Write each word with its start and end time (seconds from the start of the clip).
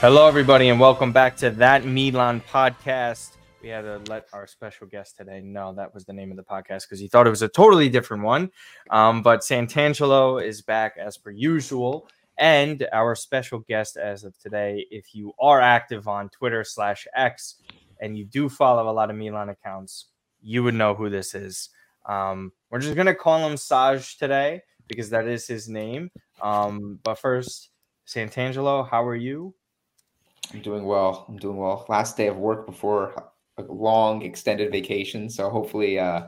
Hello, 0.00 0.28
everybody, 0.28 0.68
and 0.68 0.78
welcome 0.78 1.10
back 1.10 1.38
to 1.38 1.48
that 1.48 1.86
Milan 1.86 2.42
podcast. 2.52 3.38
We 3.62 3.70
had 3.70 3.80
to 3.80 3.98
let 4.10 4.26
our 4.34 4.46
special 4.46 4.86
guest 4.86 5.16
today 5.16 5.40
know 5.40 5.72
that 5.72 5.94
was 5.94 6.04
the 6.04 6.12
name 6.12 6.30
of 6.30 6.36
the 6.36 6.42
podcast 6.42 6.82
because 6.82 7.00
he 7.00 7.08
thought 7.08 7.26
it 7.26 7.30
was 7.30 7.40
a 7.40 7.48
totally 7.48 7.88
different 7.88 8.22
one. 8.22 8.50
Um, 8.90 9.22
but 9.22 9.40
Santangelo 9.40 10.44
is 10.44 10.60
back 10.60 10.96
as 10.98 11.16
per 11.16 11.30
usual. 11.30 12.10
And 12.36 12.86
our 12.92 13.14
special 13.14 13.60
guest 13.60 13.96
as 13.96 14.22
of 14.22 14.38
today, 14.38 14.86
if 14.90 15.14
you 15.14 15.32
are 15.40 15.62
active 15.62 16.06
on 16.08 16.28
Twitter 16.28 16.62
slash 16.62 17.06
X 17.16 17.62
and 17.98 18.18
you 18.18 18.26
do 18.26 18.50
follow 18.50 18.90
a 18.90 18.92
lot 18.92 19.08
of 19.08 19.16
Milan 19.16 19.48
accounts, 19.48 20.08
you 20.42 20.62
would 20.62 20.74
know 20.74 20.94
who 20.94 21.08
this 21.08 21.34
is. 21.34 21.70
Um, 22.04 22.52
we're 22.70 22.80
just 22.80 22.96
going 22.96 23.06
to 23.06 23.14
call 23.14 23.48
him 23.48 23.56
Saj 23.56 24.18
today 24.18 24.60
because 24.88 25.08
that 25.08 25.26
is 25.26 25.46
his 25.46 25.70
name. 25.70 26.10
Um, 26.42 27.00
but 27.02 27.18
first, 27.18 27.70
Santangelo, 28.06 28.86
how 28.86 29.02
are 29.02 29.16
you? 29.16 29.54
I'm 30.52 30.60
doing 30.60 30.84
well. 30.84 31.26
I'm 31.28 31.36
doing 31.36 31.56
well. 31.56 31.84
Last 31.88 32.16
day 32.16 32.28
of 32.28 32.36
work 32.36 32.66
before 32.66 33.30
a 33.58 33.62
long 33.62 34.22
extended 34.22 34.70
vacation. 34.70 35.28
So 35.30 35.50
hopefully, 35.50 35.98
uh, 35.98 36.26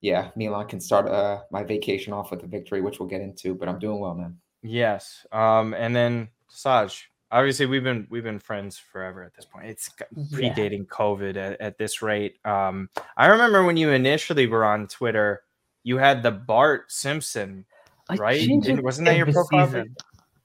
yeah, 0.00 0.30
Milan 0.36 0.66
can 0.66 0.80
start 0.80 1.08
uh, 1.08 1.40
my 1.50 1.62
vacation 1.62 2.12
off 2.12 2.30
with 2.30 2.42
a 2.42 2.46
victory, 2.46 2.80
which 2.80 2.98
we'll 2.98 3.08
get 3.08 3.20
into. 3.20 3.54
But 3.54 3.68
I'm 3.68 3.78
doing 3.78 4.00
well, 4.00 4.14
man. 4.14 4.38
Yes. 4.62 5.26
Um, 5.32 5.74
and 5.74 5.94
then 5.94 6.28
Saj, 6.48 7.10
obviously 7.30 7.66
we've 7.66 7.84
been 7.84 8.06
we've 8.10 8.22
been 8.22 8.38
friends 8.38 8.78
forever 8.78 9.22
at 9.22 9.34
this 9.34 9.44
point. 9.44 9.66
It's 9.66 9.90
predating 10.32 10.86
yeah. 10.86 10.96
COVID 10.96 11.36
at, 11.36 11.60
at, 11.60 11.78
this 11.78 12.00
rate. 12.00 12.38
Um, 12.46 12.88
I 13.16 13.26
remember 13.26 13.64
when 13.64 13.76
you 13.76 13.90
initially 13.90 14.46
were 14.46 14.64
on 14.64 14.86
Twitter, 14.86 15.42
you 15.82 15.98
had 15.98 16.22
the 16.22 16.30
Bart 16.30 16.90
Simpson, 16.90 17.66
I 18.08 18.16
right? 18.16 18.48
Wasn't 18.48 19.04
that 19.06 19.16
your 19.16 19.30
profile? 19.30 19.66
Season. 19.66 19.94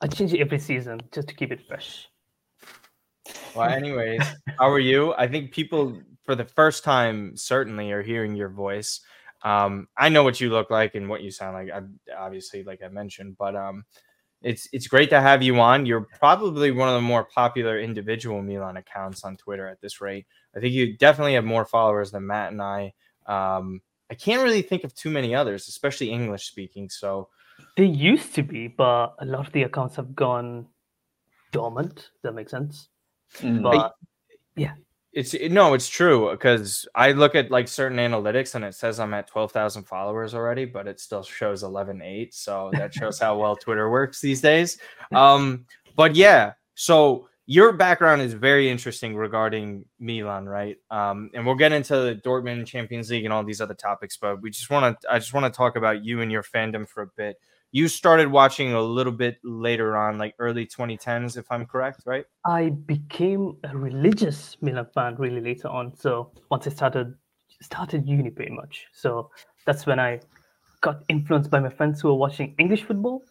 I 0.02 0.08
change 0.08 0.34
it 0.34 0.40
every 0.40 0.60
season 0.60 1.00
just 1.12 1.28
to 1.28 1.34
keep 1.34 1.52
it 1.52 1.62
fresh. 1.68 2.09
Well, 3.56 3.70
anyways, 3.70 4.22
how 4.58 4.70
are 4.70 4.80
you? 4.80 5.14
I 5.14 5.28
think 5.28 5.52
people 5.52 6.00
for 6.26 6.36
the 6.36 6.46
first 6.46 6.84
time 6.84 7.36
certainly 7.36 7.92
are 7.92 8.04
hearing 8.04 8.36
your 8.36 8.50
voice. 8.50 9.02
Um, 9.42 9.88
I 9.98 10.10
know 10.10 10.24
what 10.24 10.40
you 10.42 10.50
look 10.50 10.70
like 10.70 10.96
and 10.96 11.10
what 11.10 11.22
you 11.22 11.32
sound 11.32 11.56
like. 11.56 11.72
I, 11.72 11.82
obviously, 12.18 12.64
like 12.64 12.82
I 12.84 12.90
mentioned, 12.90 13.38
but 13.38 13.56
um, 13.56 13.86
it's 14.42 14.68
it's 14.72 14.88
great 14.88 15.10
to 15.10 15.22
have 15.22 15.42
you 15.42 15.60
on. 15.60 15.86
You're 15.86 16.08
probably 16.20 16.72
one 16.72 16.88
of 16.88 16.96
the 16.96 17.02
more 17.02 17.26
popular 17.26 17.80
individual 17.80 18.42
Milan 18.42 18.78
accounts 18.78 19.24
on 19.24 19.38
Twitter 19.38 19.68
at 19.68 19.82
this 19.82 20.02
rate. 20.02 20.28
I 20.56 20.60
think 20.60 20.74
you 20.74 20.98
definitely 20.98 21.34
have 21.34 21.46
more 21.46 21.66
followers 21.66 22.12
than 22.12 22.28
Matt 22.28 22.52
and 22.52 22.62
I. 22.62 22.94
Um, 23.26 23.82
I 24.10 24.16
can't 24.16 24.42
really 24.42 24.62
think 24.62 24.84
of 24.84 24.94
too 24.96 25.10
many 25.10 25.36
others, 25.36 25.68
especially 25.68 26.10
English 26.10 26.48
speaking. 26.48 26.90
So 26.90 27.30
they 27.78 27.86
used 27.86 28.34
to 28.36 28.44
be, 28.44 28.68
but 28.68 29.16
a 29.20 29.26
lot 29.26 29.48
of 29.48 29.54
the 29.54 29.64
accounts 29.64 29.96
have 29.98 30.16
gone 30.16 30.68
dormant. 31.52 32.12
That 32.24 32.34
make 32.34 32.50
sense? 32.50 32.90
Mm. 33.38 33.64
But 33.64 33.96
yeah, 34.56 34.74
it's 35.14 35.34
no, 35.34 35.74
it's 35.74 35.90
true 35.90 36.32
because 36.32 36.88
I 36.94 37.14
look 37.14 37.36
at 37.36 37.50
like 37.50 37.68
certain 37.68 37.98
analytics 37.98 38.56
and 38.56 38.64
it 38.64 38.76
says 38.76 39.00
I'm 39.00 39.14
at 39.14 39.28
12,000 39.28 39.84
followers 39.84 40.34
already, 40.34 40.66
but 40.66 40.88
it 40.88 41.00
still 41.00 41.24
shows 41.24 41.64
11.8. 41.64 42.34
So 42.34 42.70
that 42.74 42.94
shows 42.94 43.20
how 43.20 43.38
well 43.38 43.56
Twitter 43.56 43.90
works 43.90 44.22
these 44.22 44.42
days. 44.42 44.78
Um, 45.14 45.66
but 45.96 46.16
yeah, 46.16 46.54
so 46.76 47.28
your 47.48 47.74
background 47.74 48.22
is 48.22 48.34
very 48.34 48.70
interesting 48.70 49.16
regarding 49.16 49.84
Milan, 50.00 50.46
right? 50.48 50.78
Um, 50.92 51.32
and 51.34 51.44
we'll 51.44 51.56
get 51.56 51.72
into 51.72 51.96
the 51.96 52.22
Dortmund 52.24 52.68
Champions 52.68 53.10
League 53.10 53.26
and 53.26 53.34
all 53.34 53.44
these 53.44 53.60
other 53.60 53.74
topics, 53.74 54.18
but 54.18 54.40
we 54.40 54.52
just 54.52 54.70
want 54.70 55.02
to 55.02 55.12
I 55.12 55.18
just 55.18 55.34
want 55.34 55.52
to 55.52 55.58
talk 55.58 55.76
about 55.76 56.06
you 56.06 56.22
and 56.22 56.32
your 56.32 56.44
fandom 56.44 56.88
for 56.88 57.02
a 57.02 57.08
bit 57.18 57.38
you 57.72 57.88
started 57.88 58.32
watching 58.32 58.74
a 58.74 58.82
little 58.82 59.14
bit 59.14 59.38
later 59.44 59.96
on, 59.96 60.18
like 60.18 60.36
early 60.40 60.66
2010s, 60.66 61.38
if 61.38 61.46
I'm 61.52 61.66
correct, 61.66 62.02
right? 62.06 62.26
I 62.46 62.70
became 62.70 63.58
a 63.64 63.78
religious 63.78 64.58
Milan 64.62 64.88
fan 64.94 65.16
really 65.16 65.42
later 65.42 65.68
on. 65.68 65.96
So 65.96 66.32
once 66.50 66.68
I 66.68 66.72
started 66.72 67.14
started 67.62 68.08
uni, 68.08 68.30
pretty 68.30 68.52
much. 68.52 68.88
So 68.94 69.32
that's 69.66 69.86
when 69.86 70.00
I 70.00 70.22
got 70.82 71.04
influenced 71.10 71.50
by 71.50 71.60
my 71.60 71.70
friends 71.70 72.02
who 72.02 72.08
were 72.08 72.16
watching 72.16 72.56
English 72.58 72.84
football, 72.84 73.24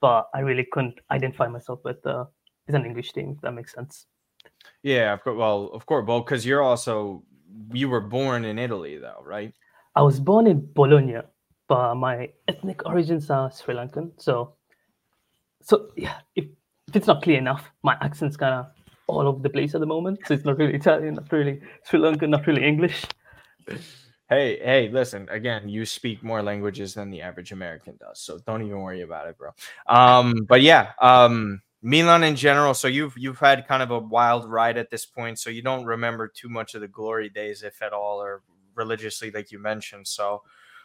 but 0.00 0.28
I 0.34 0.40
really 0.40 0.66
couldn't 0.70 1.00
identify 1.10 1.48
myself 1.48 1.80
with 1.84 2.04
uh, 2.06 2.26
with 2.66 2.76
an 2.76 2.84
English 2.84 3.12
team. 3.12 3.34
If 3.36 3.40
that 3.42 3.52
makes 3.52 3.72
sense. 3.72 4.06
Yeah, 4.82 5.12
of 5.12 5.22
course. 5.24 5.36
Well, 5.36 5.70
of 5.72 5.86
course, 5.86 6.06
well, 6.06 6.20
because 6.20 6.46
you're 6.46 6.62
also 6.62 7.24
you 7.72 7.88
were 7.88 8.00
born 8.00 8.44
in 8.44 8.58
Italy, 8.58 8.98
though, 8.98 9.22
right? 9.24 9.52
I 9.96 10.02
was 10.02 10.20
born 10.20 10.46
in 10.46 10.68
Bologna, 10.74 11.22
but 11.70 11.94
my 11.94 12.28
ethnic 12.48 12.84
origins 12.84 13.30
are 13.30 13.48
Sri 13.52 13.76
Lankan. 13.76 14.10
So, 14.16 14.54
so 15.62 15.92
yeah, 15.96 16.16
if, 16.34 16.46
if 16.88 16.96
it's 16.96 17.06
not 17.06 17.22
clear 17.22 17.38
enough, 17.38 17.70
my 17.84 17.96
accent's 18.00 18.36
kind 18.36 18.54
of 18.54 18.66
all 19.06 19.28
over 19.28 19.40
the 19.40 19.50
place 19.50 19.72
at 19.76 19.80
the 19.80 19.86
moment. 19.86 20.18
So 20.26 20.34
it's 20.34 20.44
not 20.44 20.58
really 20.58 20.74
Italian, 20.74 21.14
not 21.14 21.30
really 21.30 21.60
Sri 21.84 22.00
Lankan, 22.00 22.30
not 22.30 22.48
really 22.48 22.64
English. 22.64 23.04
Hey, 24.28 24.58
hey, 24.58 24.88
listen, 24.88 25.28
again, 25.30 25.68
you 25.68 25.86
speak 25.86 26.24
more 26.24 26.42
languages 26.42 26.94
than 26.94 27.08
the 27.08 27.22
average 27.22 27.52
American 27.52 27.96
does. 28.00 28.18
So 28.18 28.40
don't 28.44 28.62
even 28.62 28.80
worry 28.80 29.02
about 29.02 29.28
it, 29.28 29.38
bro. 29.38 29.50
Um, 29.86 30.46
but 30.48 30.62
yeah, 30.62 30.90
um, 31.00 31.62
Milan 31.82 32.24
in 32.24 32.34
general. 32.34 32.74
So 32.74 32.88
you've 32.88 33.16
you've 33.16 33.38
had 33.38 33.68
kind 33.68 33.82
of 33.84 33.92
a 33.92 33.98
wild 34.00 34.50
ride 34.50 34.76
at 34.76 34.90
this 34.90 35.06
point. 35.06 35.38
So 35.38 35.50
you 35.50 35.62
don't 35.62 35.84
remember 35.84 36.26
too 36.26 36.48
much 36.48 36.74
of 36.74 36.80
the 36.80 36.88
glory 36.88 37.28
days, 37.28 37.62
if 37.62 37.80
at 37.80 37.92
all, 37.92 38.20
or 38.20 38.42
religiously, 38.74 39.30
like 39.30 39.52
you 39.52 39.60
mentioned. 39.60 40.08
So 40.08 40.42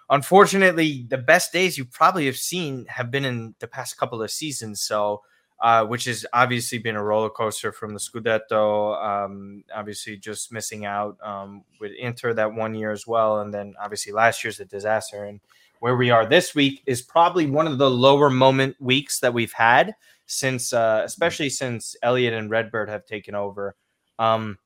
unfortunately, 0.09 1.05
the 1.09 1.17
best 1.17 1.51
days 1.51 1.77
you 1.77 1.85
probably 1.85 2.25
have 2.25 2.37
seen 2.37 2.85
have 2.87 3.11
been 3.11 3.25
in 3.25 3.55
the 3.59 3.67
past 3.67 3.97
couple 3.97 4.21
of 4.21 4.31
seasons. 4.31 4.81
So, 4.81 5.21
uh, 5.61 5.85
which 5.85 6.05
has 6.05 6.25
obviously 6.33 6.77
been 6.77 6.97
a 6.97 7.03
roller 7.03 7.29
coaster 7.29 7.71
from 7.71 7.93
the 7.93 7.99
Scudetto. 7.99 9.01
Um, 9.03 9.63
obviously, 9.73 10.17
just 10.17 10.51
missing 10.51 10.85
out 10.85 11.17
um, 11.23 11.63
with 11.79 11.93
Inter 11.97 12.33
that 12.33 12.53
one 12.53 12.75
year 12.75 12.91
as 12.91 13.07
well, 13.07 13.39
and 13.39 13.53
then 13.53 13.73
obviously 13.81 14.11
last 14.11 14.43
year's 14.43 14.59
a 14.59 14.65
disaster. 14.65 15.23
And 15.23 15.39
where 15.79 15.95
we 15.95 16.09
are 16.09 16.25
this 16.25 16.53
week 16.55 16.81
is 16.85 17.01
probably 17.01 17.45
one 17.45 17.67
of 17.67 17.77
the 17.77 17.89
lower 17.89 18.29
moment 18.29 18.75
weeks 18.79 19.19
that 19.21 19.33
we've 19.33 19.53
had 19.53 19.95
since, 20.25 20.73
uh, 20.73 21.01
especially 21.05 21.49
since 21.49 21.95
Elliott 22.03 22.33
and 22.33 22.49
Redbird 22.49 22.89
have 22.89 23.05
taken 23.05 23.35
over. 23.35 23.75
Um, 24.19 24.57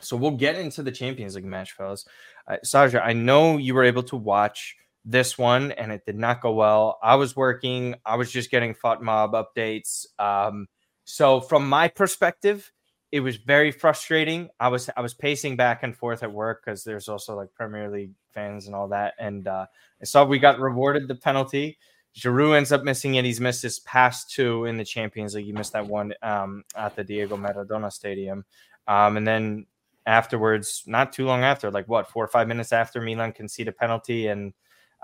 so 0.00 0.16
we'll 0.16 0.32
get 0.32 0.56
into 0.56 0.82
the 0.82 0.92
Champions 0.92 1.34
League 1.34 1.44
match, 1.44 1.72
fellas. 1.72 2.06
Uh, 2.48 2.56
Saja, 2.64 3.00
I 3.04 3.12
know 3.12 3.58
you 3.58 3.74
were 3.74 3.84
able 3.84 4.02
to 4.04 4.16
watch 4.16 4.76
this 5.04 5.38
one 5.38 5.72
and 5.72 5.92
it 5.92 6.04
did 6.06 6.16
not 6.16 6.40
go 6.40 6.52
well. 6.52 6.98
I 7.02 7.16
was 7.16 7.36
working, 7.36 7.94
I 8.04 8.16
was 8.16 8.30
just 8.30 8.50
getting 8.50 8.74
FotMob 8.74 9.32
updates. 9.32 10.06
Um, 10.18 10.66
so 11.04 11.40
from 11.40 11.68
my 11.68 11.88
perspective, 11.88 12.70
it 13.10 13.20
was 13.20 13.36
very 13.36 13.70
frustrating. 13.70 14.50
I 14.60 14.68
was 14.68 14.90
I 14.94 15.00
was 15.00 15.14
pacing 15.14 15.56
back 15.56 15.82
and 15.82 15.96
forth 15.96 16.22
at 16.22 16.30
work 16.30 16.62
because 16.62 16.84
there's 16.84 17.08
also 17.08 17.34
like 17.34 17.54
Premier 17.54 17.90
League 17.90 18.12
fans 18.34 18.66
and 18.66 18.74
all 18.74 18.88
that. 18.88 19.14
And 19.18 19.48
uh, 19.48 19.66
I 20.00 20.04
saw 20.04 20.24
we 20.24 20.38
got 20.38 20.60
rewarded 20.60 21.08
the 21.08 21.14
penalty. 21.14 21.78
Giroud 22.14 22.56
ends 22.56 22.72
up 22.72 22.82
missing 22.82 23.14
it. 23.14 23.24
He's 23.24 23.40
missed 23.40 23.62
his 23.62 23.78
past 23.80 24.30
two 24.30 24.66
in 24.66 24.76
the 24.76 24.84
Champions 24.84 25.34
League. 25.34 25.46
He 25.46 25.52
missed 25.52 25.72
that 25.72 25.86
one 25.86 26.12
um, 26.22 26.64
at 26.76 26.96
the 26.96 27.04
Diego 27.04 27.36
Maradona 27.36 27.90
Stadium. 27.90 28.44
Um, 28.86 29.16
and 29.16 29.26
then 29.26 29.66
afterwards, 30.08 30.82
not 30.86 31.12
too 31.12 31.26
long 31.26 31.44
after, 31.44 31.70
like 31.70 31.86
what, 31.86 32.10
four 32.10 32.24
or 32.24 32.28
five 32.28 32.48
minutes 32.48 32.72
after 32.72 33.00
Milan 33.00 33.30
concede 33.32 33.68
a 33.68 33.72
penalty 33.72 34.28
and 34.28 34.54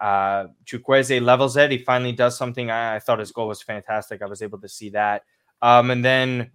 uh, 0.01 0.47
Chukwueze 0.65 1.21
levels 1.23 1.59
it. 1.59 1.71
He 1.71 1.79
finally 1.79 2.13
does 2.13 2.37
something. 2.37 2.71
I, 2.71 2.97
I, 2.97 2.99
thought 2.99 3.19
his 3.19 3.31
goal 3.31 3.49
was 3.49 3.63
fantastic. 3.63 4.23
I 4.23 4.27
was 4.27 4.41
able 4.41 4.59
to 4.61 4.69
see 4.69 4.91
that. 4.91 5.25
Um, 5.61 5.91
and 5.91 6.03
then 6.03 6.51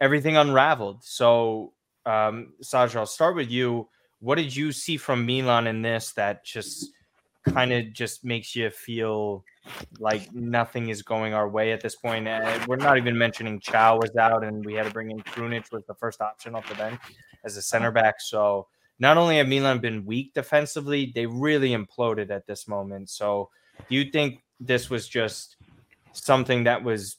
everything 0.00 0.36
unraveled. 0.36 1.02
So, 1.02 1.72
um, 2.04 2.52
Saj, 2.60 2.94
I'll 2.94 3.06
start 3.06 3.34
with 3.34 3.50
you. 3.50 3.88
What 4.20 4.36
did 4.36 4.54
you 4.54 4.70
see 4.70 4.98
from 4.98 5.24
Milan 5.24 5.66
in 5.66 5.80
this 5.80 6.12
that 6.12 6.44
just 6.44 6.92
kind 7.52 7.72
of 7.72 7.92
just 7.92 8.24
makes 8.24 8.54
you 8.54 8.70
feel 8.70 9.44
like 9.98 10.32
nothing 10.32 10.88
is 10.88 11.02
going 11.02 11.34
our 11.34 11.48
way 11.48 11.72
at 11.72 11.80
this 11.80 11.96
point. 11.96 12.26
And 12.26 12.66
we're 12.66 12.76
not 12.76 12.96
even 12.96 13.16
mentioning 13.16 13.60
Thiaw 13.60 14.00
was 14.00 14.14
out, 14.16 14.44
and 14.44 14.64
we 14.64 14.74
had 14.74 14.86
to 14.86 14.92
bring 14.92 15.10
in 15.10 15.20
Krunic 15.20 15.70
was 15.72 15.84
the 15.86 15.94
first 15.94 16.20
option 16.20 16.54
off 16.54 16.68
the 16.68 16.74
bench 16.74 17.00
as 17.44 17.56
a 17.56 17.62
center 17.62 17.90
back. 17.90 18.20
So 18.20 18.68
not 18.98 19.16
only 19.16 19.38
have 19.38 19.48
Milan 19.48 19.78
been 19.78 20.04
weak 20.04 20.34
defensively, 20.34 21.12
they 21.14 21.26
really 21.26 21.70
imploded 21.70 22.30
at 22.30 22.46
this 22.46 22.66
moment. 22.66 23.10
So 23.10 23.50
do 23.88 23.94
you 23.94 24.10
think 24.10 24.42
this 24.58 24.90
was 24.90 25.08
just 25.08 25.56
something 26.12 26.64
that 26.64 26.82
was 26.82 27.16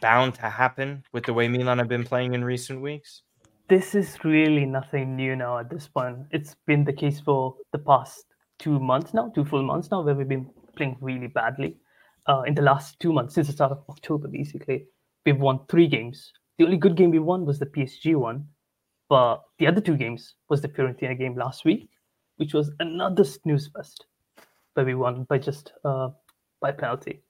bound 0.00 0.34
to 0.34 0.48
happen 0.48 1.04
with 1.12 1.24
the 1.24 1.32
way 1.32 1.48
Milan 1.48 1.78
have 1.78 1.88
been 1.88 2.04
playing 2.04 2.34
in 2.34 2.44
recent 2.44 2.80
weeks? 2.80 3.22
This 3.68 3.94
is 3.94 4.18
really 4.24 4.66
nothing 4.66 5.16
new 5.16 5.36
now 5.36 5.58
at 5.58 5.70
this 5.70 5.86
point. 5.86 6.18
It's 6.30 6.56
been 6.66 6.84
the 6.84 6.92
case 6.92 7.20
for 7.20 7.56
the 7.72 7.78
past 7.78 8.24
two 8.60 8.78
months 8.78 9.12
now, 9.12 9.32
two 9.34 9.44
full 9.44 9.62
months 9.62 9.90
now, 9.90 10.02
where 10.02 10.14
we've 10.14 10.28
been 10.28 10.48
playing 10.76 10.96
really 11.00 11.26
badly. 11.26 11.76
Uh, 12.28 12.42
in 12.42 12.54
the 12.54 12.62
last 12.62 13.00
two 13.00 13.12
months, 13.12 13.34
since 13.34 13.46
the 13.48 13.52
start 13.52 13.72
of 13.72 13.82
October, 13.88 14.28
basically, 14.28 14.86
we've 15.26 15.40
won 15.40 15.58
three 15.68 15.88
games. 15.88 16.32
The 16.58 16.64
only 16.64 16.76
good 16.76 16.94
game 16.94 17.10
we 17.10 17.18
won 17.18 17.46
was 17.46 17.58
the 17.58 17.66
PSG 17.66 18.14
one, 18.14 18.46
but 19.08 19.42
the 19.58 19.66
other 19.66 19.80
two 19.80 19.96
games 19.96 20.34
was 20.48 20.60
the 20.60 20.68
Fiorentina 20.68 21.18
game 21.18 21.34
last 21.34 21.64
week, 21.64 21.88
which 22.36 22.52
was 22.54 22.70
another 22.78 23.24
snooze 23.24 23.70
fest, 23.74 24.04
where 24.74 24.86
we 24.86 24.94
won 24.94 25.24
by 25.24 25.38
just 25.38 25.72
uh, 25.84 26.10
by 26.60 26.70
penalty, 26.70 27.22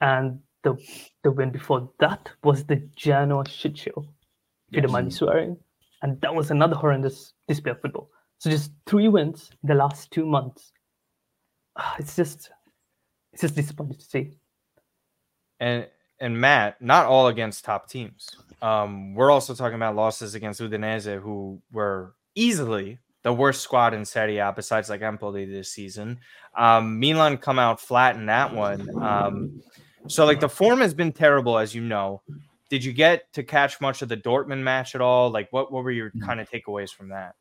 and 0.00 0.40
the 0.64 0.76
the 1.22 1.30
win 1.30 1.50
before 1.50 1.88
that 2.00 2.28
was 2.42 2.64
the 2.64 2.76
Genoa 2.96 3.48
shit 3.48 3.78
show, 3.78 4.04
if 4.68 4.76
you 4.76 4.82
don't 4.82 4.92
mind 4.92 5.06
me 5.06 5.12
swearing. 5.12 5.56
And 6.02 6.20
that 6.20 6.34
was 6.34 6.50
another 6.50 6.74
horrendous 6.74 7.32
display 7.48 7.70
of 7.70 7.80
football. 7.80 8.10
So 8.38 8.50
just 8.50 8.72
three 8.86 9.08
wins 9.08 9.50
in 9.62 9.68
the 9.68 9.74
last 9.74 10.10
two 10.10 10.26
months. 10.26 10.72
Ah, 11.76 11.96
It's 11.98 12.14
just, 12.16 12.50
it's 13.32 13.42
just 13.42 13.54
disappointing 13.54 13.98
to 13.98 14.04
see. 14.04 14.32
and 15.60 15.86
and 16.20 16.40
Matt, 16.40 16.80
not 16.80 17.06
all 17.06 17.26
against 17.26 17.64
top 17.64 17.88
teams. 17.88 18.28
Um, 18.62 19.14
we're 19.14 19.30
also 19.32 19.52
talking 19.54 19.74
about 19.74 19.96
losses 19.96 20.34
against 20.36 20.60
Udinese, 20.60 21.20
who 21.20 21.60
were 21.72 22.14
easily 22.36 22.98
the 23.24 23.32
worst 23.32 23.62
squad 23.62 23.94
in 23.94 24.04
Serie 24.04 24.38
A 24.38 24.52
besides 24.54 24.88
like 24.88 25.02
Empoli 25.02 25.44
this 25.44 25.72
season. 25.72 26.18
Um, 26.56 27.00
Milan 27.00 27.36
come 27.38 27.58
out 27.58 27.80
flat 27.80 28.14
in 28.16 28.26
that 28.26 28.54
one. 28.54 28.88
Um, 29.02 29.60
so 30.06 30.24
like 30.24 30.38
the 30.38 30.48
form 30.48 30.80
has 30.80 30.94
been 30.94 31.12
terrible, 31.12 31.58
as 31.58 31.74
you 31.74 31.82
know. 31.82 32.22
Did 32.70 32.84
you 32.84 32.92
get 32.92 33.32
to 33.32 33.42
catch 33.42 33.80
much 33.80 34.00
of 34.02 34.08
the 34.08 34.16
Dortmund 34.16 34.62
match 34.62 34.94
at 34.94 35.00
all? 35.00 35.30
Like, 35.30 35.52
what 35.52 35.72
what 35.72 35.82
were 35.82 35.90
your 35.90 36.12
kind 36.24 36.40
of 36.40 36.48
takeaways 36.48 36.94
from 36.94 37.08
that? 37.08 37.34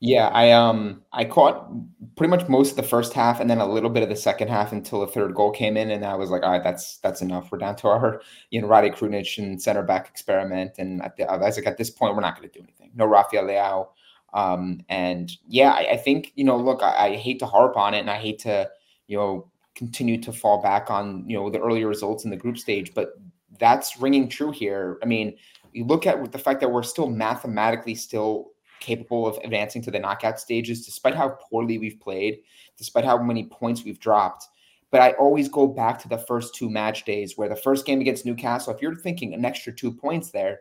Yeah, 0.00 0.28
I 0.28 0.50
um 0.50 1.02
I 1.12 1.24
caught 1.24 1.70
pretty 2.16 2.30
much 2.30 2.48
most 2.48 2.70
of 2.70 2.76
the 2.76 2.82
first 2.82 3.12
half 3.12 3.40
and 3.40 3.48
then 3.48 3.58
a 3.58 3.66
little 3.66 3.90
bit 3.90 4.02
of 4.02 4.08
the 4.08 4.16
second 4.16 4.48
half 4.48 4.72
until 4.72 5.00
the 5.00 5.06
third 5.06 5.34
goal 5.34 5.50
came 5.50 5.76
in, 5.76 5.90
and 5.90 6.04
I 6.04 6.14
was 6.14 6.30
like, 6.30 6.42
all 6.42 6.52
right, 6.52 6.62
that's 6.62 6.98
that's 6.98 7.22
enough. 7.22 7.50
We're 7.50 7.58
down 7.58 7.76
to 7.76 7.88
our 7.88 8.20
you 8.50 8.60
know 8.60 8.68
Rade 8.68 8.92
Krunic 8.92 9.38
and 9.38 9.60
center 9.60 9.82
back 9.82 10.08
experiment, 10.08 10.72
and 10.78 11.02
at 11.02 11.16
the, 11.16 11.24
I 11.24 11.36
was 11.36 11.56
like, 11.56 11.66
at 11.66 11.78
this 11.78 11.90
point, 11.90 12.14
we're 12.14 12.20
not 12.20 12.36
going 12.36 12.48
to 12.48 12.58
do 12.58 12.62
anything. 12.62 12.90
No 12.94 13.06
Rafael 13.06 13.44
Leao, 13.44 13.88
um, 14.34 14.80
and 14.88 15.32
yeah, 15.48 15.70
I, 15.70 15.92
I 15.92 15.96
think 15.96 16.32
you 16.34 16.44
know, 16.44 16.56
look, 16.56 16.82
I, 16.82 17.08
I 17.08 17.16
hate 17.16 17.38
to 17.38 17.46
harp 17.46 17.76
on 17.76 17.94
it, 17.94 18.00
and 18.00 18.10
I 18.10 18.16
hate 18.16 18.40
to 18.40 18.68
you 19.06 19.16
know 19.16 19.50
continue 19.74 20.20
to 20.20 20.32
fall 20.32 20.60
back 20.60 20.90
on 20.90 21.28
you 21.28 21.36
know 21.36 21.48
the 21.48 21.60
earlier 21.60 21.88
results 21.88 22.24
in 22.24 22.30
the 22.30 22.36
group 22.36 22.58
stage, 22.58 22.92
but 22.94 23.14
that's 23.58 23.98
ringing 24.00 24.28
true 24.28 24.50
here. 24.50 24.98
I 25.02 25.06
mean, 25.06 25.36
you 25.72 25.84
look 25.84 26.06
at 26.06 26.30
the 26.30 26.38
fact 26.38 26.60
that 26.60 26.70
we're 26.70 26.82
still 26.82 27.08
mathematically 27.08 27.94
still 27.94 28.50
capable 28.84 29.26
of 29.26 29.38
advancing 29.42 29.82
to 29.82 29.90
the 29.90 29.98
knockout 29.98 30.38
stages, 30.38 30.84
despite 30.84 31.14
how 31.14 31.30
poorly 31.50 31.78
we've 31.78 31.98
played, 31.98 32.40
despite 32.76 33.04
how 33.04 33.18
many 33.18 33.44
points 33.44 33.84
we've 33.84 33.98
dropped. 33.98 34.46
But 34.90 35.00
I 35.00 35.12
always 35.12 35.48
go 35.48 35.66
back 35.66 35.98
to 36.02 36.08
the 36.08 36.18
first 36.18 36.54
two 36.54 36.70
match 36.70 37.04
days 37.04 37.36
where 37.36 37.48
the 37.48 37.56
first 37.56 37.86
game 37.86 38.00
against 38.00 38.24
Newcastle, 38.24 38.72
if 38.72 38.80
you're 38.80 38.94
thinking 38.94 39.34
an 39.34 39.44
extra 39.44 39.72
two 39.72 39.90
points 39.90 40.30
there, 40.30 40.60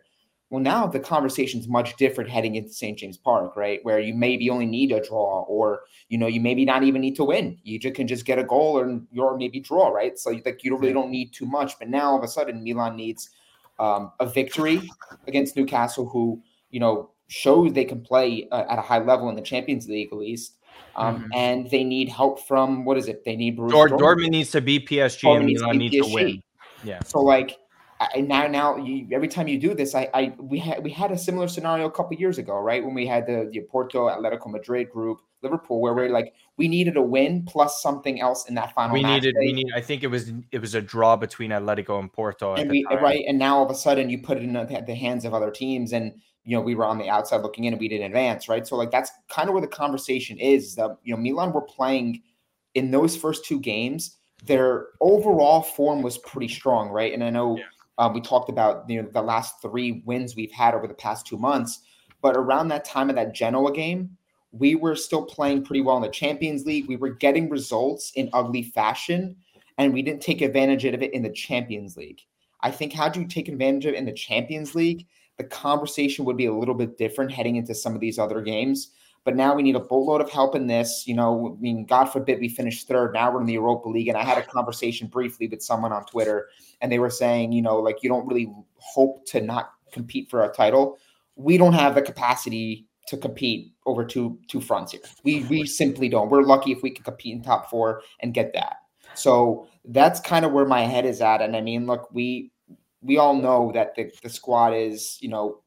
well, 0.50 0.62
now 0.62 0.86
the 0.86 1.00
conversation's 1.00 1.68
much 1.68 1.96
different 1.98 2.30
heading 2.30 2.56
into 2.56 2.70
St. 2.70 2.98
James 2.98 3.18
Park, 3.18 3.56
right? 3.56 3.80
Where 3.84 4.00
you 4.00 4.14
maybe 4.14 4.52
only 4.52 4.68
need 4.68 4.92
a 4.92 5.02
draw, 5.02 5.42
or 5.48 5.82
you 6.10 6.18
know, 6.20 6.28
you 6.28 6.40
maybe 6.40 6.64
not 6.64 6.84
even 6.84 7.02
need 7.02 7.16
to 7.16 7.24
win. 7.24 7.58
You 7.64 7.80
just 7.80 7.96
can 7.96 8.08
just 8.08 8.24
get 8.24 8.38
a 8.38 8.44
goal 8.44 8.78
or 8.78 9.02
you're 9.12 9.36
maybe 9.36 9.60
draw, 9.60 9.90
right? 9.90 10.18
So 10.18 10.30
like 10.46 10.64
you 10.64 10.78
really 10.78 10.94
don't 10.94 11.10
need 11.10 11.34
too 11.34 11.48
much. 11.48 11.80
But 11.80 11.90
now 11.90 12.12
all 12.12 12.18
of 12.20 12.24
a 12.24 12.28
sudden, 12.28 12.64
Milan 12.64 12.96
needs 12.96 13.32
um, 13.80 14.12
a 14.20 14.28
victory 14.28 14.88
against 15.28 15.56
Newcastle, 15.56 16.08
who 16.08 16.40
you 16.70 16.80
know 16.80 17.10
shows 17.34 17.74
they 17.74 17.86
can 17.86 18.02
play 18.02 18.48
uh, 18.52 18.64
at 18.70 18.78
a 18.78 18.82
high 18.82 19.00
level 19.00 19.28
in 19.30 19.36
the 19.36 19.42
Champions 19.42 19.88
League 19.88 20.10
at 20.12 20.18
least. 20.18 20.58
Um, 20.96 21.24
Mhm. 21.24 21.30
And 21.36 21.70
they 21.72 21.84
need 21.84 22.10
help 22.10 22.40
from 22.48 22.86
what 22.86 22.98
is 22.98 23.08
it? 23.08 23.26
They 23.26 23.36
need 23.36 23.58
Borussia 23.58 23.72
Dort- 23.72 23.92
Dortmund. 23.92 24.00
Dortmund 24.00 24.30
needs 24.30 24.52
to 24.52 24.62
beat 24.62 24.88
PSG, 24.88 25.28
Dortmund 25.28 25.38
and 25.38 25.46
needs 25.48 25.62
to 25.62 25.66
Milan 25.66 25.80
beat 25.80 25.92
needs 25.92 26.08
to 26.08 26.14
win. 26.14 26.44
Yeah. 26.84 27.00
So 27.04 27.20
like 27.22 27.58
I, 28.00 28.22
now 28.22 28.48
now 28.48 28.76
you, 28.78 29.08
every 29.12 29.28
time 29.28 29.48
you 29.48 29.58
do 29.60 29.74
this, 29.74 29.96
I, 29.96 30.10
I 30.14 30.34
we 30.38 30.60
had 30.60 30.84
we 30.84 30.92
had 30.92 31.12
a 31.12 31.18
similar 31.18 31.48
scenario 31.48 31.86
a 31.86 31.92
couple 31.92 32.16
years 32.18 32.38
ago, 32.38 32.60
right? 32.60 32.84
When 32.84 32.94
we 32.94 33.08
had 33.08 33.26
the 33.26 33.50
the 33.52 33.62
Porto 33.62 34.10
Atletico 34.10 34.52
Madrid 34.52 34.90
group, 34.90 35.20
Liverpool, 35.42 35.80
where 35.80 35.94
we're 35.94 36.10
like 36.10 36.34
we 36.58 36.68
needed 36.68 36.98
a 36.98 37.02
win 37.02 37.44
plus 37.46 37.82
something 37.82 38.20
else 38.20 38.48
in 38.50 38.56
that 38.56 38.74
final. 38.74 38.94
We 38.94 39.04
needed. 39.04 39.34
day. 39.36 39.46
We 39.48 39.54
need. 39.54 39.72
I 39.76 39.82
think 39.82 40.04
it 40.04 40.08
was. 40.08 40.32
It 40.52 40.60
was 40.60 40.76
a 40.76 40.82
draw 40.82 41.16
between 41.16 41.52
Atletico 41.52 42.00
and 42.00 42.12
Porto. 42.12 42.56
And 42.56 42.70
we 42.70 42.86
right 43.02 43.24
and 43.28 43.40
now 43.40 43.58
all 43.58 43.66
of 43.66 43.72
a 43.72 43.76
sudden 43.76 44.10
you 44.10 44.20
put 44.20 44.38
it 44.38 44.44
in 44.44 44.54
the, 44.54 44.84
the 44.86 44.96
hands 44.96 45.24
of 45.24 45.34
other 45.34 45.52
teams 45.52 45.94
and 45.94 46.14
you 46.46 46.56
know 46.56 46.62
we 46.62 46.76
were 46.76 46.86
on 46.86 46.98
the 46.98 47.10
outside 47.10 47.42
looking 47.42 47.64
in 47.66 47.74
and 47.74 47.80
we 47.80 47.88
didn't 47.88 48.08
advance 48.08 48.50
right? 48.50 48.68
So 48.68 48.76
like 48.76 48.92
that's 48.92 49.12
kind 49.30 49.48
of 49.50 49.54
where 49.54 49.62
the 49.62 49.68
conversation 49.68 50.38
is 50.38 50.76
that 50.76 50.98
you 51.04 51.16
know 51.16 51.22
milan 51.22 51.52
were 51.54 51.62
playing 51.62 52.22
in 52.74 52.92
those 52.92 53.16
first 53.16 53.46
two 53.46 53.60
games 53.60 54.18
their 54.46 54.88
overall 55.00 55.62
form 55.62 56.02
was 56.02 56.18
pretty 56.20 56.48
strong 56.48 56.90
right? 56.90 57.14
And 57.14 57.24
i 57.24 57.30
know 57.30 57.58
Yeah. 57.58 57.64
um, 57.98 58.14
we 58.14 58.22
talked 58.22 58.50
about 58.50 58.90
you 58.90 59.02
know 59.02 59.10
the 59.12 59.22
last 59.22 59.62
three 59.62 60.04
wins 60.06 60.36
we've 60.36 60.52
had 60.52 60.74
over 60.74 60.88
the 60.88 60.94
past 60.94 61.26
two 61.26 61.38
months 61.38 61.80
but 62.22 62.36
around 62.36 62.68
that 62.70 62.86
time 62.86 63.10
of 63.10 63.16
that 63.16 63.34
genoa 63.34 63.72
game 63.74 64.18
we 64.52 64.76
were 64.76 64.96
still 64.96 65.26
playing 65.26 65.64
pretty 65.64 65.82
well 65.82 65.96
in 65.96 66.04
the 66.04 66.10
champions 66.10 66.64
league. 66.66 66.88
We 66.88 66.96
were 66.96 67.10
getting 67.10 67.50
results 67.50 68.12
in 68.16 68.30
ugly 68.34 68.62
fashion 68.62 69.36
and 69.80 69.92
we 69.92 70.04
didn't 70.04 70.22
take 70.22 70.42
advantage 70.42 70.86
of 70.86 71.02
it 71.02 71.12
in 71.12 71.24
the 71.24 71.32
champions 71.32 71.98
league. 71.98 72.22
I 72.62 72.72
think 72.72 72.94
how 72.94 73.10
do 73.10 73.20
you 73.20 73.28
take 73.28 73.50
advantage 73.50 73.86
of 73.86 73.94
it 73.94 73.98
in 73.98 74.06
the 74.06 74.14
Champions 74.14 74.74
League, 74.74 75.06
the 75.38 75.44
conversation 75.44 76.26
would 76.26 76.38
be 76.38 76.46
a 76.46 76.54
little 76.54 76.76
bit 76.76 76.98
different 76.98 77.32
heading 77.32 77.56
into 77.56 77.74
some 77.74 77.96
of 77.96 78.02
these 78.02 78.20
other 78.20 78.42
games. 78.42 78.92
But 79.26 79.38
now 79.38 79.56
we 79.56 79.64
need 79.64 79.76
a 79.76 79.80
boatload 79.80 80.20
of 80.20 80.30
help 80.30 80.54
in 80.54 80.68
this. 80.68 81.06
You 81.08 81.16
know, 81.16 81.56
I 81.58 81.62
mean, 81.62 81.86
God 81.86 82.06
forbid 82.06 82.40
we 82.40 82.50
finish 82.50 82.84
third. 82.84 83.14
Now 83.14 83.32
we're 83.32 83.40
in 83.40 83.48
the 83.48 83.54
Europa 83.54 83.88
League. 83.88 84.10
And 84.10 84.18
I 84.18 84.24
had 84.24 84.38
a 84.38 84.46
conversation 84.46 85.08
briefly 85.08 85.48
with 85.48 85.62
someone 85.62 85.94
on 85.94 86.06
Twitter, 86.06 86.50
and 86.82 86.92
they 86.92 87.00
were 87.00 87.10
saying, 87.10 87.54
you 87.54 87.62
know, 87.62 87.78
like 87.80 88.04
you 88.04 88.10
don't 88.10 88.28
really 88.28 88.52
hope 88.76 89.26
to 89.28 89.42
not 89.42 89.72
compete 89.92 90.30
for 90.30 90.44
a 90.44 90.52
title. 90.52 90.98
We 91.36 91.58
don't 91.58 91.74
have 91.74 91.96
the 91.96 92.02
capacity 92.02 92.86
to 93.08 93.18
compete 93.18 93.74
over 93.86 94.06
two 94.06 94.38
two 94.48 94.62
fronts 94.62 94.92
here. 94.92 95.02
We 95.24 95.44
we 95.46 95.66
simply 95.66 96.10
don't. 96.10 96.30
We're 96.30 96.44
lucky 96.44 96.72
if 96.72 96.84
we 96.84 96.92
can 96.92 97.04
compete 97.04 97.34
in 97.34 97.42
top 97.42 97.70
four 97.70 98.02
and 98.20 98.34
get 98.34 98.54
that. 98.54 98.78
So 99.16 99.68
that's 99.86 100.20
kind 100.20 100.46
of 100.46 100.52
where 100.52 100.66
my 100.66 100.82
head 100.82 101.06
is 101.06 101.22
at. 101.22 101.42
And 101.42 101.56
I 101.56 101.62
mean, 101.62 101.86
look, 101.86 102.10
we 102.12 102.52
we 103.04 103.18
all 103.18 103.36
know 103.36 103.72
that 103.74 103.96
the, 103.96 104.12
the 104.22 104.30
squad 104.30 104.74
is, 104.74 105.18
you 105.22 105.30
know, 105.30 105.62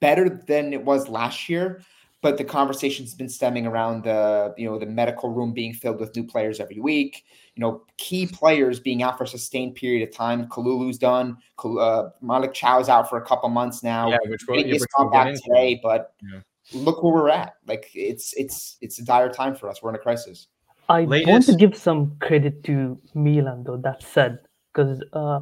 better 0.00 0.28
than 0.28 0.72
it 0.72 0.84
was 0.84 1.08
last 1.08 1.48
year, 1.48 1.82
but 2.20 2.36
the 2.36 2.44
conversation's 2.44 3.14
been 3.14 3.28
stemming 3.28 3.66
around 3.66 4.04
the, 4.04 4.54
you 4.58 4.68
know, 4.68 4.78
the 4.78 4.86
medical 4.86 5.30
room 5.30 5.52
being 5.52 5.72
filled 5.72 6.00
with 6.00 6.14
new 6.16 6.24
players 6.24 6.58
every 6.60 6.80
week, 6.80 7.24
you 7.54 7.60
know, 7.60 7.82
key 7.96 8.26
players 8.26 8.80
being 8.80 9.02
out 9.02 9.16
for 9.16 9.24
a 9.24 9.28
sustained 9.28 9.74
period 9.74 10.06
of 10.06 10.14
time. 10.14 10.46
Kalulu's 10.48 10.98
done, 10.98 11.36
Kal- 11.60 11.78
uh, 11.78 12.10
Malick 12.22 12.54
Thiaw's 12.54 12.88
out 12.88 13.08
for 13.08 13.18
a 13.18 13.24
couple 13.24 13.48
months 13.48 13.82
now. 13.82 14.10
Yeah, 14.10 14.18
which 14.26 14.42
we'll, 14.48 14.58
yeah, 14.58 14.66
He's 14.66 14.80
which 14.80 14.90
not 14.98 15.04
we'll 15.04 15.24
get 15.24 15.34
back 15.34 15.42
today, 15.42 15.80
but 15.82 16.14
Yeah. 16.22 16.40
look 16.72 17.02
where 17.02 17.12
we're 17.14 17.28
at. 17.28 17.54
Like 17.66 17.90
it's 17.94 18.32
it's 18.34 18.76
it's 18.80 18.98
a 18.98 19.04
dire 19.04 19.30
time 19.30 19.54
for 19.54 19.68
us. 19.68 19.82
We're 19.82 19.90
in 19.90 19.96
a 19.96 19.98
crisis. 19.98 20.48
I 20.88 21.02
want 21.06 21.46
to 21.46 21.56
give 21.56 21.76
some 21.76 22.16
credit 22.20 22.62
to 22.64 22.98
Milan, 23.14 23.64
though. 23.64 23.78
That 23.78 24.02
said, 24.02 24.40
because 24.72 25.02
uh, 25.14 25.40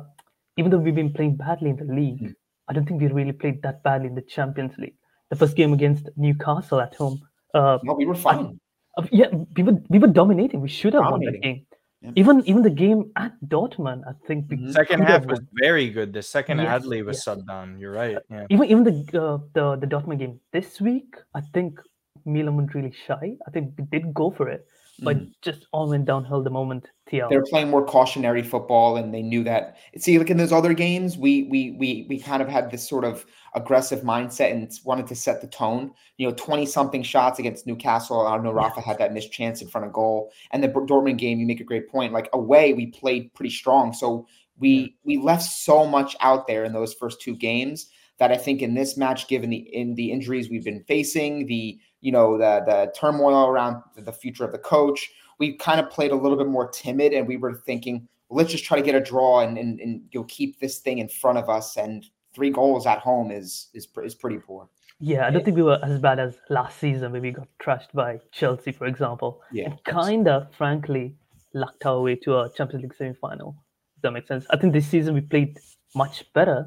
even 0.57 0.71
though 0.71 0.79
we've 0.79 0.95
been 0.95 1.13
playing 1.13 1.37
badly 1.37 1.71
in 1.71 1.77
the 1.77 1.85
league, 1.95 2.21
Mm. 2.23 2.35
I 2.69 2.73
don't 2.75 2.87
think 2.87 3.01
we 3.01 3.09
really 3.09 3.33
played 3.33 3.61
that 3.63 3.83
badly 3.83 4.07
in 4.09 4.15
the 4.15 4.23
Champions 4.23 4.77
League. 4.79 4.95
The 5.31 5.37
first 5.37 5.57
game 5.57 5.73
against 5.73 6.09
Newcastle 6.17 6.81
at 6.81 6.95
home, 6.95 7.21
uh, 7.55 7.79
No, 7.83 7.95
we 7.95 8.07
were 8.07 8.15
fine. 8.15 8.61
uh, 8.99 9.07
yeah, 9.11 9.29
we 9.57 9.63
were 9.63 9.77
we 9.89 9.99
were 9.99 10.13
dominating. 10.21 10.61
We 10.61 10.69
should 10.69 10.95
have 10.95 11.11
won 11.11 11.21
that 11.25 11.41
game. 11.43 11.67
Yeah. 12.03 12.13
Even 12.17 12.43
even 12.51 12.63
the 12.63 12.71
game 12.85 13.11
at 13.17 13.33
Dortmund, 13.47 14.03
I 14.11 14.13
think 14.27 14.51
we 14.51 14.57
Mhm. 14.59 14.73
Second 14.73 15.01
half 15.09 15.25
was 15.27 15.41
very 15.67 15.89
good. 15.91 16.13
The 16.13 16.23
second 16.23 16.59
Yes, 16.59 16.83
Adli 16.83 17.01
was 17.05 17.17
yes. 17.17 17.25
subbed 17.27 17.49
on. 17.49 17.79
You're 17.81 17.93
right. 18.03 18.19
Yeah. 18.31 18.47
even 18.51 18.65
even 18.73 18.83
the 18.85 18.95
uh, 19.23 19.39
the 19.57 19.65
the 19.83 19.87
Dortmund 19.87 20.19
game 20.19 20.41
this 20.53 20.81
week. 20.81 21.15
I 21.35 21.41
think 21.55 21.81
Milan 22.25 22.57
were 22.57 22.69
really 22.75 22.93
shy. 23.07 23.27
I 23.47 23.51
think 23.55 23.75
we 23.79 23.85
did 23.95 24.13
go 24.15 24.31
for 24.31 24.49
it, 24.49 24.67
but 25.01 25.17
Mhm. 25.17 25.33
just 25.43 25.67
all 25.73 25.89
went 25.89 26.05
downhill 26.05 26.43
the 26.43 26.51
moment 26.51 26.91
Thiago. 27.11 27.29
they're 27.31 27.45
playing 27.45 27.71
more 27.71 27.85
cautionary 27.85 28.43
football 28.43 28.97
and 28.97 29.13
they 29.13 29.23
knew 29.23 29.43
that. 29.45 29.77
See 29.97 30.19
like 30.19 30.31
in 30.31 30.37
those 30.37 30.53
other 30.53 30.75
games 30.75 31.17
we 31.17 31.45
we 31.45 31.71
we 31.79 32.07
we 32.09 32.19
kind 32.19 32.43
of 32.43 32.49
had 32.49 32.71
this 32.71 32.87
sort 32.89 33.05
of 33.05 33.25
aggressive 33.55 34.01
mindset 34.03 34.51
and 34.53 34.71
wanted 34.85 35.07
to 35.07 35.15
set 35.15 35.41
the 35.41 35.47
tone. 35.47 35.93
You 36.19 36.29
know 36.29 36.35
20 36.35 36.67
something 36.67 37.03
shots 37.03 37.39
against 37.39 37.67
newcastle 37.67 38.27
i 38.27 38.35
don't 38.35 38.45
know 38.45 38.53
rafa 38.53 38.81
had 38.81 38.99
that 38.99 39.13
missed 39.13 39.33
chance 39.33 39.63
in 39.63 39.69
front 39.69 39.87
of 39.87 39.93
goal. 39.93 40.31
And 40.51 40.63
the 40.63 40.69
dortmund 40.69 41.19
game 41.19 41.39
you 41.39 41.47
make 41.47 41.61
a 41.61 41.65
great 41.65 41.89
point 41.89 42.13
like 42.13 42.29
away 42.33 42.73
we 42.75 42.87
played 42.87 43.33
pretty 43.35 43.51
strong. 43.51 43.93
So 43.93 44.27
we 44.59 44.95
we 45.05 45.17
left 45.17 45.43
so 45.45 45.87
much 45.87 46.15
out 46.21 46.47
there 46.47 46.65
in 46.65 46.73
those 46.75 46.93
first 46.93 47.21
two 47.23 47.35
games 47.35 47.89
that 48.19 48.31
i 48.31 48.37
think 48.37 48.61
in 48.63 48.75
this 48.75 48.97
match 48.99 49.27
given 49.27 49.49
the 49.51 49.57
in 49.75 49.95
the 49.95 50.13
injuries 50.13 50.51
we've 50.51 50.65
been 50.65 50.85
facing 50.87 51.47
the 51.47 51.79
you 52.03 52.13
know 52.13 52.37
the 52.37 52.63
the 52.67 52.93
turmoil 52.99 53.47
around 53.47 53.83
the 53.97 54.13
future 54.13 54.45
of 54.45 54.53
the 54.53 54.59
coach 54.59 55.11
we 55.39 55.57
kind 55.57 55.81
of 55.81 55.89
played 55.89 56.11
a 56.11 56.15
little 56.15 56.37
bit 56.37 56.47
more 56.47 56.69
timid 56.71 57.13
and 57.15 57.27
we 57.27 57.37
were 57.39 57.55
thinking 57.55 58.07
well, 58.29 58.39
let's 58.39 58.51
just 58.51 58.65
try 58.65 58.77
to 58.79 58.83
get 58.85 58.95
a 58.95 59.01
draw 59.01 59.41
and, 59.41 59.57
and, 59.59 59.81
and 59.81 60.03
you'll 60.13 60.25
keep 60.25 60.61
this 60.61 60.79
thing 60.79 60.99
in 60.99 61.09
front 61.09 61.39
of 61.39 61.49
us 61.49 61.77
and 61.77 62.07
three 62.35 62.51
goals 62.51 62.87
at 62.87 62.99
home 62.99 63.31
is 63.31 63.69
is, 63.73 63.89
is 64.05 64.15
pretty 64.15 64.39
poor 64.39 64.69
Yeah, 65.13 65.27
I 65.27 65.31
don't 65.31 65.45
think 65.45 65.57
we 65.57 65.63
were 65.71 65.81
as 65.83 65.99
bad 65.99 66.19
as 66.27 66.33
last 66.49 66.79
season 66.79 67.13
when 67.13 67.23
we 67.23 67.31
got 67.33 67.49
trashed 67.65 67.93
by 67.93 68.21
Chelsea, 68.39 68.73
for 68.73 68.87
example. 68.87 69.31
Yeah, 69.51 69.65
And 69.67 69.75
kind 69.85 70.29
of, 70.35 70.39
frankly, 70.61 71.17
lucked 71.55 71.85
our 71.87 72.01
way 72.07 72.15
to 72.25 72.31
a 72.41 72.43
Champions 72.57 72.83
League 72.85 72.95
semi-final. 72.95 73.51
Does 73.97 74.03
that 74.03 74.13
make 74.13 74.27
sense? 74.33 74.45
I 74.55 74.57
think 74.59 74.73
this 74.73 74.87
season 74.95 75.15
we 75.15 75.23
played 75.35 75.59
much 76.03 76.17
better, 76.39 76.59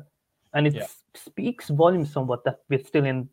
and 0.53 0.67
it 0.67 0.73
Yeah. 0.75 0.87
speaks 1.27 1.69
volumes 1.83 2.11
somewhat 2.11 2.43
that 2.43 2.57
we're 2.69 2.83
still 2.91 3.05
in 3.05 3.29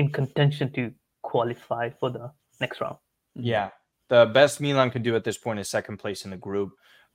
in 0.00 0.06
contention 0.20 0.66
to 0.72 0.82
qualify 1.22 1.90
for 1.90 2.10
the 2.10 2.30
next 2.60 2.80
round. 2.80 2.96
Yeah. 3.34 3.70
The 4.08 4.26
best 4.26 4.60
Milan 4.60 4.90
can 4.90 5.02
do 5.02 5.16
at 5.16 5.24
this 5.24 5.38
point 5.38 5.58
is 5.58 5.68
second 5.68 5.96
place 5.96 6.24
in 6.24 6.30
the 6.30 6.36
group. 6.36 6.72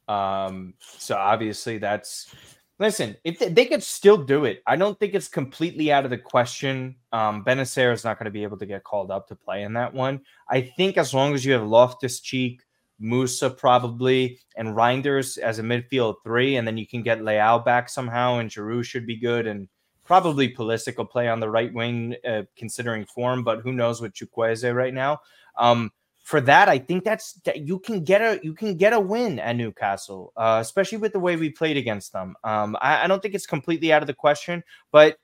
Um, 0.08 0.74
so 0.80 1.16
obviously 1.16 1.78
that's 1.78 2.34
Listen, 2.80 3.18
if 3.24 3.40
they, 3.40 3.50
they, 3.50 3.66
could 3.66 3.82
still 3.82 4.18
do 4.18 4.46
it, 4.46 4.62
I 4.68 4.76
don't 4.76 5.00
think 5.00 5.16
it's 5.16 5.28
completely 5.28 5.92
out 5.92 6.04
of 6.04 6.12
the 6.12 6.18
question. 6.18 6.96
Um, 7.12 7.44
Bennacer 7.44 7.92
is 7.92 8.04
not 8.04 8.20
going 8.20 8.26
to 8.26 8.32
be 8.32 8.44
able 8.44 8.58
to 8.58 8.68
get 8.68 8.84
called 8.84 9.10
up 9.10 9.28
to 9.28 9.36
play 9.36 9.64
in 9.64 9.74
that 9.74 9.96
one. 9.96 10.22
I 10.48 10.62
think 10.62 10.96
as 10.98 11.12
long 11.12 11.34
as 11.34 11.44
you 11.44 11.54
have 11.54 11.66
Loftus 11.66 12.20
Cheek, 12.20 12.62
Musah 13.02 13.58
probably, 13.58 14.40
and 14.56 14.70
Reijnders 14.70 15.40
as 15.40 15.58
a 15.58 15.64
midfield 15.64 16.16
three, 16.24 16.58
and 16.58 16.68
then 16.68 16.78
you 16.78 16.86
can 16.86 17.02
get 17.02 17.22
Leao 17.22 17.66
back 17.66 17.90
somehow, 17.90 18.38
and 18.38 18.50
Giroud 18.50 18.84
should 18.84 19.08
be 19.08 19.18
good, 19.18 19.48
and 19.48 19.68
probably 20.08 20.50
Pulisic 20.50 20.98
will 20.98 21.06
play 21.06 21.28
on 21.28 21.40
the 21.40 21.50
right 21.50 21.72
wing, 21.74 22.16
uh, 22.28 22.44
considering 22.56 23.06
form, 23.06 23.44
but 23.44 23.60
who 23.60 23.74
knows 23.74 24.02
with 24.02 24.14
Chukwueze 24.14 24.74
right 24.74 24.94
now. 24.94 25.20
Um, 25.58 25.92
for 26.24 26.42
that, 26.42 26.68
I 26.68 26.80
think 26.80 27.04
that's 27.04 27.34
that 27.46 27.60
you 27.60 27.80
can 27.80 28.04
get 28.04 28.22
a 28.22 28.40
you 28.44 28.54
can 28.54 28.76
get 28.76 28.94
a 28.94 29.00
win 29.00 29.40
at 29.40 29.56
Newcastle, 29.56 30.34
uh, 30.36 30.60
especially 30.62 30.98
with 30.98 31.14
the 31.14 31.20
way 31.20 31.36
we 31.36 31.50
played 31.50 31.78
against 31.78 32.12
them. 32.12 32.36
Um, 32.44 32.76
I, 32.82 33.04
I, 33.04 33.08
don't 33.08 33.22
think 33.22 33.34
it's 33.34 33.46
completely 33.46 33.94
out 33.94 34.04
of 34.04 34.08
the 34.08 34.14
question, 34.14 34.62
but 34.92 35.18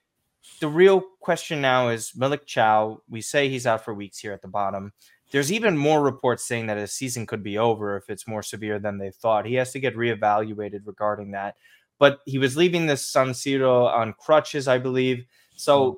the 0.61 0.69
real 0.69 1.03
question 1.19 1.59
now 1.59 1.89
is 1.89 2.13
Malick 2.17 2.45
Thiaw. 2.45 2.99
We 3.09 3.19
say 3.19 3.49
he's 3.49 3.67
out 3.67 3.83
for 3.83 3.93
weeks 3.93 4.19
here 4.19 4.31
at 4.31 4.41
the 4.41 4.47
bottom. 4.47 4.93
There's 5.31 5.51
even 5.51 5.77
more 5.77 6.01
reports 6.01 6.45
saying 6.45 6.67
that 6.67 6.77
his 6.77 6.93
season 6.93 7.25
could 7.25 7.43
be 7.43 7.57
over 7.57 7.97
if 7.97 8.09
it's 8.09 8.27
more 8.27 8.43
severe 8.43 8.79
than 8.79 8.97
they 8.97 9.11
thought. 9.11 9.45
He 9.45 9.55
has 9.55 9.71
to 9.71 9.79
get 9.79 9.95
reevaluated 9.95 10.81
regarding 10.85 11.31
that. 11.31 11.55
But 12.03 12.19
he 12.25 12.37
was 12.37 12.57
leaving 12.57 12.85
the 12.85 12.97
San 12.97 13.29
Siro 13.29 13.85
on 13.89 14.11
crutches, 14.19 14.67
I 14.67 14.77
believe. 14.77 15.23
So 15.55 15.91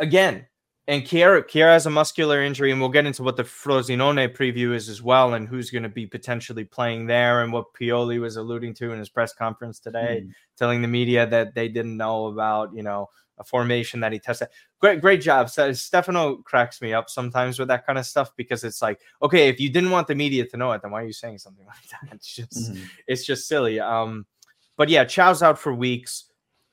hmm. 0.00 0.04
again, 0.04 0.46
and 0.88 1.04
Kjaer, 1.04 1.44
Kjaer 1.44 1.72
has 1.72 1.86
a 1.86 1.90
muscular 1.90 2.42
injury, 2.42 2.72
and 2.72 2.80
we'll 2.80 2.90
get 2.90 3.06
into 3.06 3.22
what 3.22 3.36
the 3.36 3.44
Frosinone 3.44 4.34
preview 4.34 4.74
is 4.74 4.88
as 4.88 5.02
well, 5.02 5.34
and 5.34 5.46
who's 5.46 5.70
going 5.70 5.84
to 5.84 5.88
be 5.88 6.08
potentially 6.08 6.64
playing 6.64 7.06
there, 7.06 7.44
and 7.44 7.52
what 7.52 7.72
Pioli 7.72 8.20
was 8.20 8.34
alluding 8.34 8.74
to 8.74 8.90
in 8.90 8.98
his 8.98 9.08
press 9.08 9.32
conference 9.32 9.78
today, 9.78 10.24
mm. 10.24 10.32
telling 10.58 10.82
the 10.82 10.88
media 10.88 11.24
that 11.24 11.54
they 11.54 11.68
didn't 11.68 11.96
know 11.96 12.26
about, 12.26 12.74
you 12.74 12.82
know, 12.82 13.08
a 13.38 13.44
formation 13.44 14.00
that 14.00 14.12
he 14.12 14.18
tested. 14.18 14.48
Great, 14.80 15.00
great 15.00 15.20
job. 15.20 15.50
So 15.50 15.72
Stefano 15.72 16.38
cracks 16.38 16.82
me 16.82 16.92
up 16.92 17.08
sometimes 17.08 17.60
with 17.60 17.68
that 17.68 17.86
kind 17.86 17.96
of 17.96 18.06
stuff 18.06 18.32
because 18.36 18.64
it's 18.64 18.82
like, 18.82 18.98
okay, 19.22 19.48
if 19.48 19.60
you 19.60 19.70
didn't 19.70 19.90
want 19.90 20.08
the 20.08 20.16
media 20.16 20.46
to 20.46 20.56
know 20.56 20.72
it, 20.72 20.82
then 20.82 20.90
why 20.90 21.02
are 21.02 21.06
you 21.06 21.12
saying 21.12 21.38
something 21.38 21.66
like 21.68 21.88
that? 21.90 22.12
It's 22.12 22.34
just, 22.34 22.72
mm. 22.74 22.84
it's 23.06 23.24
just 23.24 23.46
silly. 23.46 23.78
Um, 23.78 24.26
but 24.76 24.88
yeah, 24.88 25.04
Thiaw's 25.04 25.42
out 25.42 25.58
for 25.58 25.74
weeks. 25.74 26.24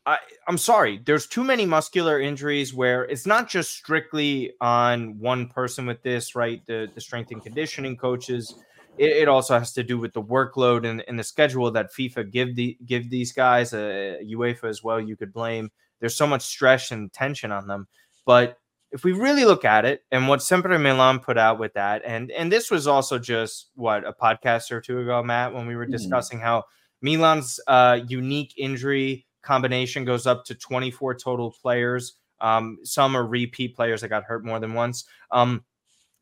I, 0.05 0.17
I'm 0.47 0.57
sorry. 0.57 1.01
There's 1.05 1.27
too 1.27 1.43
many 1.43 1.65
muscular 1.65 2.19
injuries 2.19 2.73
where 2.73 3.05
it's 3.05 3.25
not 3.25 3.49
just 3.49 3.71
strictly 3.71 4.53
on 4.59 5.17
one 5.17 5.47
person 5.47 5.85
with 5.85 6.03
this, 6.03 6.35
right? 6.35 6.61
The 6.65 6.89
the 6.93 7.01
strength 7.01 7.31
and 7.31 7.41
conditioning 7.41 7.95
coaches. 7.95 8.53
It, 8.97 9.11
it 9.11 9.27
also 9.27 9.57
has 9.57 9.71
to 9.73 9.83
do 9.83 9.97
with 9.97 10.13
the 10.13 10.21
workload 10.21 10.87
and, 10.87 11.03
and, 11.07 11.17
the 11.17 11.23
schedule 11.23 11.71
that 11.71 11.91
FIFA 11.91 12.31
give 12.31 12.55
the 12.55 12.77
give 12.85 13.09
these 13.09 13.31
guys, 13.31 13.73
uh, 13.73 14.17
UEFA 14.23 14.65
as 14.65 14.83
well. 14.83 14.99
You 14.99 15.15
could 15.15 15.33
blame. 15.33 15.71
There's 15.99 16.15
so 16.15 16.27
much 16.27 16.43
stress 16.43 16.91
and 16.91 17.11
tension 17.11 17.51
on 17.51 17.65
them. 17.65 17.87
But 18.25 18.59
if 18.91 19.03
we 19.03 19.13
really 19.13 19.45
look 19.45 19.65
at 19.65 19.85
it, 19.85 20.03
and 20.11 20.27
what 20.27 20.43
Sempre 20.43 20.77
Milan 20.77 21.19
put 21.19 21.37
out 21.37 21.59
with 21.59 21.73
that, 21.73 22.03
and 22.05 22.29
and 22.31 22.51
this 22.51 22.69
was 22.69 22.87
also 22.87 23.17
just 23.17 23.69
what 23.75 24.05
a 24.05 24.13
podcast 24.13 24.69
or 24.69 24.81
two 24.81 24.99
ago, 24.99 25.23
Matt, 25.23 25.53
when 25.53 25.65
we 25.65 25.75
were 25.75 25.85
mm-hmm. 25.85 25.93
discussing 25.93 26.39
mm-hmm. 26.39 26.45
how 26.45 26.65
Milan's 27.03 27.59
uh, 27.67 27.99
unique 28.07 28.55
injury 28.57 29.27
combination 29.43 30.05
goes 30.05 30.25
up 30.25 30.45
to 30.45 30.55
24 30.55 31.15
total 31.15 31.51
players. 31.51 32.13
Um, 32.41 32.79
some 32.83 33.15
are 33.15 33.25
repeat 33.25 33.75
players 33.75 34.01
that 34.01 34.07
got 34.07 34.23
hurt 34.23 34.43
more 34.43 34.59
than 34.59 34.73
once. 34.73 35.05
Um, 35.29 35.63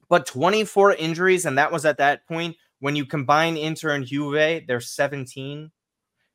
but 0.10 0.26
24 0.26 0.96
injuries, 0.96 1.46
and 1.46 1.58
that 1.58 1.72
was 1.72 1.86
at 1.86 1.98
that 2.00 2.28
point 2.28 2.58
when 2.80 2.96
you 2.96 3.06
combine 3.06 3.58
Inter 3.58 3.92
and 3.92 4.06
Juve, 4.06 4.64
they're 4.68 4.82
17. 4.82 5.72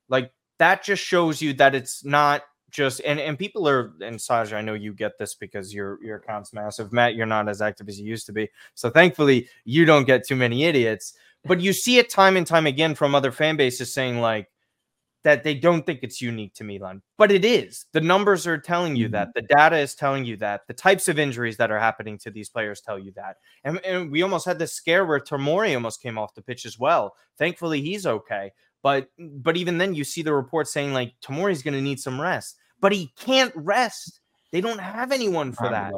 Like 0.09 0.31
that 0.57 0.83
just 0.83 1.03
shows 1.03 1.41
you 1.41 1.53
that 1.53 1.75
it's 1.75 2.03
not 2.03 2.43
just 2.69 3.01
and 3.05 3.19
and 3.19 3.39
people 3.39 3.67
are 3.67 3.93
and 4.01 4.19
Saj, 4.19 4.51
I 4.53 4.61
know 4.61 4.73
you 4.73 4.93
get 4.93 5.17
this 5.17 5.35
because 5.35 5.73
your 5.73 6.03
your 6.03 6.17
account's 6.17 6.53
massive. 6.53 6.91
Matt, 6.91 7.15
you're 7.15 7.25
not 7.25 7.47
as 7.47 7.61
active 7.61 7.87
as 7.87 7.99
you 7.99 8.05
used 8.05 8.25
to 8.25 8.33
be. 8.33 8.49
So 8.75 8.89
thankfully 8.89 9.47
you 9.63 9.85
don't 9.85 10.05
get 10.05 10.25
too 10.25 10.35
many 10.35 10.65
idiots. 10.65 11.13
But 11.47 11.61
you 11.61 11.73
see 11.73 11.97
it 11.97 12.09
time 12.09 12.37
and 12.37 12.45
time 12.45 12.67
again 12.67 12.95
from 12.95 13.15
other 13.15 13.31
fan 13.31 13.55
bases 13.55 13.93
saying 13.93 14.19
like 14.19 14.49
that 15.23 15.43
they 15.43 15.55
don't 15.55 15.85
think 15.85 15.99
it's 16.03 16.21
unique 16.21 16.53
to 16.53 16.63
Milan, 16.63 17.01
but 17.17 17.31
it 17.31 17.43
is. 17.43 17.85
The 17.91 18.01
numbers 18.01 18.47
are 18.47 18.57
telling 18.57 18.95
you 18.95 19.09
that. 19.09 19.29
Mm-hmm. 19.29 19.39
The 19.45 19.55
data 19.55 19.77
is 19.77 19.93
telling 19.95 20.23
you 20.23 20.37
that. 20.37 20.61
The 20.67 20.73
types 20.73 21.07
of 21.07 21.19
injuries 21.19 21.57
that 21.57 21.71
are 21.71 21.79
happening 21.79 22.17
to 22.19 22.31
these 22.31 22.49
players 22.49 22.79
tell 22.81 22.97
you 22.97 23.11
that. 23.17 23.37
And, 23.63 23.83
and 23.83 24.11
we 24.11 24.21
almost 24.21 24.45
had 24.45 24.59
this 24.59 24.73
scare 24.73 25.05
where 25.05 25.19
Tomori 25.19 25.73
almost 25.73 26.01
came 26.01 26.17
off 26.17 26.33
the 26.35 26.41
pitch 26.41 26.65
as 26.65 26.79
well. 26.79 27.13
Thankfully, 27.37 27.81
he's 27.81 28.05
okay. 28.05 28.51
But 28.83 29.09
but 29.17 29.57
even 29.57 29.77
then, 29.79 29.95
you 29.95 30.03
see 30.03 30.21
the 30.21 30.33
report 30.33 30.67
saying 30.67 30.93
like 30.93 31.13
Tomori's 31.21 31.63
going 31.63 31.73
to 31.73 31.81
need 31.81 31.99
some 31.99 32.21
rest, 32.21 32.55
but 32.79 32.93
he 32.93 33.11
can't 33.17 33.51
rest. 33.55 34.21
They 34.51 34.61
don't 34.61 34.79
have 34.79 35.11
anyone 35.11 35.51
for 35.51 35.69
that. 35.69 35.93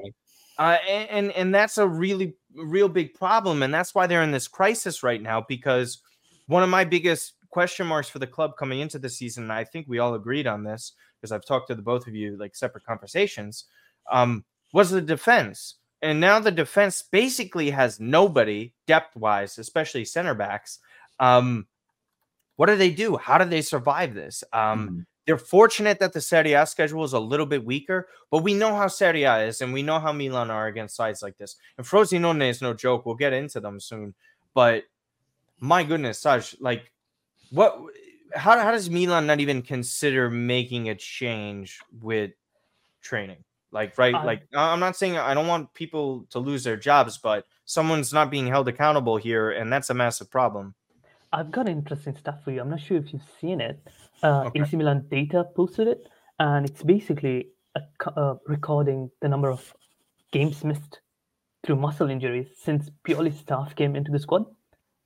Uh, 0.58 0.77
and, 0.89 1.10
and 1.10 1.32
and 1.34 1.56
that's 1.56 1.77
a 1.77 1.88
really 1.88 2.36
real 2.56 2.89
big 2.89 3.13
problem, 3.13 3.63
and 3.63 3.74
that's 3.74 3.94
why 3.94 4.08
they're 4.08 4.24
in 4.24 4.32
this 4.32 4.48
crisis 4.48 5.03
right 5.03 5.22
now. 5.22 5.46
Because 5.48 6.00
one 6.48 6.63
of 6.63 6.70
my 6.70 6.84
biggest 6.84 7.34
question 7.50 7.88
marks 7.88 8.10
for 8.10 8.20
the 8.20 8.27
club 8.27 8.58
coming 8.58 8.79
into 8.79 9.00
the 9.00 9.10
season, 9.10 9.44
and 9.44 9.53
I 9.53 9.63
think 9.63 9.88
we 9.88 10.00
all 10.00 10.15
agreed 10.15 10.48
on 10.48 10.63
this 10.63 10.94
because 11.20 11.32
I've 11.32 11.46
talked 11.46 11.68
to 11.68 11.75
the 11.75 11.82
both 11.82 12.08
of 12.08 12.15
you 12.15 12.38
like 12.38 12.56
separate 12.56 12.86
conversations, 12.86 13.65
um, 14.12 14.46
was 14.74 14.89
the 14.89 15.01
defense. 15.01 15.75
And 16.01 16.20
now 16.20 16.39
the 16.39 16.51
defense 16.51 17.03
basically 17.12 17.70
has 17.72 18.00
nobody 18.00 18.74
depth 18.88 19.18
wise, 19.18 19.58
especially 19.58 20.06
center 20.06 20.34
backs. 20.34 20.79
Um, 21.20 21.68
what 22.56 22.68
do 22.68 22.75
they 22.75 22.91
do? 22.91 23.18
How 23.18 23.38
do 23.38 23.46
they 23.46 23.62
survive 23.62 24.13
this? 24.13 24.44
Um, 24.53 24.86
mm-hmm. 24.86 25.00
They're 25.26 25.38
fortunate 25.38 26.00
that 26.00 26.14
the 26.14 26.22
Serie 26.22 26.54
A 26.54 26.66
schedule 26.66 27.04
is 27.04 27.14
a 27.14 27.20
little 27.20 27.46
bit 27.46 27.64
weaker, 27.64 28.08
but 28.32 28.44
we 28.44 28.54
know 28.54 28.76
how 28.76 28.88
Serie 28.88 29.24
A 29.24 29.44
is, 29.44 29.62
and 29.62 29.72
we 29.72 29.84
know 29.84 30.00
how 30.00 30.12
Milan 30.12 30.50
are 30.50 30.68
against 30.68 30.96
sides 30.96 31.22
like 31.22 31.38
this. 31.38 31.56
And 31.78 31.86
Frosinone 31.86 32.50
is 32.50 32.62
no 32.62 32.74
joke. 32.74 33.06
We'll 33.06 33.16
get 33.16 33.34
into 33.34 33.60
them 33.60 33.80
soon, 33.80 34.14
but 34.54 34.86
my 35.60 35.84
goodness, 35.84 36.20
Saj, 36.20 36.56
like 36.60 36.92
what? 37.52 37.80
How 38.36 38.60
how 38.60 38.72
does 38.72 38.90
Milan 38.90 39.28
not 39.28 39.40
even 39.40 39.62
consider 39.62 40.30
making 40.30 40.90
a 40.90 40.96
change 40.96 41.80
with 42.02 42.32
training? 43.02 43.44
Like 43.72 43.98
right, 43.98 44.16
um, 44.16 44.26
like 44.26 44.44
I'm 44.56 44.80
not 44.80 44.96
saying 44.96 45.18
I 45.18 45.34
don't 45.34 45.48
want 45.48 45.74
people 45.74 46.26
to 46.32 46.40
lose 46.40 46.64
their 46.64 46.78
jobs, 46.78 47.18
but 47.18 47.46
someone's 47.66 48.14
not 48.14 48.32
being 48.32 48.48
held 48.48 48.68
accountable 48.68 49.18
here, 49.18 49.52
and 49.52 49.72
that's 49.72 49.90
a 49.90 49.94
massive 49.94 50.32
problem. 50.32 50.74
I've 51.32 51.52
got 51.52 51.70
interesting 51.70 52.16
stuff 52.16 52.44
for 52.44 52.52
you. 52.52 52.62
I'm 52.62 52.70
not 52.70 52.82
sure 52.82 52.98
if 52.98 53.14
you've 53.14 53.22
seen 53.40 53.62
it. 53.62 53.80
Uh, 54.24 54.46
okay. 54.48 54.62
AC 54.62 54.76
Milan 54.76 55.06
Data 55.10 55.46
posted 55.56 55.88
it, 55.88 56.08
and 56.40 56.66
it's 56.66 56.84
basically 56.84 57.50
a, 57.76 57.82
uh, 58.16 58.36
recording 58.48 59.10
the 59.22 59.30
number 59.30 59.50
of 59.50 59.74
games 60.32 60.64
missed 60.64 61.02
through 61.64 61.76
muscle 61.76 62.10
injuries 62.10 62.48
since 62.62 62.90
Pioli's 63.06 63.40
staff 63.40 63.76
came 63.76 63.96
into 63.96 64.12
the 64.12 64.20
squad. 64.20 64.46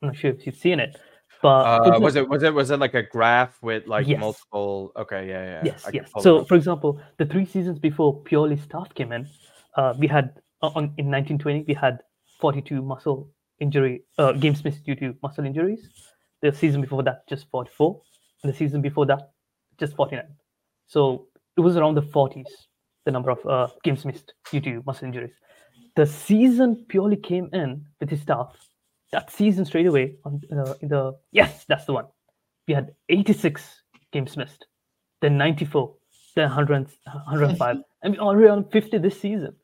I'm 0.01 0.09
not 0.09 0.15
sure 0.15 0.31
if 0.31 0.45
you've 0.45 0.55
seen 0.55 0.79
it, 0.79 0.97
but 1.41 1.93
uh, 1.95 1.99
was 1.99 2.15
it 2.15 2.27
was 2.27 2.43
it 2.43 2.53
was 2.53 2.71
it 2.71 2.79
like 2.79 2.93
a 2.93 3.03
graph 3.03 3.61
with 3.61 3.87
like 3.87 4.07
yes. 4.07 4.19
multiple? 4.19 4.91
Okay, 4.95 5.27
yeah, 5.27 5.43
yeah. 5.43 5.61
Yes, 5.65 5.89
yes. 5.93 6.11
So, 6.19 6.45
for 6.45 6.55
example, 6.55 7.01
the 7.17 7.25
three 7.25 7.45
seasons 7.45 7.79
before 7.79 8.21
Pioli 8.23 8.61
staff 8.61 8.93
came 8.93 9.11
in, 9.11 9.27
uh, 9.75 9.93
we 9.97 10.07
had 10.07 10.41
uh, 10.61 10.67
on 10.67 10.93
in 10.97 11.11
1920 11.11 11.65
we 11.67 11.73
had 11.73 11.99
42 12.39 12.81
muscle 12.81 13.29
injury 13.59 14.03
uh, 14.17 14.31
games 14.33 14.63
missed 14.63 14.85
due 14.85 14.95
to 14.95 15.15
muscle 15.21 15.45
injuries. 15.45 15.89
The 16.41 16.53
season 16.53 16.81
before 16.81 17.03
that, 17.03 17.27
just 17.27 17.49
44, 17.51 18.01
and 18.01 18.01
the 18.43 18.53
season 18.53 18.81
before 18.81 19.05
that, 19.05 19.31
just 19.79 19.95
49. 19.95 20.23
So 20.87 21.27
it 21.57 21.61
was 21.61 21.77
around 21.77 21.95
the 21.95 22.01
40s, 22.01 22.45
the 23.05 23.11
number 23.11 23.31
of 23.31 23.45
uh, 23.45 23.67
games 23.83 24.05
missed 24.05 24.33
due 24.51 24.61
to 24.61 24.83
muscle 24.85 25.05
injuries. 25.05 25.33
The 25.95 26.05
season 26.05 26.85
Pioli 26.89 27.21
came 27.21 27.49
in 27.53 27.85
with 27.99 28.09
his 28.09 28.21
staff, 28.21 28.55
that 29.11 29.31
season 29.31 29.63
straight 29.63 29.85
away 29.85 30.15
on 30.25 30.41
uh, 30.51 30.73
in 30.81 30.89
the 30.89 31.13
yes, 31.31 31.65
that's 31.67 31.85
the 31.85 31.93
one. 31.93 32.05
We 32.67 32.73
had 32.73 32.95
86 33.09 33.83
games 34.11 34.35
missed, 34.35 34.65
then 35.21 35.37
94, 35.37 35.93
then 36.35 36.45
100, 36.45 36.87
105, 37.05 37.77
and 38.01 38.13
we're 38.17 38.23
already 38.23 38.49
on 38.49 38.69
50 38.69 38.97
this 38.97 39.19
season. 39.19 39.55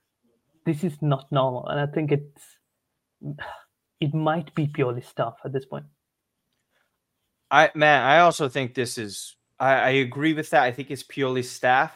This 0.65 0.83
is 0.83 1.01
not 1.01 1.31
normal, 1.31 1.67
and 1.67 1.79
I 1.79 1.88
think 1.88 2.12
it's 2.12 2.43
it 4.00 4.13
might 4.13 4.53
be 4.55 4.67
purely 4.67 5.01
stuff 5.01 5.36
at 5.43 5.51
this 5.51 5.65
point. 5.65 5.86
I 7.51 7.72
man, 7.75 8.03
I 8.03 8.20
also 8.20 8.50
think 8.50 8.74
this 8.74 8.98
is. 8.98 9.36
I, 9.60 9.74
I 9.74 9.89
agree 9.89 10.34
with 10.34 10.50
that. 10.51 10.63
I 10.63 10.72
think 10.72 10.89
it's 10.89 11.03
purely 11.03 11.44
staff, 11.44 11.94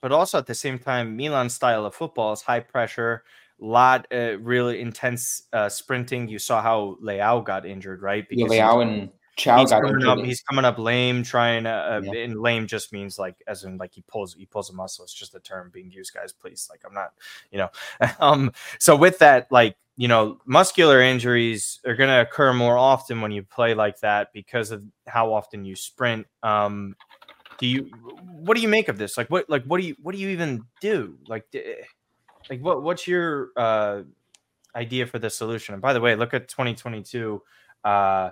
but 0.00 0.10
also 0.10 0.38
at 0.38 0.46
the 0.46 0.54
same 0.54 0.78
time, 0.78 1.16
Milan's 1.16 1.54
style 1.54 1.86
of 1.86 1.94
football 1.94 2.32
is 2.32 2.42
high 2.42 2.60
pressure 2.60 3.22
lot 3.58 4.06
uh, 4.12 4.38
really 4.40 4.80
intense 4.80 5.42
uh, 5.52 5.68
sprinting. 5.68 6.28
You 6.28 6.38
saw 6.38 6.62
how 6.62 6.98
Leao 7.02 7.44
got 7.44 7.66
injured, 7.66 8.02
right? 8.02 8.28
Because 8.28 8.52
yeah, 8.52 8.68
Leao 8.68 8.82
and 8.82 9.10
Thiaw 9.36 9.68
got 9.68 9.84
injured. 9.84 10.06
Up, 10.06 10.18
he's 10.18 10.42
coming 10.42 10.64
up 10.64 10.78
lame, 10.78 11.22
trying 11.22 11.64
to. 11.64 11.70
Uh, 11.70 12.00
yeah. 12.04 12.22
And 12.22 12.40
lame 12.40 12.66
just 12.66 12.92
means 12.92 13.18
like, 13.18 13.36
as 13.46 13.64
in 13.64 13.78
like 13.78 13.92
he 13.92 14.02
pulls 14.02 14.34
he 14.34 14.46
pulls 14.46 14.70
a 14.70 14.72
muscle. 14.72 15.04
It's 15.04 15.14
just 15.14 15.34
a 15.34 15.40
term 15.40 15.70
being 15.72 15.90
used, 15.90 16.14
guys. 16.14 16.32
Please, 16.32 16.68
like 16.70 16.82
I'm 16.86 16.94
not, 16.94 17.12
you 17.50 17.58
know. 17.58 17.70
um. 18.20 18.52
So 18.78 18.96
with 18.96 19.18
that, 19.20 19.50
like 19.50 19.76
you 19.96 20.08
know, 20.08 20.38
muscular 20.44 21.00
injuries 21.00 21.80
are 21.86 21.94
going 21.94 22.10
to 22.10 22.20
occur 22.20 22.52
more 22.52 22.76
often 22.76 23.20
when 23.20 23.30
you 23.30 23.42
play 23.42 23.74
like 23.74 24.00
that 24.00 24.32
because 24.32 24.70
of 24.70 24.82
how 25.06 25.32
often 25.32 25.64
you 25.64 25.76
sprint. 25.76 26.26
Um, 26.42 26.96
do 27.58 27.66
you 27.66 27.90
what 28.40 28.56
do 28.56 28.62
you 28.62 28.68
make 28.68 28.88
of 28.88 28.98
this? 28.98 29.16
Like 29.16 29.30
what 29.30 29.48
like 29.48 29.64
what 29.64 29.80
do 29.80 29.86
you 29.86 29.96
what 30.02 30.14
do 30.14 30.20
you 30.20 30.30
even 30.30 30.64
do? 30.80 31.16
Like 31.28 31.44
like 32.50 32.60
what 32.60 32.82
what's 32.82 33.06
your 33.06 33.50
uh 33.56 34.02
idea 34.74 35.06
for 35.06 35.20
the 35.20 35.30
solution? 35.30 35.74
And 35.74 35.82
by 35.82 35.92
the 35.92 36.00
way, 36.00 36.16
look 36.16 36.34
at 36.34 36.48
2022 36.48 37.40
uh 37.84 38.30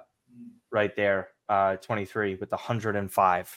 right 0.71 0.97
there, 0.97 1.29
uh 1.49 1.77
23 1.77 2.37
with 2.37 2.51
105. 2.51 3.57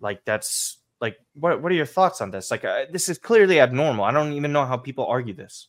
Like 0.00 0.24
that's 0.24 0.78
like 1.00 1.16
what 1.34 1.60
what 1.60 1.72
are 1.72 1.74
your 1.74 1.86
thoughts 1.86 2.20
on 2.20 2.30
this? 2.30 2.52
Like 2.52 2.64
uh, 2.64 2.84
this 2.92 3.08
is 3.08 3.18
clearly 3.18 3.60
abnormal. 3.60 4.04
I 4.04 4.12
don't 4.12 4.34
even 4.34 4.52
know 4.52 4.64
how 4.64 4.76
people 4.76 5.06
argue 5.06 5.34
this. 5.34 5.66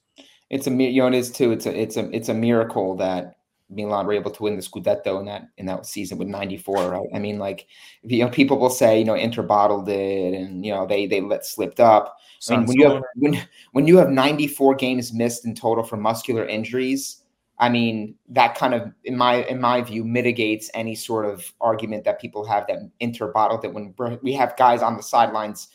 It's 0.53 0.67
a 0.67 0.71
you 0.71 1.01
know 1.01 1.07
it 1.07 1.15
is 1.15 1.31
too. 1.31 1.51
It's 1.51 1.65
a 1.65 1.75
it's 1.79 1.97
a 1.97 2.09
it's 2.15 2.29
a 2.29 2.33
miracle 2.33 2.95
that 2.97 3.37
Milan 3.69 4.05
were 4.05 4.13
able 4.13 4.31
to 4.31 4.43
win 4.43 4.55
the 4.55 4.61
Scudetto 4.61 5.19
in 5.19 5.25
that 5.25 5.49
in 5.57 5.65
that 5.65 5.85
season 5.85 6.17
with 6.17 6.27
94, 6.27 6.89
right? 6.89 7.07
I 7.13 7.19
mean, 7.19 7.39
like 7.39 7.65
you 8.03 8.23
know, 8.23 8.29
people 8.29 8.59
will 8.59 8.69
say, 8.69 8.99
you 8.99 9.05
know, 9.05 9.15
Inter 9.15 9.41
bottled 9.41 9.89
it 9.89 10.33
and 10.33 10.65
you 10.65 10.71
know 10.71 10.85
they 10.85 11.07
they 11.07 11.21
let 11.21 11.45
slipped 11.45 11.79
up. 11.79 12.17
I 12.49 12.57
mean, 12.57 12.65
when 12.67 12.77
you 12.77 12.89
have 12.89 13.03
when 13.15 13.47
when 13.71 13.87
you 13.87 13.97
have 13.97 14.09
94 14.09 14.75
games 14.75 15.11
missed 15.11 15.45
in 15.45 15.55
total 15.55 15.83
for 15.83 15.97
muscular 15.97 16.45
injuries, 16.45 17.23
I 17.57 17.69
mean, 17.69 18.15
that 18.29 18.55
kind 18.55 18.73
of 18.73 18.91
in 19.05 19.17
my 19.17 19.45
in 19.45 19.59
my 19.59 19.81
view 19.81 20.03
mitigates 20.03 20.69
any 20.73 20.93
sort 20.93 21.25
of 21.25 21.51
argument 21.61 22.03
that 22.03 22.21
people 22.21 22.45
have 22.45 22.67
that 22.67 22.77
Inter 22.99 23.31
bottled 23.31 23.65
it 23.65 23.73
when 23.73 23.95
we 24.21 24.33
have 24.33 24.55
guys 24.55 24.81
on 24.81 24.97
the 24.97 25.03
sidelines 25.03 25.69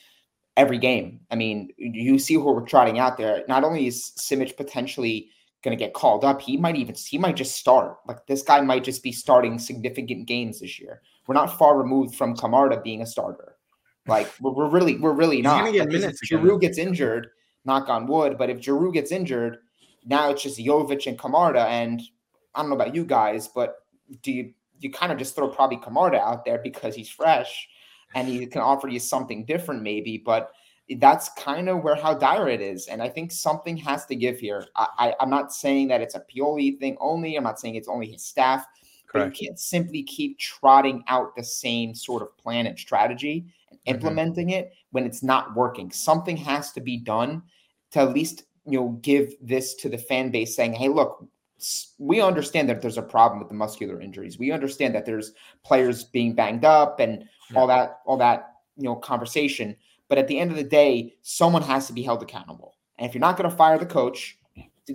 every 0.59 0.77
game. 0.77 1.21
I 1.31 1.37
mean, 1.37 1.71
you 1.79 2.19
see 2.19 2.35
who 2.35 2.53
we're 2.53 2.67
trotting 2.67 2.99
out 2.99 3.17
there. 3.17 3.45
Not 3.49 3.65
only 3.65 3.87
is 3.87 4.13
Simic 4.19 4.57
potentially 4.57 5.31
going 5.63 5.77
to 5.77 5.83
get 5.83 5.95
called 5.95 6.25
up. 6.25 6.43
He 6.43 6.57
might 6.57 6.77
even 6.77 6.95
he 6.95 7.17
might 7.17 7.37
just 7.37 7.57
start. 7.57 7.97
Like 8.07 8.27
this 8.27 8.43
guy 8.43 8.61
might 8.61 8.85
just 8.85 9.03
be 9.03 9.13
starting 9.13 9.59
significant 9.59 10.27
games 10.27 10.61
this 10.61 10.79
year. 10.79 11.01
We're 11.27 11.35
not 11.35 11.59
far 11.59 11.79
removed 11.79 12.17
from 12.17 12.37
Camarda 12.37 12.81
being 12.81 13.03
a 13.03 13.07
starter. 13.07 13.55
Like 14.07 14.29
we're, 14.41 14.53
we're 14.53 14.69
really 14.69 14.99
we're 14.99 15.13
really 15.13 15.41
not. 15.41 15.65
Like, 15.65 15.75
if 15.75 16.21
Giroud 16.21 16.61
gets 16.61 16.77
injured, 16.77 17.29
knock 17.65 17.89
on 17.89 18.07
wood, 18.07 18.37
but 18.37 18.51
if 18.51 18.59
Giroud 18.59 18.95
gets 18.95 19.13
injured, 19.13 19.59
now 20.05 20.31
it's 20.31 20.43
just 20.43 20.59
Jovic 20.59 21.07
and 21.07 21.19
Camarda. 21.19 21.63
And 21.63 22.03
I 22.55 22.63
don't 22.63 22.71
know 22.71 22.77
about 22.77 22.95
you 22.95 23.05
guys, 23.05 23.47
but 23.49 23.77
do 24.23 24.33
you 24.33 24.55
you 24.81 24.91
kind 24.91 25.13
of 25.13 25.19
just 25.19 25.37
throw 25.37 25.49
probably 25.49 25.77
Camarda 25.77 26.21
out 26.21 26.45
there 26.45 26.59
because 26.59 26.95
he's 26.95 27.11
fresh 27.11 27.69
and 28.15 28.29
he 28.29 28.47
can 28.47 28.63
offer 28.63 28.89
you 28.89 28.99
something 28.99 29.45
different 29.45 29.83
maybe, 29.83 30.19
but 30.19 30.53
that's 30.97 31.29
kind 31.31 31.69
of 31.69 31.83
where 31.83 31.95
how 31.95 32.15
dire 32.15 32.49
it 32.49 32.61
is. 32.61 32.87
And 32.87 33.03
I 33.03 33.09
think 33.09 33.31
something 33.31 33.77
has 33.77 34.07
to 34.07 34.17
give 34.17 34.39
here. 34.39 34.67
I, 34.75 35.13
I, 35.21 35.23
am 35.23 35.31
not 35.31 35.53
saying 35.53 35.89
that 35.89 36.01
it's 36.01 36.15
a 36.15 36.25
Pioli 36.35 36.79
thing 36.79 36.97
only. 37.01 37.37
I'm 37.37 37.45
not 37.45 37.61
saying 37.61 37.75
it's 37.75 37.89
only 37.89 38.11
his 38.11 38.25
staff. 38.25 38.65
Correct. 39.07 39.31
But 39.31 39.41
you 39.41 39.49
can't 39.49 39.59
simply 39.59 40.03
keep 40.03 40.39
trotting 40.39 41.05
out 41.09 41.37
the 41.37 41.45
same 41.45 41.95
sort 41.95 42.23
of 42.23 42.37
plan 42.39 42.67
and 42.67 42.79
strategy 42.79 43.47
and 43.71 43.79
mm-hmm. 43.79 43.95
implementing 43.95 44.49
mm-hmm. 44.49 44.61
it 44.61 44.73
when 44.91 45.05
it's 45.05 45.23
not 45.23 45.55
working. 45.55 45.91
Something 45.91 46.37
has 46.39 46.73
to 46.73 46.81
be 46.81 46.99
done 46.99 47.43
to 47.93 48.01
at 48.01 48.15
least 48.15 48.45
you 48.65 48.79
know 48.79 48.89
give 49.03 49.35
this 49.41 49.75
to 49.77 49.89
the 49.89 49.99
fan 49.99 50.31
base 50.31 50.55
saying, 50.55 50.75
hey, 50.75 50.89
look, 50.89 51.27
we 51.99 52.21
understand 52.21 52.69
that 52.69 52.81
there's 52.81 52.99
a 52.99 53.03
problem 53.03 53.39
with 53.39 53.49
the 53.49 53.55
muscular 53.55 54.01
injuries. 54.01 54.39
We 54.39 54.53
understand 54.53 54.95
that 54.95 55.05
there's 55.05 55.33
players 55.65 56.05
being 56.05 56.35
banged 56.35 56.65
up 56.65 57.01
and 57.01 57.25
yeah. 57.51 57.59
all 57.59 57.67
that, 57.67 58.01
all 58.07 58.17
that, 58.19 58.55
you 58.77 58.85
know, 58.85 58.97
conversation. 58.97 59.77
But 60.09 60.19
at 60.19 60.29
the 60.29 60.39
end 60.39 60.51
of 60.51 60.57
the 60.57 60.65
day, 60.65 61.17
someone 61.23 61.63
has 61.63 61.87
to 61.89 61.93
be 61.93 62.03
held 62.03 62.23
accountable. 62.23 62.77
And 62.99 63.09
if 63.09 63.15
you're 63.15 63.21
not 63.21 63.37
going 63.37 63.51
to 63.51 63.57
fire 63.57 63.79
the 63.79 63.87
coach 63.87 64.39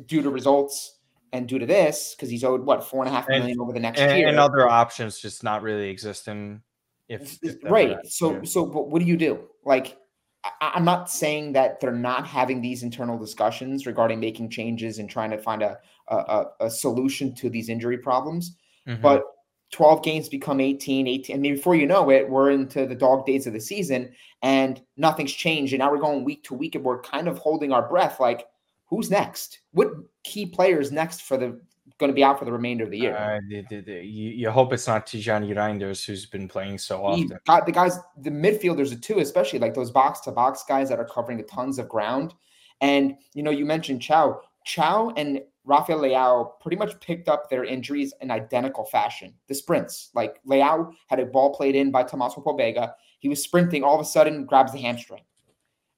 due 0.05 0.21
to 0.21 0.29
results 0.29 0.99
and 1.31 1.47
due 1.47 1.59
to 1.59 1.65
this, 1.65 2.15
because 2.15 2.29
he's 2.29 2.43
owed 2.43 2.61
what 2.61 2.83
four 2.83 3.03
and 3.03 3.11
a 3.11 3.15
half 3.15 3.27
million 3.27 3.51
and, 3.51 3.61
over 3.61 3.73
the 3.73 3.79
next 3.79 3.99
and, 3.99 4.17
year, 4.17 4.27
and 4.27 4.39
other 4.39 4.69
options 4.69 5.19
just 5.19 5.43
not 5.43 5.61
really 5.61 5.89
existing. 5.89 6.61
If, 7.09 7.37
if 7.41 7.57
right, 7.63 7.97
so 8.05 8.43
so 8.43 8.63
what 8.63 8.99
do 8.99 9.05
you 9.05 9.17
do? 9.17 9.39
Like, 9.65 9.97
I, 10.43 10.73
am 10.75 10.85
not 10.85 11.09
saying 11.09 11.53
that 11.53 11.79
they're 11.79 11.91
not 11.91 12.27
having 12.27 12.61
these 12.61 12.83
internal 12.83 13.17
discussions 13.17 13.85
regarding 13.85 14.19
making 14.19 14.49
changes 14.49 14.99
and 14.99 15.09
trying 15.09 15.31
to 15.31 15.37
find 15.37 15.61
a 15.61 15.77
a, 16.07 16.45
a 16.61 16.69
solution 16.69 17.33
to 17.35 17.49
these 17.49 17.69
injury 17.69 17.97
problems, 17.97 18.55
mm-hmm. 18.87 19.01
but 19.01 19.23
12 19.71 20.03
games 20.03 20.29
become 20.29 20.59
18, 20.59 21.07
18. 21.07 21.35
I 21.35 21.39
mean, 21.39 21.55
before 21.55 21.75
you 21.75 21.87
know 21.87 22.09
it, 22.11 22.29
we're 22.29 22.51
into 22.51 22.85
the 22.85 22.95
dog 22.95 23.25
days 23.25 23.47
of 23.47 23.53
the 23.53 23.59
season 23.59 24.11
and 24.41 24.81
nothing's 24.97 25.33
changed. 25.33 25.73
And 25.73 25.79
now 25.79 25.91
we're 25.91 25.97
going 25.97 26.23
week 26.23 26.43
to 26.43 26.53
week 26.53 26.75
and 26.75 26.83
we're 26.83 27.01
kind 27.01 27.27
of 27.27 27.39
holding 27.39 27.71
our 27.71 27.87
breath 27.87 28.19
like, 28.19 28.45
who's 28.85 29.09
next? 29.09 29.61
What 29.71 29.89
key 30.23 30.45
players 30.45 30.91
next 30.91 31.21
for 31.21 31.37
the 31.37 31.59
going 31.99 32.09
to 32.09 32.15
be 32.15 32.23
out 32.23 32.39
for 32.39 32.45
the 32.45 32.51
remainder 32.51 32.83
of 32.83 32.91
the 32.91 32.97
year? 32.97 33.15
Uh, 33.15 33.39
the, 33.47 33.65
the, 33.69 33.81
the, 33.81 33.93
you, 34.05 34.31
you, 34.31 34.51
hope 34.51 34.73
it's 34.73 34.87
not 34.87 35.05
Tijjani 35.05 35.53
Reijnders 35.53 36.05
who's 36.05 36.25
been 36.25 36.47
playing 36.47 36.77
so 36.77 37.05
often. 37.05 37.37
Got 37.45 37.65
the 37.65 37.71
guys, 37.71 37.99
the 38.17 38.29
midfielders 38.29 38.99
too, 39.01 39.19
especially 39.19 39.59
like 39.59 39.73
those 39.73 39.91
box 39.91 40.19
to 40.21 40.31
box 40.31 40.63
guys 40.67 40.89
that 40.89 40.99
are 40.99 41.05
covering 41.05 41.43
tons 41.45 41.79
of 41.79 41.87
ground. 41.87 42.33
And, 42.81 43.15
you 43.33 43.43
know, 43.43 43.51
you 43.51 43.65
mentioned 43.65 44.01
Thiaw, 44.01 44.39
Thiaw 44.67 45.13
and 45.15 45.41
Rafael 45.65 45.99
Leao 45.99 46.59
pretty 46.59 46.77
much 46.77 46.99
picked 46.99 47.29
up 47.29 47.49
their 47.49 47.63
injuries 47.63 48.13
in 48.21 48.31
identical 48.31 48.83
fashion. 48.85 49.33
The 49.47 49.55
sprints, 49.55 50.09
like 50.13 50.39
Leao 50.45 50.91
had 51.07 51.19
a 51.19 51.25
ball 51.25 51.55
played 51.55 51.75
in 51.75 51.91
by 51.91 52.03
Tommaso 52.03 52.41
Pobega. 52.41 52.93
He 53.19 53.29
was 53.29 53.41
sprinting, 53.41 53.83
all 53.83 53.95
of 53.95 54.01
a 54.01 54.05
sudden 54.05 54.45
grabs 54.45 54.73
the 54.73 54.79
hamstring. 54.79 55.21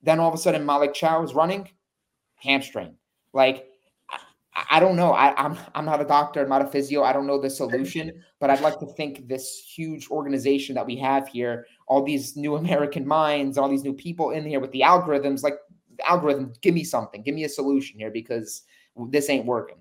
Then 0.03 0.19
all 0.19 0.27
of 0.27 0.35
a 0.35 0.37
sudden 0.37 0.65
Malick 0.65 0.95
Thiaw 0.95 1.23
is 1.23 1.33
running, 1.33 1.69
hamstring. 2.35 2.95
Like 3.33 3.67
I, 4.55 4.65
I 4.71 4.79
don't 4.79 4.95
know. 4.95 5.13
I, 5.13 5.33
I'm 5.43 5.57
I'm 5.73 5.85
not 5.85 6.01
a 6.01 6.05
doctor, 6.05 6.41
I'm 6.41 6.49
not 6.49 6.61
a 6.61 6.67
physio. 6.67 7.03
I 7.03 7.13
don't 7.13 7.27
know 7.27 7.39
the 7.39 7.49
solution, 7.49 8.11
but 8.39 8.49
I'd 8.49 8.61
like 8.61 8.79
to 8.79 8.85
think 8.85 9.27
this 9.27 9.63
huge 9.75 10.09
organization 10.09 10.75
that 10.75 10.85
we 10.85 10.95
have 10.97 11.27
here, 11.27 11.67
all 11.87 12.03
these 12.03 12.35
new 12.35 12.55
American 12.55 13.07
minds, 13.07 13.57
all 13.57 13.69
these 13.69 13.83
new 13.83 13.93
people 13.93 14.31
in 14.31 14.45
here 14.45 14.59
with 14.59 14.71
the 14.71 14.81
algorithms, 14.81 15.43
like 15.43 15.55
the 15.97 16.07
algorithm, 16.09 16.53
give 16.61 16.73
me 16.73 16.83
something, 16.83 17.21
give 17.21 17.35
me 17.35 17.43
a 17.43 17.49
solution 17.49 17.99
here 17.99 18.11
because 18.11 18.63
this 19.09 19.29
ain't 19.29 19.45
working. 19.45 19.77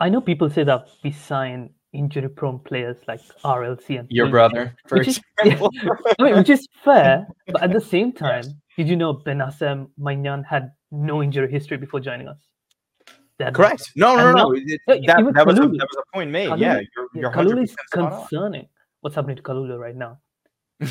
I 0.00 0.08
know 0.08 0.20
people 0.20 0.50
say 0.50 0.64
that 0.64 0.88
we 1.04 1.12
sign 1.12 1.70
injury 1.92 2.28
prone 2.28 2.58
players 2.58 2.96
like 3.06 3.20
RLC 3.44 3.98
and 4.00 4.08
your 4.10 4.28
brother, 4.28 4.74
for 4.86 4.98
which 4.98 5.20
example. 5.38 5.70
Is, 5.74 5.88
I 6.18 6.22
mean, 6.22 6.36
which 6.36 6.50
is 6.50 6.66
fair, 6.84 7.26
but 7.46 7.62
at 7.62 7.72
the 7.72 7.80
same 7.80 8.12
time, 8.26 8.44
did 8.76 8.88
you 8.88 8.96
know 8.96 9.14
Benhassem 9.14 9.88
Maignan 10.00 10.44
had 10.44 10.72
no 10.90 11.22
injury 11.22 11.50
history 11.50 11.76
before 11.76 12.00
joining 12.00 12.28
us? 12.28 12.38
That 13.38 13.54
Correct. 13.54 13.92
No, 13.96 14.16
no, 14.16 14.32
no, 14.32 14.50
no. 14.50 14.52
It, 14.54 14.80
that, 14.86 15.02
that, 15.34 15.46
was 15.46 15.58
a, 15.58 15.62
that 15.62 15.70
was 15.70 15.96
a 15.98 16.16
point 16.16 16.30
made. 16.30 16.50
Kalulu, 16.50 16.60
yeah, 16.60 16.80
you're, 16.96 17.08
you're 17.14 17.30
Kalulu 17.32 17.64
is 17.64 17.74
concerning. 17.90 18.68
What's 19.00 19.16
happening 19.16 19.36
to 19.36 19.42
Kalulu 19.42 19.78
right 19.78 19.96
now? 19.96 20.20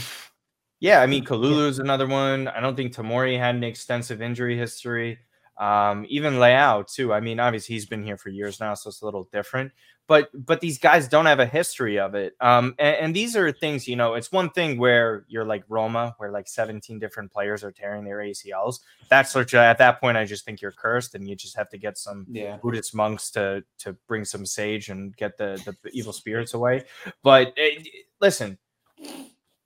yeah, 0.80 1.02
I 1.02 1.06
mean, 1.06 1.24
Kalulu 1.24 1.70
is 1.70 1.80
another 1.80 2.08
one. 2.08 2.48
I 2.48 2.60
don't 2.60 2.76
think 2.76 2.94
Tomori 2.94 3.38
had 3.38 3.56
an 3.56 3.64
extensive 3.64 4.22
injury 4.22 4.58
history. 4.58 5.20
Um, 5.62 6.08
even 6.10 6.34
Leao 6.36 6.92
too. 6.92 7.14
I 7.14 7.20
mean, 7.20 7.40
obviously 7.40 7.76
he's 7.76 7.86
been 7.86 8.04
here 8.04 8.18
for 8.18 8.30
years 8.30 8.60
now, 8.60 8.74
so 8.74 8.88
it's 8.88 9.02
a 9.02 9.06
little 9.06 9.30
different. 9.32 9.72
But 10.08 10.30
but 10.34 10.60
these 10.60 10.80
guys 10.80 11.08
don't 11.08 11.28
have 11.28 11.40
a 11.40 11.46
history 11.46 12.00
of 12.00 12.16
it. 12.16 12.34
Um, 12.42 12.74
and, 12.80 12.96
and, 12.96 13.16
these 13.16 13.36
are 13.36 13.52
things, 13.52 13.88
you 13.88 13.96
know, 13.96 14.16
it's 14.16 14.32
one 14.32 14.50
thing 14.50 14.80
where 14.80 15.24
you're 15.28 15.46
like 15.46 15.64
Roma, 15.70 16.16
where 16.18 16.32
like 16.32 16.48
17 16.48 16.98
different 16.98 17.32
players 17.32 17.64
are 17.64 17.72
tearing 17.72 18.04
their 18.04 18.18
ACLs. 18.18 18.80
That's 19.08 19.30
such 19.30 19.54
a, 19.54 19.60
at 19.60 19.78
that 19.78 20.02
point, 20.02 20.18
I 20.18 20.26
just 20.26 20.46
think 20.46 20.62
you're 20.62 20.72
cursed, 20.72 21.14
and 21.14 21.30
you 21.30 21.36
just 21.36 21.56
have 21.56 21.70
to 21.70 21.78
get 21.78 21.96
some 21.96 22.26
yeah. 22.28 22.58
Buddhist 22.58 22.96
monks 22.96 23.30
to 23.32 23.64
to 23.80 23.94
bring 24.08 24.26
some 24.26 24.48
sage 24.48 24.90
and 24.90 25.16
get 25.16 25.38
the 25.38 25.62
the 25.64 25.92
evil 25.92 26.12
spirits 26.12 26.56
away. 26.56 26.86
But 27.22 27.54
it, 27.56 27.86
eh, 27.86 27.90
listen, 28.20 28.58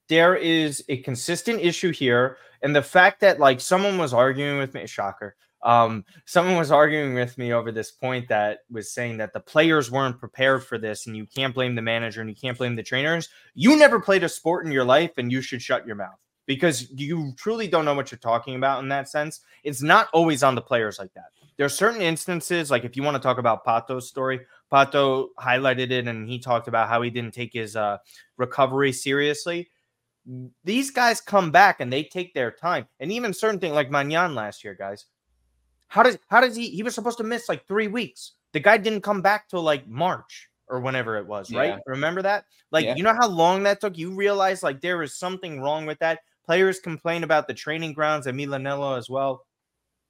there 0.08 0.36
is 0.36 0.84
a 0.90 0.98
consistent 0.98 1.62
issue 1.62 1.90
here, 1.90 2.36
and 2.60 2.76
the 2.76 2.82
fact 2.82 3.20
that 3.20 3.40
like 3.40 3.62
someone 3.62 3.96
was 3.96 4.12
arguing 4.12 4.58
with 4.58 4.74
me, 4.74 4.82
is 4.82 4.90
shocker 4.90 5.34
um, 5.66 6.04
someone 6.24 6.56
was 6.56 6.70
arguing 6.70 7.14
with 7.14 7.36
me 7.36 7.52
over 7.52 7.72
this 7.72 7.90
point 7.90 8.28
that 8.28 8.60
was 8.70 8.92
saying 8.92 9.16
that 9.16 9.32
the 9.32 9.40
players 9.40 9.90
weren't 9.90 10.18
prepared 10.20 10.64
for 10.64 10.78
this, 10.78 11.06
and 11.06 11.16
you 11.16 11.26
can't 11.26 11.54
blame 11.54 11.74
the 11.74 11.82
manager 11.82 12.20
and 12.20 12.30
you 12.30 12.36
can't 12.36 12.56
blame 12.56 12.76
the 12.76 12.82
trainers. 12.82 13.28
You 13.54 13.76
never 13.76 13.98
played 14.00 14.22
a 14.22 14.28
sport 14.28 14.64
in 14.64 14.70
your 14.70 14.84
life, 14.84 15.10
and 15.18 15.30
you 15.30 15.42
should 15.42 15.60
shut 15.60 15.84
your 15.84 15.96
mouth 15.96 16.18
because 16.46 16.88
you 16.92 17.32
truly 17.36 17.66
don't 17.66 17.84
know 17.84 17.94
what 17.94 18.12
you're 18.12 18.18
talking 18.18 18.54
about 18.54 18.80
in 18.80 18.88
that 18.90 19.08
sense. 19.08 19.40
It's 19.64 19.82
not 19.82 20.08
always 20.12 20.44
on 20.44 20.54
the 20.54 20.62
players 20.62 21.00
like 21.00 21.12
that. 21.14 21.26
There 21.56 21.66
are 21.66 21.70
certain 21.70 22.00
instances, 22.00 22.70
like 22.70 22.84
if 22.84 22.96
you 22.96 23.02
want 23.02 23.16
to 23.16 23.22
talk 23.22 23.38
about 23.38 23.64
Pato's 23.64 24.08
story, 24.08 24.40
Pato 24.72 25.28
highlighted 25.40 25.90
it 25.90 26.06
and 26.06 26.28
he 26.28 26.38
talked 26.38 26.68
about 26.68 26.88
how 26.88 27.02
he 27.02 27.10
didn't 27.10 27.34
take 27.34 27.52
his 27.52 27.74
uh, 27.74 27.98
recovery 28.36 28.92
seriously. 28.92 29.68
These 30.64 30.90
guys 30.90 31.20
come 31.20 31.50
back 31.50 31.80
and 31.80 31.92
they 31.92 32.04
take 32.04 32.34
their 32.34 32.50
time. 32.50 32.86
And 33.00 33.10
even 33.10 33.32
certain 33.32 33.58
things 33.58 33.74
like 33.74 33.90
Maignan 33.90 34.34
last 34.34 34.64
year, 34.64 34.74
guys, 34.74 35.06
how 35.88 36.02
does 36.02 36.18
how 36.28 36.40
does 36.40 36.56
he 36.56 36.68
he 36.68 36.82
was 36.82 36.94
supposed 36.94 37.18
to 37.18 37.24
miss 37.24 37.48
like 37.48 37.66
three 37.66 37.88
weeks? 37.88 38.32
The 38.52 38.60
guy 38.60 38.76
didn't 38.76 39.02
come 39.02 39.22
back 39.22 39.48
till 39.48 39.62
like 39.62 39.86
March 39.86 40.48
or 40.68 40.80
whenever 40.80 41.16
it 41.16 41.26
was, 41.26 41.52
right? 41.52 41.78
Remember 41.86 42.22
that? 42.22 42.44
Like, 42.70 42.84
yeah. 42.84 42.96
you 42.96 43.02
know 43.02 43.14
how 43.14 43.28
long 43.28 43.62
that 43.62 43.80
took? 43.80 43.96
You 43.96 44.12
realize 44.12 44.62
like 44.62 44.80
there 44.80 45.02
is 45.02 45.16
something 45.16 45.60
wrong 45.60 45.86
with 45.86 45.98
that. 46.00 46.20
Players 46.44 46.80
complain 46.80 47.24
about 47.24 47.48
the 47.48 47.54
training 47.54 47.92
grounds 47.92 48.26
at 48.26 48.34
Milanello 48.34 48.96
as 48.96 49.08
well. 49.08 49.44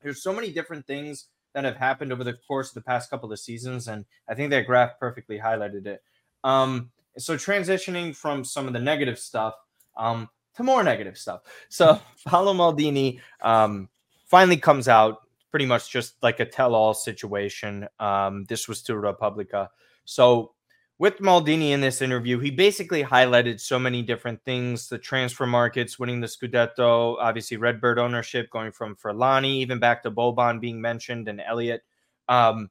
There's 0.02 0.22
so 0.22 0.32
many 0.32 0.52
different 0.52 0.86
things 0.86 1.26
that 1.54 1.64
have 1.64 1.76
happened 1.76 2.12
over 2.12 2.24
the 2.24 2.34
course 2.46 2.68
of 2.68 2.74
the 2.74 2.82
past 2.82 3.10
couple 3.10 3.32
of 3.32 3.38
seasons, 3.38 3.88
and 3.88 4.04
I 4.28 4.34
think 4.34 4.50
that 4.50 4.66
graph 4.66 4.98
perfectly 5.00 5.38
highlighted 5.38 5.86
it. 5.86 6.02
Um, 6.44 6.90
so 7.16 7.34
transitioning 7.36 8.14
from 8.14 8.44
some 8.44 8.66
of 8.66 8.72
the 8.74 8.78
negative 8.78 9.18
stuff, 9.18 9.54
um, 9.96 10.28
to 10.54 10.62
more 10.62 10.82
negative 10.82 11.16
stuff. 11.16 11.42
So 11.68 12.00
Paolo 12.26 12.52
Maldini 12.52 13.20
um, 13.40 13.88
finally 14.26 14.56
comes 14.58 14.88
out 14.88 15.22
pretty 15.56 15.64
much 15.64 15.88
just 15.88 16.22
like 16.22 16.38
a 16.38 16.44
tell-all 16.44 16.92
situation. 16.92 17.88
Um, 17.98 18.44
this 18.44 18.68
was 18.68 18.82
to 18.82 18.98
Repubblica. 18.98 19.70
So 20.04 20.52
with 20.98 21.16
Maldini 21.20 21.70
in 21.70 21.80
this 21.80 22.02
interview, 22.02 22.38
he 22.38 22.50
basically 22.50 23.02
highlighted 23.02 23.58
so 23.58 23.78
many 23.78 24.02
different 24.02 24.44
things: 24.44 24.90
the 24.90 24.98
transfer 24.98 25.46
markets, 25.46 25.98
winning 25.98 26.20
the 26.20 26.26
Scudetto, 26.26 27.16
obviously 27.18 27.56
Redbird 27.56 27.98
ownership, 27.98 28.50
going 28.50 28.70
from 28.70 28.96
Furlani 28.96 29.54
even 29.54 29.78
back 29.78 30.02
to 30.02 30.10
Boban 30.10 30.60
being 30.60 30.78
mentioned 30.78 31.26
and 31.26 31.40
Elliott. 31.40 31.80
Um, 32.28 32.68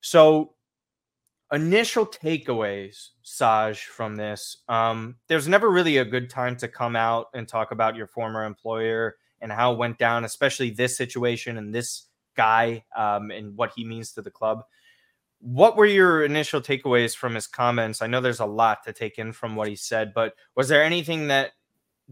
so 0.00 0.54
initial 1.52 2.06
takeaways, 2.06 3.10
Saj, 3.22 3.84
from 3.84 4.16
this. 4.16 4.64
Um, 4.68 5.14
there's 5.28 5.46
never 5.46 5.70
really 5.70 5.98
a 5.98 6.04
good 6.04 6.28
time 6.28 6.56
to 6.56 6.66
come 6.66 6.96
out 6.96 7.28
and 7.34 7.46
talk 7.46 7.70
about 7.70 7.94
your 7.94 8.08
former 8.08 8.44
employer 8.44 9.14
and 9.40 9.52
how 9.52 9.72
it 9.72 9.78
went 9.78 9.96
down, 9.96 10.24
especially 10.24 10.70
this 10.70 10.96
situation 10.96 11.56
and 11.58 11.72
this 11.72 12.06
guy 12.36 12.84
um, 12.96 13.30
and 13.30 13.56
what 13.56 13.72
he 13.74 13.84
means 13.84 14.12
to 14.12 14.22
the 14.22 14.30
club. 14.30 14.62
What 15.40 15.76
were 15.76 15.86
your 15.86 16.24
initial 16.24 16.60
takeaways 16.60 17.14
from 17.14 17.34
his 17.34 17.46
comments? 17.46 18.02
I 18.02 18.06
know 18.06 18.20
there's 18.20 18.40
a 18.40 18.46
lot 18.46 18.84
to 18.84 18.92
take 18.92 19.18
in 19.18 19.32
from 19.32 19.54
what 19.54 19.68
he 19.68 19.76
said, 19.76 20.12
but 20.14 20.34
was 20.54 20.68
there 20.68 20.82
anything 20.82 21.28
that 21.28 21.52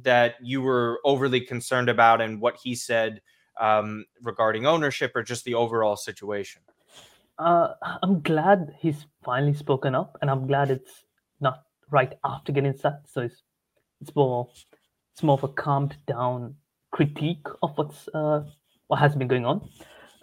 that 0.02 0.34
you 0.42 0.60
were 0.60 1.00
overly 1.04 1.40
concerned 1.40 1.88
about 1.88 2.20
and 2.20 2.40
what 2.40 2.56
he 2.62 2.74
said 2.74 3.22
um, 3.60 4.04
regarding 4.22 4.66
ownership 4.66 5.12
or 5.14 5.22
just 5.22 5.44
the 5.44 5.54
overall 5.54 5.96
situation? 5.96 6.62
Uh, 7.38 7.74
I'm 8.02 8.20
glad 8.20 8.74
he's 8.78 9.06
finally 9.24 9.54
spoken 9.54 9.94
up, 9.94 10.16
and 10.20 10.30
I'm 10.30 10.46
glad 10.46 10.70
it's 10.70 11.04
not 11.40 11.62
right 11.90 12.12
after 12.24 12.52
getting 12.52 12.76
sacked. 12.76 13.12
So 13.12 13.22
it's 13.22 13.42
it's 14.00 14.14
more 14.14 14.48
it's 15.12 15.22
more 15.22 15.34
of 15.34 15.44
a 15.44 15.48
calmed 15.48 15.96
down 16.06 16.56
critique 16.92 17.46
of 17.62 17.76
what's 17.76 18.08
uh, 18.14 18.44
what 18.86 18.98
has 19.00 19.16
been 19.16 19.28
going 19.28 19.46
on. 19.46 19.68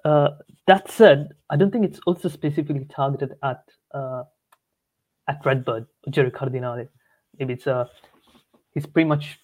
Uh, 0.04 0.30
that 0.68 0.90
said, 0.90 1.30
I 1.50 1.58
don't 1.58 1.72
think 1.72 1.86
it's 1.86 2.00
also 2.08 2.30
specifically 2.30 2.86
targeted 2.86 3.34
at 3.44 3.64
uh, 3.94 4.24
at 5.28 5.40
Redbird 5.46 5.86
Jerry 6.10 6.32
Cardinale. 6.32 6.88
Maybe 7.38 7.54
it's 7.54 7.68
uh, 7.68 7.86
he's 8.74 8.86
pretty 8.86 9.08
much 9.08 9.40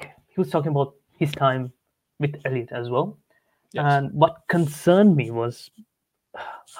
he 0.00 0.40
was 0.40 0.50
talking 0.50 0.70
about 0.70 0.94
his 1.18 1.32
time 1.32 1.72
with 2.18 2.34
Elliott 2.44 2.72
as 2.72 2.88
well. 2.88 3.18
Yes. 3.72 3.84
And 3.86 4.12
what 4.12 4.42
concerned 4.48 5.16
me 5.16 5.30
was 5.30 5.70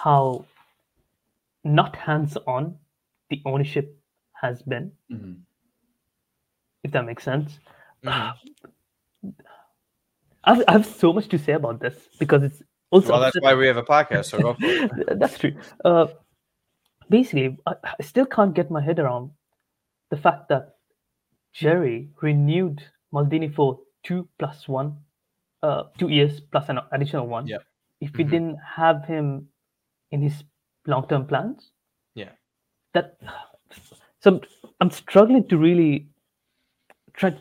how 0.02 0.44
not 1.64 1.96
hands-on 1.96 2.76
the 3.30 3.40
ownership 3.46 3.96
has 4.32 4.62
been. 4.62 4.92
Mm-hmm. 5.10 5.32
If 6.84 6.90
that 6.92 7.04
makes 7.04 7.24
sense. 7.24 7.58
Mm-hmm. 8.04 9.28
I've, 10.44 10.64
I 10.66 10.72
have 10.72 10.86
so 10.86 11.12
much 11.12 11.28
to 11.28 11.38
say 11.38 11.52
about 11.52 11.78
this 11.78 11.94
because 12.18 12.42
it's 12.42 12.62
also 12.92 13.12
well, 13.12 13.20
that's 13.20 13.40
why 13.40 13.54
we 13.54 13.66
have 13.66 13.78
a 13.78 13.82
podcast. 13.82 14.26
So 14.26 14.38
go 14.38 14.54
for 14.54 14.64
it. 14.64 14.90
that's 15.18 15.38
true. 15.38 15.56
Uh, 15.84 16.06
basically, 17.08 17.56
I, 17.66 17.74
I 17.98 18.02
still 18.02 18.26
can't 18.26 18.54
get 18.54 18.70
my 18.70 18.82
head 18.82 18.98
around 18.98 19.30
the 20.10 20.16
fact 20.18 20.48
that 20.50 20.76
Jerry 21.52 22.10
renewed 22.20 22.82
Maldini 23.12 23.52
for 23.52 23.80
two 24.04 24.28
plus 24.38 24.68
one, 24.68 24.98
uh, 25.62 25.84
two 25.98 26.08
years 26.08 26.40
plus 26.40 26.68
an 26.68 26.80
additional 26.92 27.26
one. 27.26 27.46
Yeah. 27.46 27.58
If 28.00 28.12
we 28.16 28.24
mm-hmm. 28.24 28.30
didn't 28.30 28.56
have 28.76 29.04
him 29.06 29.48
in 30.10 30.22
his 30.22 30.44
long-term 30.86 31.26
plans, 31.26 31.72
yeah, 32.14 32.30
that 32.92 33.18
so 34.20 34.40
I'm 34.80 34.90
struggling 34.90 35.48
to 35.48 35.56
really 35.56 36.08
try 37.14 37.36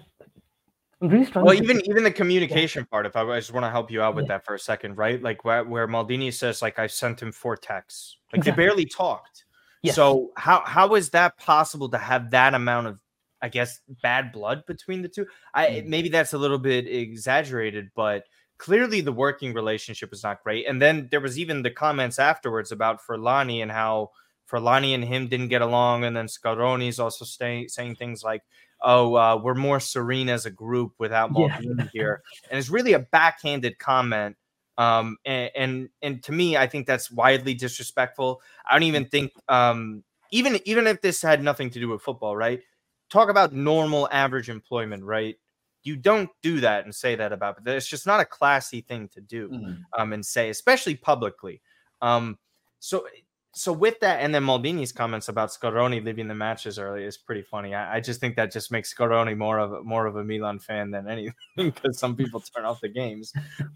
really 1.02 1.28
well, 1.36 1.54
even 1.54 1.82
even 1.90 2.04
the 2.04 2.12
communication 2.22 2.82
yeah. 2.82 2.92
part. 2.92 3.06
If 3.06 3.16
I, 3.16 3.24
I 3.24 3.40
just 3.40 3.54
want 3.54 3.66
to 3.66 3.70
help 3.70 3.92
you 3.92 4.02
out 4.02 4.16
with 4.16 4.26
yeah. 4.26 4.36
that 4.36 4.46
for 4.46 4.56
a 4.56 4.60
second, 4.60 4.98
right? 4.98 5.22
Like 5.22 5.44
where, 5.44 5.64
where 5.64 5.88
Maldini 5.88 6.34
says, 6.34 6.62
like 6.62 6.80
I 6.80 6.88
sent 6.88 7.22
him 7.22 7.32
four 7.32 7.58
texts, 7.58 8.18
like 8.32 8.40
exactly. 8.40 8.64
they 8.64 8.68
barely 8.68 8.86
talked. 8.86 9.46
Yes. 9.82 9.96
So 9.96 10.32
how 10.38 10.64
how 10.66 10.96
is 10.96 11.10
that 11.10 11.38
possible 11.38 11.90
to 11.90 11.98
have 11.98 12.32
that 12.32 12.54
amount 12.54 12.88
of, 12.88 13.00
I 13.42 13.50
guess, 13.50 13.82
bad 14.04 14.32
blood 14.32 14.64
between 14.68 15.02
the 15.02 15.10
two? 15.10 15.26
I 15.54 15.68
mm. 15.68 15.88
maybe 15.88 16.10
that's 16.10 16.34
a 16.34 16.38
little 16.38 16.60
bit 16.60 16.88
exaggerated, 16.88 17.90
but 17.96 18.26
clearly 18.58 19.02
the 19.02 19.12
working 19.12 19.54
relationship 19.54 20.12
was 20.12 20.24
not 20.24 20.44
great. 20.44 20.68
And 20.68 20.80
then 20.80 21.08
there 21.10 21.20
was 21.20 21.40
even 21.40 21.64
the 21.64 21.72
comments 21.72 22.20
afterwards 22.20 22.72
about 22.72 23.02
Furlani 23.02 23.64
and 23.64 23.72
how 23.72 24.12
Furlani 24.52 24.94
and 24.94 25.04
him 25.04 25.28
didn't 25.28 25.48
get 25.48 25.62
along, 25.62 26.04
and 26.04 26.16
then 26.16 26.28
Scaroni's 26.28 27.00
also 27.00 27.24
stay, 27.24 27.68
saying 27.68 27.96
things 27.96 28.24
like 28.24 28.44
oh, 28.82 29.16
uh, 29.16 29.40
we're 29.42 29.54
more 29.54 29.80
serene 29.80 30.30
as 30.30 30.46
a 30.46 30.52
group 30.52 30.94
without 30.98 31.32
Maldini 31.32 31.78
yeah. 31.78 31.88
here. 31.94 32.24
And 32.50 32.58
it's 32.58 32.70
really 32.70 32.94
a 32.94 33.00
backhanded 33.00 33.78
comment. 33.80 34.36
Um, 34.78 35.18
and, 35.26 35.52
and, 35.56 35.90
and 36.02 36.24
to 36.24 36.32
me, 36.32 36.58
I 36.58 36.68
think 36.68 36.88
that's 36.88 37.12
widely 37.12 37.54
disrespectful. 37.54 38.42
I 38.68 38.74
don't 38.74 38.84
even 38.84 39.06
think 39.06 39.32
um, 39.48 40.04
even 40.32 40.60
even 40.66 40.88
if 40.88 41.02
this 41.02 41.22
had 41.22 41.44
nothing 41.44 41.70
to 41.72 41.80
do 41.80 41.90
with 41.90 42.02
football, 42.02 42.36
right? 42.36 42.62
Talk 43.10 43.30
about 43.30 43.54
normal 43.54 44.08
average 44.12 44.50
employment, 44.50 45.04
right? 45.04 45.36
You 45.84 45.98
don't 45.98 46.30
do 46.42 46.62
that 46.62 46.86
and 46.86 46.96
say 46.96 47.16
that 47.16 47.34
about, 47.34 47.64
but 47.64 47.76
it's 47.76 47.88
just 47.88 48.08
not 48.08 48.22
a 48.22 48.26
classy 48.26 48.82
thing 48.82 49.10
to 49.10 49.22
do 49.22 49.50
mm-hmm. 49.50 49.74
um, 49.98 50.14
and 50.14 50.26
say, 50.26 50.50
especially 50.50 50.96
publicly. 50.96 51.62
Um, 52.02 52.38
so 52.80 53.06
so 53.54 53.74
with 53.74 54.00
that, 54.00 54.22
and 54.22 54.34
then 54.34 54.44
Maldini's 54.44 54.94
comments 54.94 55.28
about 55.28 55.52
Scaroni 55.52 56.00
leaving 56.00 56.28
the 56.28 56.36
matches 56.36 56.80
early 56.80 57.04
is 57.04 57.18
pretty 57.18 57.42
funny. 57.42 57.76
I, 57.76 57.98
I 57.98 58.00
just 58.00 58.22
think 58.22 58.38
that 58.38 58.52
just 58.52 58.72
makes 58.72 58.90
Scaroni 58.90 59.36
more 59.36 59.60
of 59.60 59.74
a, 59.74 59.84
more 59.84 60.06
of 60.06 60.16
a 60.16 60.24
Milan 60.24 60.60
fan 60.60 60.92
than 60.92 61.08
anything 61.10 61.34
because 61.58 62.00
some 62.00 62.16
people 62.16 62.40
turn 62.40 62.64
off 62.64 62.80
the 62.80 62.88
games. 62.90 63.34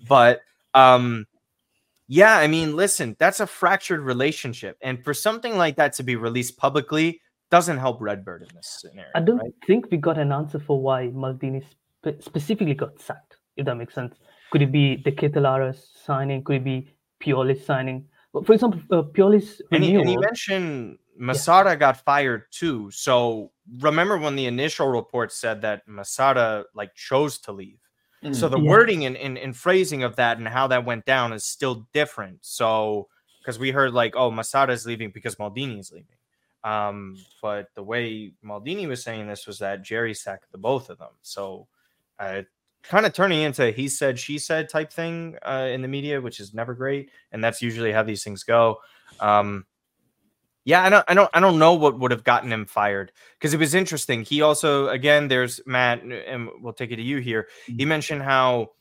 But 0.08 0.42
um, 0.74 1.26
yeah, 2.08 2.38
I 2.38 2.48
mean, 2.48 2.76
listen, 2.76 3.18
that's 3.20 3.42
a 3.42 3.48
fractured 3.48 4.00
relationship, 4.00 4.78
and 4.82 5.04
for 5.04 5.14
something 5.14 5.58
like 5.58 5.76
that 5.76 5.94
to 5.94 6.04
be 6.04 6.16
released 6.16 6.58
publicly 6.58 7.22
doesn't 7.52 7.78
help 7.78 8.02
Redbird 8.02 8.44
in 8.44 8.50
this 8.56 8.80
scenario. 8.80 9.12
I 9.14 9.20
don't 9.20 9.38
right? 9.38 9.54
think 9.68 9.92
we 9.92 9.98
got 9.98 10.18
an 10.18 10.32
answer 10.32 10.60
for 10.60 10.80
why 10.82 11.08
Maldini 11.08 11.64
spe- 11.64 12.24
specifically 12.24 12.74
got 12.74 13.00
sacked. 13.02 13.38
If 13.58 13.66
that 13.66 13.76
makes 13.76 13.94
sense, 13.94 14.16
could 14.52 14.62
it 14.62 14.72
be 14.72 14.98
De 14.98 15.12
Ketelaere's 15.12 15.90
signing? 16.04 16.44
Could 16.44 16.58
it 16.58 16.64
be 16.64 16.96
Pioli's 17.22 17.66
signing? 17.66 18.06
For 18.43 18.54
example, 18.54 18.82
uh, 18.91 19.04
Pioli's 19.04 19.62
and 19.71 19.84
he, 19.84 19.95
and 19.95 20.10
he 20.10 20.17
mentioned 20.17 20.98
Massara 21.19 21.65
yeah. 21.65 21.76
got 21.76 22.04
fired 22.04 22.43
too. 22.52 22.91
So 22.91 23.52
remember 23.80 24.17
when 24.17 24.36
the 24.36 24.45
initial 24.45 24.88
report 24.88 25.32
said 25.32 25.62
that 25.62 25.88
Massara 25.88 26.65
like 26.74 26.93
chose 26.95 27.38
to 27.39 27.52
leave. 27.52 27.80
Mm, 28.24 28.36
so 28.36 28.50
the 28.50 28.60
yeah. 28.60 28.69
wording 28.69 29.06
and, 29.06 29.15
and, 29.17 29.38
and, 29.38 29.56
phrasing 29.56 30.04
of 30.04 30.15
that 30.15 30.38
and 30.38 30.48
how 30.48 30.67
that 30.67 30.86
went 30.86 31.06
down 31.06 31.34
is 31.34 31.45
still 31.45 31.88
different. 31.93 32.39
So 32.41 33.08
because 33.39 33.60
we 33.60 33.71
heard 33.71 33.93
like, 33.93 34.15
oh, 34.15 34.32
Massara 34.32 34.71
is 34.71 34.86
leaving 34.86 35.12
because 35.12 35.36
Maldini 35.36 35.80
is 35.80 35.91
leaving. 35.91 36.17
Um, 36.63 37.17
but 37.41 37.67
the 37.76 37.84
way 37.84 38.34
Maldini 38.43 38.88
was 38.88 39.04
saying 39.04 39.28
this 39.28 39.45
was 39.45 39.60
that 39.60 39.84
Jerry 39.84 40.15
sacked 40.15 40.52
the 40.52 40.58
both 40.58 40.89
of 40.89 40.98
them. 40.98 41.12
So 41.21 41.67
uh, 42.17 42.41
kind 42.89 43.06
of 43.06 43.13
turning 43.13 43.41
into 43.41 43.71
he 43.71 43.88
said 43.88 44.19
she 44.19 44.38
said 44.38 44.69
type 44.69 44.91
thing 44.91 45.38
uh, 45.43 45.69
in 45.71 45.82
the 45.82 45.88
media, 45.88 46.21
which 46.21 46.39
is 46.39 46.54
never 46.54 46.74
great, 46.74 47.10
and 47.32 47.43
that's 47.43 47.62
usually 47.62 47.91
how 47.91 48.04
these 48.04 48.24
things 48.24 48.43
go. 48.43 48.78
Um, 49.19 49.65
yeah, 50.65 50.84
I 50.84 50.89
don't, 50.89 51.06
I 51.08 51.13
don't, 51.13 51.30
I 51.34 51.39
don't 51.39 51.60
know 51.60 51.76
what 51.76 52.00
would 52.00 52.10
have 52.10 52.24
gotten 52.24 52.52
him 52.52 52.65
fired 52.65 53.12
because 53.38 53.54
it 53.54 53.60
was 53.60 53.76
interesting. 53.76 54.24
He 54.24 54.41
also, 54.41 54.88
again, 54.89 55.28
there's 55.28 55.62
Matt, 55.67 56.02
and 56.02 56.50
we'll 56.60 56.74
take 56.74 56.91
it 56.91 56.95
to 56.95 57.04
you 57.04 57.19
here. 57.19 57.48
He 57.67 57.74
mm-hmm. 57.74 57.89
mentioned 57.89 58.24
how 58.24 58.71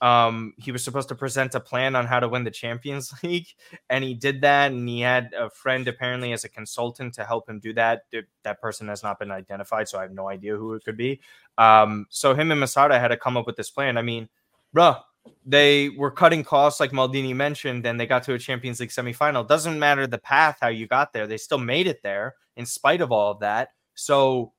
um, 0.00 0.54
he 0.58 0.72
was 0.72 0.84
supposed 0.84 1.08
to 1.08 1.14
present 1.14 1.54
a 1.54 1.60
plan 1.60 1.94
on 1.94 2.06
how 2.06 2.20
to 2.20 2.28
win 2.28 2.44
the 2.44 2.50
Champions 2.50 3.12
League, 3.22 3.48
and 3.90 4.04
he 4.04 4.14
did 4.14 4.40
that. 4.42 4.72
And 4.72 4.88
he 4.88 5.00
had 5.00 5.32
a 5.36 5.50
friend 5.50 5.86
apparently 5.88 6.32
as 6.32 6.44
a 6.44 6.48
consultant 6.48 7.14
to 7.14 7.24
help 7.24 7.48
him 7.48 7.60
do 7.60 7.72
that. 7.74 8.02
That 8.42 8.60
person 8.60 8.88
has 8.88 9.02
not 9.02 9.18
been 9.18 9.30
identified, 9.30 9.88
so 9.88 9.98
I 9.98 10.02
have 10.02 10.12
no 10.12 10.28
idea 10.28 10.56
who 10.56 10.74
it 10.74 10.84
could 10.84 10.96
be. 10.96 11.20
Um, 11.58 12.06
so 12.10 12.34
him 12.34 12.50
and 12.50 12.60
Massara 12.60 12.98
had 12.98 13.08
to 13.08 13.16
come 13.16 13.36
up 13.36 13.46
with 13.46 13.56
this 13.56 13.70
plan. 13.70 13.96
I 13.96 14.02
mean, 14.02 14.28
bruh, 14.74 15.00
they 15.46 15.90
were 15.90 16.10
cutting 16.10 16.44
costs 16.44 16.80
like 16.80 16.90
Maldini 16.90 17.34
mentioned, 17.34 17.86
and 17.86 17.98
they 17.98 18.06
got 18.06 18.24
to 18.24 18.34
a 18.34 18.38
Champions 18.38 18.80
League 18.80 18.90
semifinal. 18.90 19.46
Doesn't 19.46 19.78
matter 19.78 20.06
the 20.06 20.18
path 20.18 20.58
how 20.60 20.68
you 20.68 20.86
got 20.86 21.12
there; 21.12 21.26
they 21.26 21.38
still 21.38 21.58
made 21.58 21.86
it 21.86 22.02
there 22.02 22.34
in 22.56 22.66
spite 22.66 23.00
of 23.00 23.12
all 23.12 23.30
of 23.30 23.40
that. 23.40 23.70
So 23.94 24.52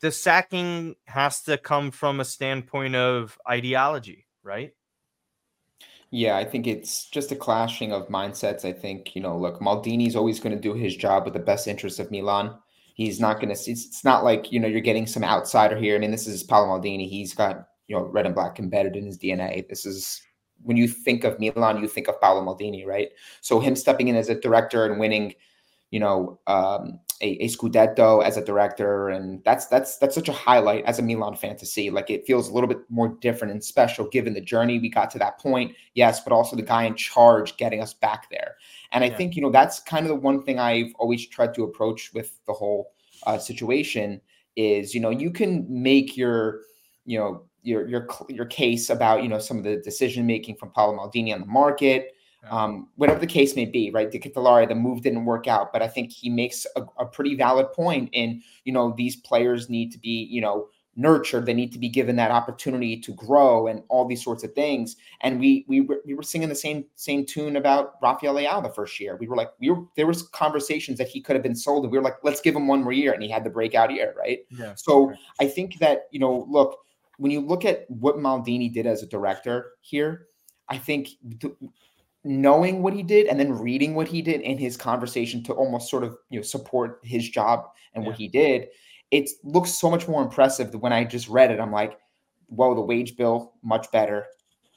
the 0.00 0.12
sacking 0.12 0.94
has 1.06 1.42
to 1.42 1.58
come 1.58 1.90
from 1.90 2.20
a 2.20 2.24
standpoint 2.24 2.94
of 2.94 3.38
ideology 3.48 4.26
right? 4.48 4.72
Yeah, 6.10 6.38
I 6.38 6.44
think 6.44 6.66
it's 6.66 7.08
just 7.10 7.32
a 7.32 7.36
clashing 7.36 7.92
of 7.92 8.08
mindsets. 8.08 8.64
I 8.64 8.72
think, 8.72 9.14
you 9.14 9.20
know, 9.20 9.36
look, 9.36 9.60
Maldini's 9.60 10.16
always 10.16 10.40
going 10.40 10.54
to 10.54 10.60
do 10.60 10.72
his 10.72 10.96
job 10.96 11.24
with 11.24 11.34
the 11.34 11.40
best 11.40 11.68
interest 11.68 12.00
of 12.00 12.10
Milan. 12.10 12.56
He's 12.94 13.20
not 13.20 13.40
going 13.40 13.54
to, 13.54 13.70
it's 13.70 14.04
not 14.04 14.24
like, 14.24 14.50
you 14.50 14.58
know, 14.58 14.66
you're 14.66 14.80
getting 14.80 15.06
some 15.06 15.22
outsider 15.22 15.76
here. 15.76 15.94
I 15.94 15.98
mean, 15.98 16.10
this 16.10 16.26
is 16.26 16.42
Paolo 16.42 16.66
Maldini. 16.66 17.08
He's 17.08 17.34
got, 17.34 17.68
you 17.86 17.96
know, 17.96 18.04
red 18.04 18.26
and 18.26 18.34
black 18.34 18.58
embedded 18.58 18.96
in 18.96 19.04
his 19.04 19.18
DNA. 19.18 19.68
This 19.68 19.84
is, 19.84 20.20
when 20.62 20.78
you 20.78 20.88
think 20.88 21.24
of 21.24 21.38
Milan, 21.38 21.80
you 21.80 21.86
think 21.86 22.08
of 22.08 22.20
Paolo 22.20 22.42
Maldini, 22.42 22.86
right? 22.86 23.10
So 23.42 23.60
him 23.60 23.76
stepping 23.76 24.08
in 24.08 24.16
as 24.16 24.30
a 24.30 24.40
director 24.40 24.86
and 24.86 24.98
winning, 24.98 25.34
you 25.90 26.00
know, 26.00 26.40
um, 26.46 26.98
a, 27.20 27.30
a 27.42 27.48
Scudetto 27.48 28.22
as 28.22 28.36
a 28.36 28.44
director, 28.44 29.08
and 29.08 29.42
that's 29.44 29.66
that's 29.66 29.98
that's 29.98 30.14
such 30.14 30.28
a 30.28 30.32
highlight 30.32 30.84
as 30.84 30.98
a 30.98 31.02
Milan 31.02 31.36
fan 31.36 31.56
to 31.56 31.66
see. 31.66 31.90
Like 31.90 32.10
it 32.10 32.26
feels 32.26 32.48
a 32.48 32.52
little 32.52 32.68
bit 32.68 32.78
more 32.88 33.08
different 33.08 33.52
and 33.52 33.62
special 33.64 34.08
given 34.08 34.34
the 34.34 34.40
journey 34.40 34.78
we 34.78 34.88
got 34.88 35.10
to 35.12 35.18
that 35.18 35.38
point, 35.38 35.74
yes, 35.94 36.20
but 36.20 36.32
also 36.32 36.56
the 36.56 36.62
guy 36.62 36.84
in 36.84 36.94
charge 36.94 37.56
getting 37.56 37.82
us 37.82 37.94
back 37.94 38.30
there. 38.30 38.54
And 38.92 39.02
I 39.02 39.08
yeah. 39.08 39.16
think 39.16 39.36
you 39.36 39.42
know 39.42 39.50
that's 39.50 39.80
kind 39.80 40.04
of 40.04 40.08
the 40.08 40.16
one 40.16 40.42
thing 40.42 40.58
I've 40.58 40.92
always 40.98 41.26
tried 41.26 41.54
to 41.54 41.64
approach 41.64 42.12
with 42.14 42.38
the 42.46 42.52
whole 42.52 42.92
uh, 43.26 43.38
situation 43.38 44.20
is 44.56 44.94
you 44.94 45.00
know 45.00 45.10
you 45.10 45.30
can 45.30 45.66
make 45.68 46.16
your 46.16 46.60
you 47.04 47.18
know 47.18 47.44
your 47.62 47.88
your 47.88 48.06
your 48.28 48.46
case 48.46 48.90
about 48.90 49.22
you 49.22 49.28
know 49.28 49.38
some 49.38 49.58
of 49.58 49.64
the 49.64 49.76
decision 49.78 50.26
making 50.26 50.56
from 50.56 50.70
Paolo 50.70 50.96
Maldini 50.96 51.34
on 51.34 51.40
the 51.40 51.46
market 51.46 52.14
um, 52.50 52.88
whatever 52.96 53.18
the 53.18 53.26
case 53.26 53.56
may 53.56 53.64
be, 53.64 53.90
right? 53.90 54.10
De 54.10 54.18
Ketelaere, 54.18 54.68
the 54.68 54.74
move 54.74 55.02
didn't 55.02 55.24
work 55.24 55.46
out, 55.46 55.72
but 55.72 55.82
I 55.82 55.88
think 55.88 56.10
he 56.12 56.30
makes 56.30 56.66
a, 56.76 56.82
a, 56.98 57.04
pretty 57.04 57.34
valid 57.34 57.72
point 57.72 58.10
in, 58.12 58.42
you 58.64 58.72
know, 58.72 58.94
these 58.96 59.16
players 59.16 59.68
need 59.68 59.90
to 59.92 59.98
be, 59.98 60.26
you 60.30 60.40
know, 60.40 60.68
nurtured. 60.98 61.46
They 61.46 61.54
need 61.54 61.72
to 61.72 61.78
be 61.78 61.88
given 61.88 62.16
that 62.16 62.30
opportunity 62.30 63.00
to 63.00 63.12
grow 63.12 63.68
and 63.68 63.82
all 63.88 64.06
these 64.06 64.22
sorts 64.22 64.44
of 64.44 64.52
things. 64.52 64.96
And 65.20 65.40
we 65.40 65.64
we 65.68 65.80
were, 65.80 66.00
we 66.04 66.14
were 66.14 66.22
singing 66.22 66.48
the 66.48 66.54
same 66.54 66.84
same 66.96 67.24
tune 67.24 67.56
about 67.56 67.94
Rafael 68.02 68.34
Leao 68.34 68.62
the 68.62 68.68
first 68.68 68.98
year. 69.00 69.16
We 69.16 69.28
were 69.28 69.36
like, 69.36 69.50
we 69.60 69.70
were 69.70 69.84
there 69.96 70.06
was 70.06 70.24
conversations 70.24 70.98
that 70.98 71.08
he 71.08 71.20
could 71.20 71.36
have 71.36 71.42
been 71.42 71.54
sold, 71.54 71.84
and 71.84 71.92
we 71.92 71.98
were 71.98 72.04
like, 72.04 72.16
let's 72.22 72.40
give 72.40 72.54
him 72.54 72.66
one 72.66 72.82
more 72.82 72.92
year, 72.92 73.12
and 73.12 73.22
he 73.22 73.30
had 73.30 73.44
the 73.44 73.50
breakout 73.50 73.92
year, 73.92 74.14
right? 74.18 74.40
Yeah. 74.50 74.74
So 74.74 75.12
I 75.40 75.46
think 75.46 75.78
that 75.78 76.08
you 76.10 76.18
know, 76.18 76.46
look, 76.48 76.78
when 77.16 77.30
you 77.30 77.40
look 77.40 77.64
at 77.64 77.88
what 77.88 78.16
Maldini 78.16 78.72
did 78.72 78.86
as 78.86 79.02
a 79.02 79.06
director 79.06 79.72
here, 79.80 80.26
I 80.68 80.78
think. 80.78 81.08
Th- 81.40 81.54
knowing 82.24 82.82
what 82.82 82.92
he 82.92 83.02
did 83.02 83.26
and 83.26 83.38
then 83.38 83.52
reading 83.52 83.94
what 83.94 84.08
he 84.08 84.20
did 84.20 84.40
in 84.40 84.58
his 84.58 84.76
conversation 84.76 85.42
to 85.42 85.52
almost 85.52 85.90
sort 85.90 86.04
of 86.04 86.16
you 86.30 86.38
know 86.38 86.42
support 86.42 87.00
his 87.02 87.28
job 87.28 87.64
and 87.94 88.02
yeah. 88.02 88.08
what 88.08 88.18
he 88.18 88.28
did 88.28 88.68
it 89.10 89.30
looks 89.44 89.72
so 89.72 89.90
much 89.90 90.06
more 90.08 90.22
impressive 90.22 90.70
than 90.72 90.80
when 90.80 90.92
i 90.92 91.04
just 91.04 91.28
read 91.28 91.50
it. 91.50 91.60
I'm 91.60 91.72
like 91.72 91.98
whoa 92.48 92.74
the 92.74 92.80
wage 92.80 93.16
bill 93.16 93.54
much 93.62 93.90
better. 93.92 94.26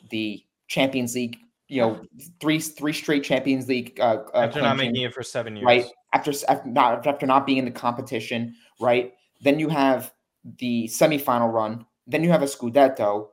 The 0.09 0.43
champions 0.67 1.15
league 1.15 1.37
you 1.67 1.81
know 1.81 2.01
three 2.39 2.59
three 2.59 2.93
straight 2.93 3.23
champions 3.23 3.67
league 3.67 3.99
uh, 3.99 4.23
uh 4.33 4.41
after 4.45 4.61
not 4.61 4.77
making 4.77 5.01
it 5.01 5.13
for 5.13 5.23
seven 5.23 5.55
years. 5.55 5.65
Right 5.65 5.85
after, 6.13 6.31
after 6.47 6.69
not 6.69 7.07
after 7.07 7.25
not 7.25 7.45
being 7.45 7.57
in 7.57 7.65
the 7.65 7.71
competition 7.71 8.55
right? 8.79 9.13
Then 9.41 9.59
you 9.59 9.69
have 9.69 10.11
the 10.59 10.89
semifinal 10.91 11.51
run. 11.51 11.85
Then 12.07 12.23
you 12.23 12.31
have 12.31 12.41
a 12.41 12.45
scudetto 12.45 13.29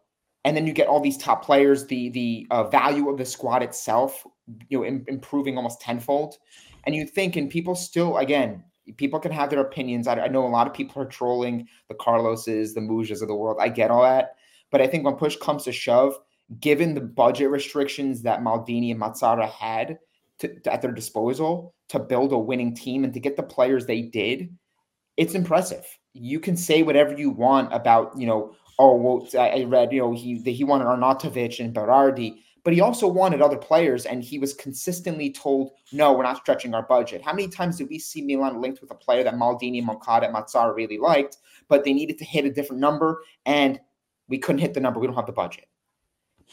and 0.49 0.57
then 0.57 0.67
you 0.67 0.73
get 0.73 0.89
all 0.89 0.99
these 0.99 1.19
top 1.19 1.45
players 1.45 1.87
the 1.89 2.09
the 2.09 2.47
uh, 2.51 2.65
value 2.65 3.11
of 3.11 3.19
the 3.19 3.25
squad 3.25 3.63
itself 3.63 4.27
you 4.71 4.79
know 4.79 4.85
Im- 4.85 5.05
improving 5.07 5.59
almost 5.59 5.81
tenfold. 5.83 6.39
And 6.85 6.95
you 6.95 7.05
think 7.07 7.37
and 7.37 7.51
people 7.51 7.75
still 7.75 8.17
again 8.17 8.65
people 8.97 9.21
can 9.21 9.31
have 9.31 9.51
their 9.51 9.61
opinions 9.61 10.07
I, 10.07 10.15
I 10.15 10.29
know 10.29 10.47
a 10.47 10.49
lot 10.49 10.67
of 10.67 10.73
people 10.73 11.03
are 11.03 11.07
trolling 11.07 11.69
the 11.89 11.95
carloses 11.95 12.73
the 12.73 12.81
mujas 12.81 13.21
of 13.21 13.29
the 13.29 13.35
world. 13.35 13.59
I 13.61 13.69
get 13.69 13.91
all 13.91 14.03
that. 14.03 14.37
But 14.71 14.81
i 14.81 14.87
think 14.87 15.05
when 15.05 15.17
push 15.17 15.37
comes 15.37 15.65
to 15.65 15.73
shove 15.73 16.15
given 16.61 16.95
the 16.95 17.03
budget 17.03 17.51
restrictions 17.51 18.23
that 18.23 18.41
maldini 18.41 18.91
and 18.91 19.01
Massara 19.01 19.51
had 19.51 19.99
to, 20.39 20.61
to, 20.61 20.73
at 20.73 20.81
their 20.81 20.93
disposal 20.93 21.75
to 21.91 21.99
build 21.99 22.33
a 22.33 22.39
winning 22.39 22.75
team 22.75 23.05
and 23.05 23.13
to 23.13 23.21
get 23.21 23.37
the 23.37 23.43
players 23.43 23.85
they 23.85 24.01
did 24.01 24.49
it's 25.19 25.35
impressive. 25.35 25.85
You 26.15 26.39
can 26.41 26.57
say 26.57 26.85
whatever 26.85 27.13
you 27.13 27.29
want 27.29 27.75
about 27.75 28.13
you 28.17 28.27
know 28.27 28.55
oh 28.79 28.95
well, 28.95 29.29
I 29.39 29.65
read 29.65 29.93
you 29.93 30.01
know 30.01 30.13
he 30.13 30.39
he 30.39 30.65
wanted 30.65 30.87
Arnautovic 30.87 31.63
and 31.65 31.75
Berardi, 31.75 32.43
but 32.65 32.73
he 32.73 32.81
also 32.81 33.09
wanted 33.09 33.41
other 33.41 33.57
players, 33.57 34.07
and 34.07 34.23
he 34.23 34.39
was 34.39 34.55
consistently 34.55 35.31
told, 35.31 35.71
no, 35.93 36.13
we're 36.13 36.23
not 36.23 36.37
stretching 36.37 36.75
our 36.75 36.83
budget. 36.83 37.23
How 37.23 37.33
many 37.33 37.49
times 37.49 37.79
did 37.79 37.89
we 37.89 37.99
see 37.99 38.23
Milan 38.23 38.61
linked 38.61 38.81
with 38.81 38.91
a 38.91 38.95
player 38.95 39.25
that 39.25 39.35
Maldini, 39.35 39.83
Moncada, 39.83 40.27
and 40.27 40.35
Massara 40.35 40.75
really 40.75 40.99
liked, 40.99 41.39
but 41.69 41.85
they 41.85 41.93
needed 41.93 42.19
to 42.19 42.25
hit 42.25 42.45
a 42.45 42.51
different 42.51 42.81
number, 42.81 43.23
and 43.47 43.81
we 44.29 44.39
couldn't 44.39 44.61
hit 44.61 44.75
the 44.75 44.81
number. 44.81 45.01
We 45.01 45.07
don't 45.07 45.17
have 45.17 45.27
the 45.27 45.33
budget. 45.33 45.65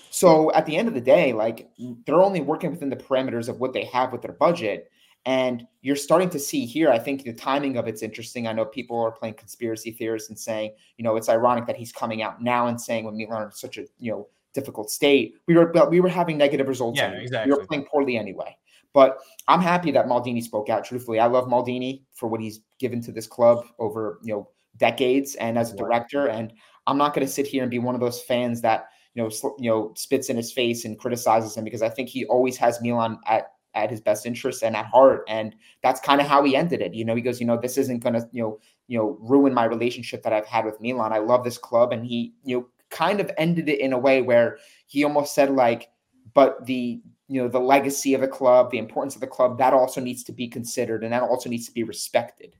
So 0.09 0.51
at 0.53 0.65
the 0.65 0.77
end 0.77 0.87
of 0.87 0.93
the 0.93 1.01
day, 1.01 1.33
like 1.33 1.69
they're 2.05 2.21
only 2.21 2.41
working 2.41 2.71
within 2.71 2.89
the 2.89 2.95
parameters 2.95 3.49
of 3.49 3.59
what 3.59 3.73
they 3.73 3.85
have 3.85 4.11
with 4.11 4.21
their 4.21 4.33
budget. 4.33 4.91
And 5.25 5.65
you're 5.81 5.95
starting 5.95 6.29
to 6.29 6.39
see 6.39 6.65
here, 6.65 6.91
I 6.91 6.99
think 6.99 7.23
the 7.23 7.33
timing 7.33 7.77
of 7.77 7.87
it's 7.87 8.03
interesting. 8.03 8.47
I 8.47 8.53
know 8.53 8.65
people 8.65 8.99
are 9.01 9.11
playing 9.11 9.35
conspiracy 9.35 9.91
theorists 9.91 10.29
and 10.29 10.37
saying, 10.37 10.73
you 10.97 11.03
know, 11.03 11.15
it's 11.15 11.29
ironic 11.29 11.65
that 11.65 11.75
he's 11.75 11.91
coming 11.91 12.21
out 12.21 12.43
now 12.43 12.67
and 12.67 12.79
saying 12.79 13.05
when 13.05 13.17
Milan 13.17 13.41
are 13.41 13.45
in 13.45 13.51
such 13.51 13.77
a, 13.77 13.85
you 13.97 14.11
know, 14.11 14.27
difficult 14.53 14.89
state, 14.89 15.35
we 15.47 15.55
were 15.55 15.71
we 15.89 15.99
were 15.99 16.09
having 16.09 16.37
negative 16.37 16.67
results. 16.67 16.99
Yeah, 16.99 17.11
exactly. 17.11 17.51
We 17.51 17.57
were 17.57 17.65
playing 17.65 17.85
poorly 17.85 18.17
anyway. 18.17 18.55
But 18.93 19.17
I'm 19.47 19.61
happy 19.61 19.91
that 19.91 20.05
Maldini 20.05 20.41
spoke 20.41 20.69
out. 20.69 20.85
Truthfully, 20.85 21.19
I 21.19 21.25
love 21.25 21.47
Maldini 21.47 22.03
for 22.13 22.29
what 22.29 22.39
he's 22.39 22.61
given 22.79 23.01
to 23.01 23.11
this 23.11 23.27
club 23.27 23.65
over, 23.77 24.19
you 24.23 24.33
know, 24.33 24.49
decades 24.77 25.35
and 25.35 25.57
as 25.57 25.73
a 25.73 25.75
director. 25.75 26.27
And 26.27 26.53
I'm 26.87 26.97
not 26.97 27.13
going 27.13 27.27
to 27.27 27.31
sit 27.31 27.45
here 27.45 27.63
and 27.63 27.69
be 27.69 27.79
one 27.79 27.93
of 27.93 28.01
those 28.01 28.21
fans 28.21 28.61
that 28.61 28.87
you 29.15 29.23
know, 29.23 29.29
sl- 29.29 29.55
you 29.57 29.69
know, 29.69 29.93
spits 29.95 30.29
in 30.29 30.37
his 30.37 30.51
face 30.51 30.85
and 30.85 30.99
criticizes 30.99 31.55
him 31.55 31.63
because 31.63 31.81
I 31.81 31.89
think 31.89 32.09
he 32.09 32.25
always 32.25 32.57
has 32.57 32.81
Milan 32.81 33.17
at 33.25 33.54
at 33.75 33.91
his 33.91 34.01
best 34.01 34.25
interest 34.25 34.63
and 34.63 34.75
at 34.75 34.85
heart. 34.85 35.23
And 35.27 35.55
that's 35.83 35.99
kind 35.99 36.21
of 36.21 36.27
how 36.27 36.43
he 36.43 36.55
ended 36.55 36.81
it. 36.81 36.93
You 36.93 37.05
know, 37.05 37.15
he 37.15 37.21
goes, 37.21 37.39
you 37.39 37.45
know, 37.45 37.57
this 37.57 37.77
isn't 37.77 38.03
gonna, 38.03 38.27
you 38.31 38.41
know, 38.41 38.59
you 38.87 38.97
know, 38.97 39.17
ruin 39.19 39.53
my 39.53 39.65
relationship 39.65 40.23
that 40.23 40.33
I've 40.33 40.45
had 40.45 40.65
with 40.65 40.79
Milan. 40.81 41.13
I 41.13 41.19
love 41.19 41.43
this 41.43 41.57
club. 41.57 41.91
And 41.91 42.05
he, 42.05 42.33
you 42.43 42.57
know, 42.57 42.67
kind 42.89 43.19
of 43.19 43.29
ended 43.37 43.69
it 43.69 43.79
in 43.79 43.93
a 43.93 43.99
way 43.99 44.21
where 44.21 44.57
he 44.87 45.03
almost 45.03 45.35
said 45.35 45.49
like, 45.49 45.89
but 46.33 46.65
the 46.65 47.01
you 47.27 47.41
know 47.41 47.47
the 47.47 47.59
legacy 47.59 48.13
of 48.13 48.21
the 48.21 48.27
club, 48.27 48.71
the 48.71 48.77
importance 48.77 49.15
of 49.15 49.21
the 49.21 49.27
club, 49.27 49.57
that 49.57 49.73
also 49.73 49.99
needs 49.99 50.23
to 50.23 50.31
be 50.31 50.47
considered 50.47 51.03
and 51.03 51.11
that 51.11 51.23
also 51.23 51.49
needs 51.49 51.65
to 51.65 51.73
be 51.73 51.83
respected. 51.83 52.55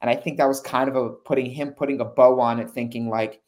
And 0.00 0.10
I 0.10 0.16
think 0.16 0.38
that 0.38 0.48
was 0.48 0.60
kind 0.60 0.88
of 0.88 0.96
a 0.96 1.10
putting 1.10 1.46
him 1.46 1.72
putting 1.72 2.00
a 2.00 2.04
bow 2.04 2.40
on 2.40 2.60
it, 2.60 2.70
thinking 2.70 3.08
like, 3.08 3.42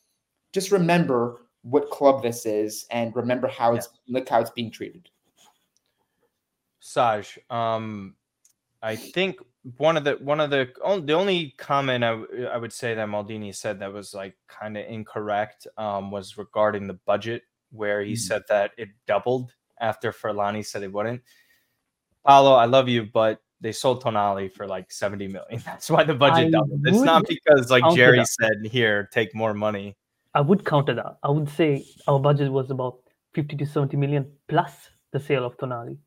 just 0.52 0.70
remember 0.70 1.46
what 1.62 1.90
club 1.90 2.22
this 2.22 2.44
is 2.44 2.86
and 2.90 3.14
remember 3.14 3.48
how 3.48 3.74
it's 3.74 3.88
yeah. 4.06 4.18
look 4.18 4.28
how 4.28 4.40
it's 4.40 4.50
being 4.50 4.70
treated. 4.70 5.08
Saj, 6.84 7.38
um, 7.48 8.16
I 8.82 8.96
think 8.96 9.38
one 9.76 9.96
of 9.96 10.02
the 10.02 10.14
one 10.14 10.40
of 10.40 10.50
the 10.50 10.68
only 10.82 11.06
the 11.06 11.12
only 11.12 11.54
comment 11.56 12.02
I, 12.02 12.20
I 12.52 12.56
would 12.56 12.72
say 12.72 12.92
that 12.94 13.08
Maldini 13.08 13.54
said 13.54 13.78
that 13.78 13.92
was 13.92 14.14
like 14.14 14.34
kind 14.48 14.76
of 14.76 14.84
incorrect 14.86 15.68
um, 15.78 16.10
was 16.10 16.36
regarding 16.36 16.88
the 16.88 16.98
budget, 17.06 17.44
where 17.70 18.02
he 18.02 18.14
mm-hmm. 18.14 18.18
said 18.18 18.42
that 18.48 18.72
it 18.76 18.88
doubled 19.06 19.54
after 19.80 20.10
Furlani 20.10 20.66
said 20.66 20.82
it 20.82 20.92
wouldn't. 20.92 21.22
Paolo, 22.26 22.54
I 22.54 22.64
love 22.64 22.88
you, 22.88 23.04
but 23.04 23.40
they 23.60 23.70
sold 23.70 24.02
Tonali 24.02 24.52
for 24.52 24.66
like 24.66 24.90
70 24.90 25.28
million. 25.28 25.62
That's 25.64 25.88
why 25.88 26.02
the 26.02 26.14
budget 26.14 26.48
I 26.48 26.50
doubled. 26.50 26.80
It's 26.84 27.00
not 27.00 27.28
because 27.28 27.70
like 27.70 27.84
Jerry 27.94 28.18
that. 28.18 28.26
said, 28.26 28.66
here, 28.66 29.08
take 29.12 29.36
more 29.36 29.54
money. 29.54 29.96
I 30.34 30.40
would 30.40 30.64
counter 30.64 30.94
that. 30.94 31.18
I 31.22 31.30
would 31.30 31.48
say 31.48 31.86
our 32.08 32.18
budget 32.18 32.50
was 32.50 32.72
about 32.72 32.98
50 33.34 33.56
to 33.56 33.66
70 33.66 33.96
million 33.96 34.32
plus 34.48 34.90
the 35.12 35.20
sale 35.20 35.44
of 35.44 35.56
Tonali. 35.58 35.98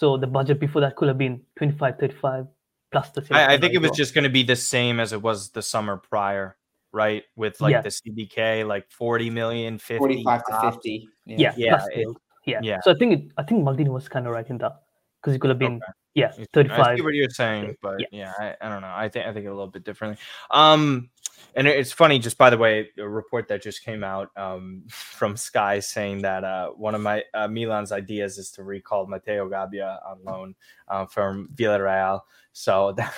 So 0.00 0.16
the 0.16 0.26
budget 0.26 0.58
before 0.58 0.80
that 0.80 0.96
could 0.96 1.08
have 1.08 1.18
been 1.18 1.42
25, 1.56 1.98
35 1.98 2.46
plus 2.90 3.10
the. 3.10 3.26
I, 3.32 3.52
I 3.52 3.58
think 3.58 3.74
it 3.74 3.82
was 3.82 3.90
just 3.90 4.14
going 4.14 4.24
to 4.24 4.30
be 4.30 4.42
the 4.42 4.56
same 4.56 4.98
as 4.98 5.12
it 5.12 5.20
was 5.20 5.50
the 5.50 5.60
summer 5.60 5.98
prior, 5.98 6.56
right? 6.90 7.24
With 7.36 7.60
like 7.60 7.72
yeah. 7.72 7.82
the 7.82 7.90
CDK, 7.90 8.66
like 8.66 8.90
40 8.90 9.28
million, 9.28 9.76
50, 9.76 9.98
45 9.98 10.44
to 10.46 10.70
50. 10.72 11.08
Yeah, 11.26 11.36
yeah, 11.36 11.52
yeah, 11.54 11.86
it, 11.90 12.08
yeah. 12.46 12.60
yeah. 12.62 12.78
So 12.82 12.92
I 12.92 12.94
think 12.94 13.12
it, 13.12 13.32
I 13.36 13.42
think 13.42 13.62
Maldini 13.62 13.88
was 13.88 14.08
kind 14.08 14.26
of 14.26 14.32
right 14.32 14.48
in 14.48 14.56
that 14.56 14.80
because 15.20 15.36
it 15.36 15.38
could 15.38 15.50
have 15.50 15.58
been 15.58 15.76
okay. 15.76 15.92
Yeah 16.14 16.32
35. 16.52 16.80
I 16.80 16.96
see 16.96 17.02
what 17.02 17.14
you're 17.14 17.30
saying, 17.30 17.76
but 17.80 18.00
yeah, 18.00 18.06
yeah 18.12 18.32
I, 18.60 18.66
I 18.66 18.68
don't 18.68 18.82
know. 18.82 18.92
I 18.92 19.08
think 19.08 19.26
I 19.26 19.32
think 19.32 19.46
a 19.46 19.50
little 19.50 19.68
bit 19.68 19.84
differently. 19.84 20.18
Um, 20.50 21.10
and 21.54 21.66
it's 21.66 21.92
funny, 21.92 22.18
just 22.18 22.38
by 22.38 22.50
the 22.50 22.58
way, 22.58 22.88
a 22.98 23.08
report 23.08 23.48
that 23.48 23.62
just 23.62 23.84
came 23.84 24.04
out 24.04 24.30
um, 24.36 24.82
from 24.88 25.36
Sky 25.36 25.80
saying 25.80 26.22
that 26.22 26.44
uh, 26.44 26.70
one 26.70 26.94
of 26.94 27.00
my 27.00 27.24
uh, 27.34 27.48
Milan's 27.48 27.92
ideas 27.92 28.38
is 28.38 28.50
to 28.52 28.62
recall 28.62 29.06
Matteo 29.06 29.48
Gabbia 29.48 29.98
on 30.06 30.18
loan 30.24 30.54
uh, 30.88 31.06
from 31.06 31.48
Villarreal. 31.54 32.20
So 32.52 32.92
that 32.96 33.14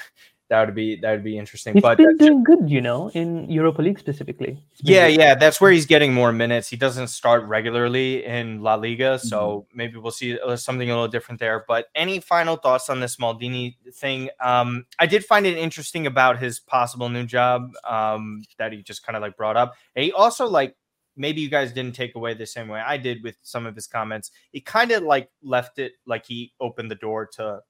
that 0.53 0.67
would 0.67 0.75
be 0.75 0.97
that 0.97 1.13
would 1.13 1.25
be 1.25 1.39
interesting. 1.39 1.73
He's 1.73 1.83
but 1.83 1.97
been 1.97 2.19
doing 2.19 2.45
good, 2.45 2.69
you 2.69 2.83
know, 2.83 3.09
in 3.15 3.51
Europa 3.51 3.81
League 3.81 3.99
specifically. 3.99 4.63
Yeah, 4.83 5.09
good. 5.09 5.19
yeah, 5.19 5.35
that's 5.35 5.63
where 5.63 5.71
he's 5.71 5.87
getting 5.87 6.13
more 6.13 6.31
minutes. 6.31 6.69
He 6.69 6.77
doesn't 6.77 7.09
start 7.09 7.45
regularly 7.45 8.23
in 8.27 8.61
La 8.61 8.75
Liga, 8.75 9.19
so 9.19 9.39
mm-hmm. 9.39 9.79
maybe 9.79 9.97
we'll 9.97 10.13
see 10.13 10.39
something 10.57 10.91
a 10.91 10.93
little 10.93 11.09
different 11.09 11.41
there. 11.41 11.65
But 11.67 11.87
any 11.95 12.21
final 12.21 12.57
thoughts 12.57 12.91
on 12.91 13.01
this 13.01 13.17
Maldini 13.17 13.77
thing? 13.95 14.29
Um, 14.41 14.85
I 14.99 15.07
did 15.07 15.25
find 15.25 15.47
it 15.47 15.57
interesting 15.57 16.07
about 16.07 16.39
his 16.39 16.61
possible 16.61 17.09
new 17.09 17.25
job 17.25 17.73
um, 17.89 18.43
that 18.59 18.75
he 18.75 18.83
just 18.83 19.07
kind 19.07 19.17
of 19.17 19.23
like 19.23 19.39
brought 19.39 19.57
up. 19.57 19.73
And 19.97 20.05
he 20.05 20.13
also 20.13 20.47
like 20.47 20.77
maybe 21.17 21.41
you 21.41 21.49
guys 21.49 21.73
didn't 21.73 21.95
take 21.95 22.15
away 22.15 22.35
the 22.35 22.45
same 22.45 22.69
way 22.69 22.81
I 22.81 22.99
did 22.99 23.23
with 23.23 23.37
some 23.41 23.65
of 23.65 23.75
his 23.75 23.87
comments. 23.87 24.31
He 24.51 24.61
kind 24.61 24.91
of 24.93 25.03
like 25.03 25.31
left 25.43 25.79
it 25.79 25.93
like 26.07 26.27
he 26.27 26.53
opened 26.61 26.91
the 26.91 26.97
door 26.97 27.27
to 27.37 27.61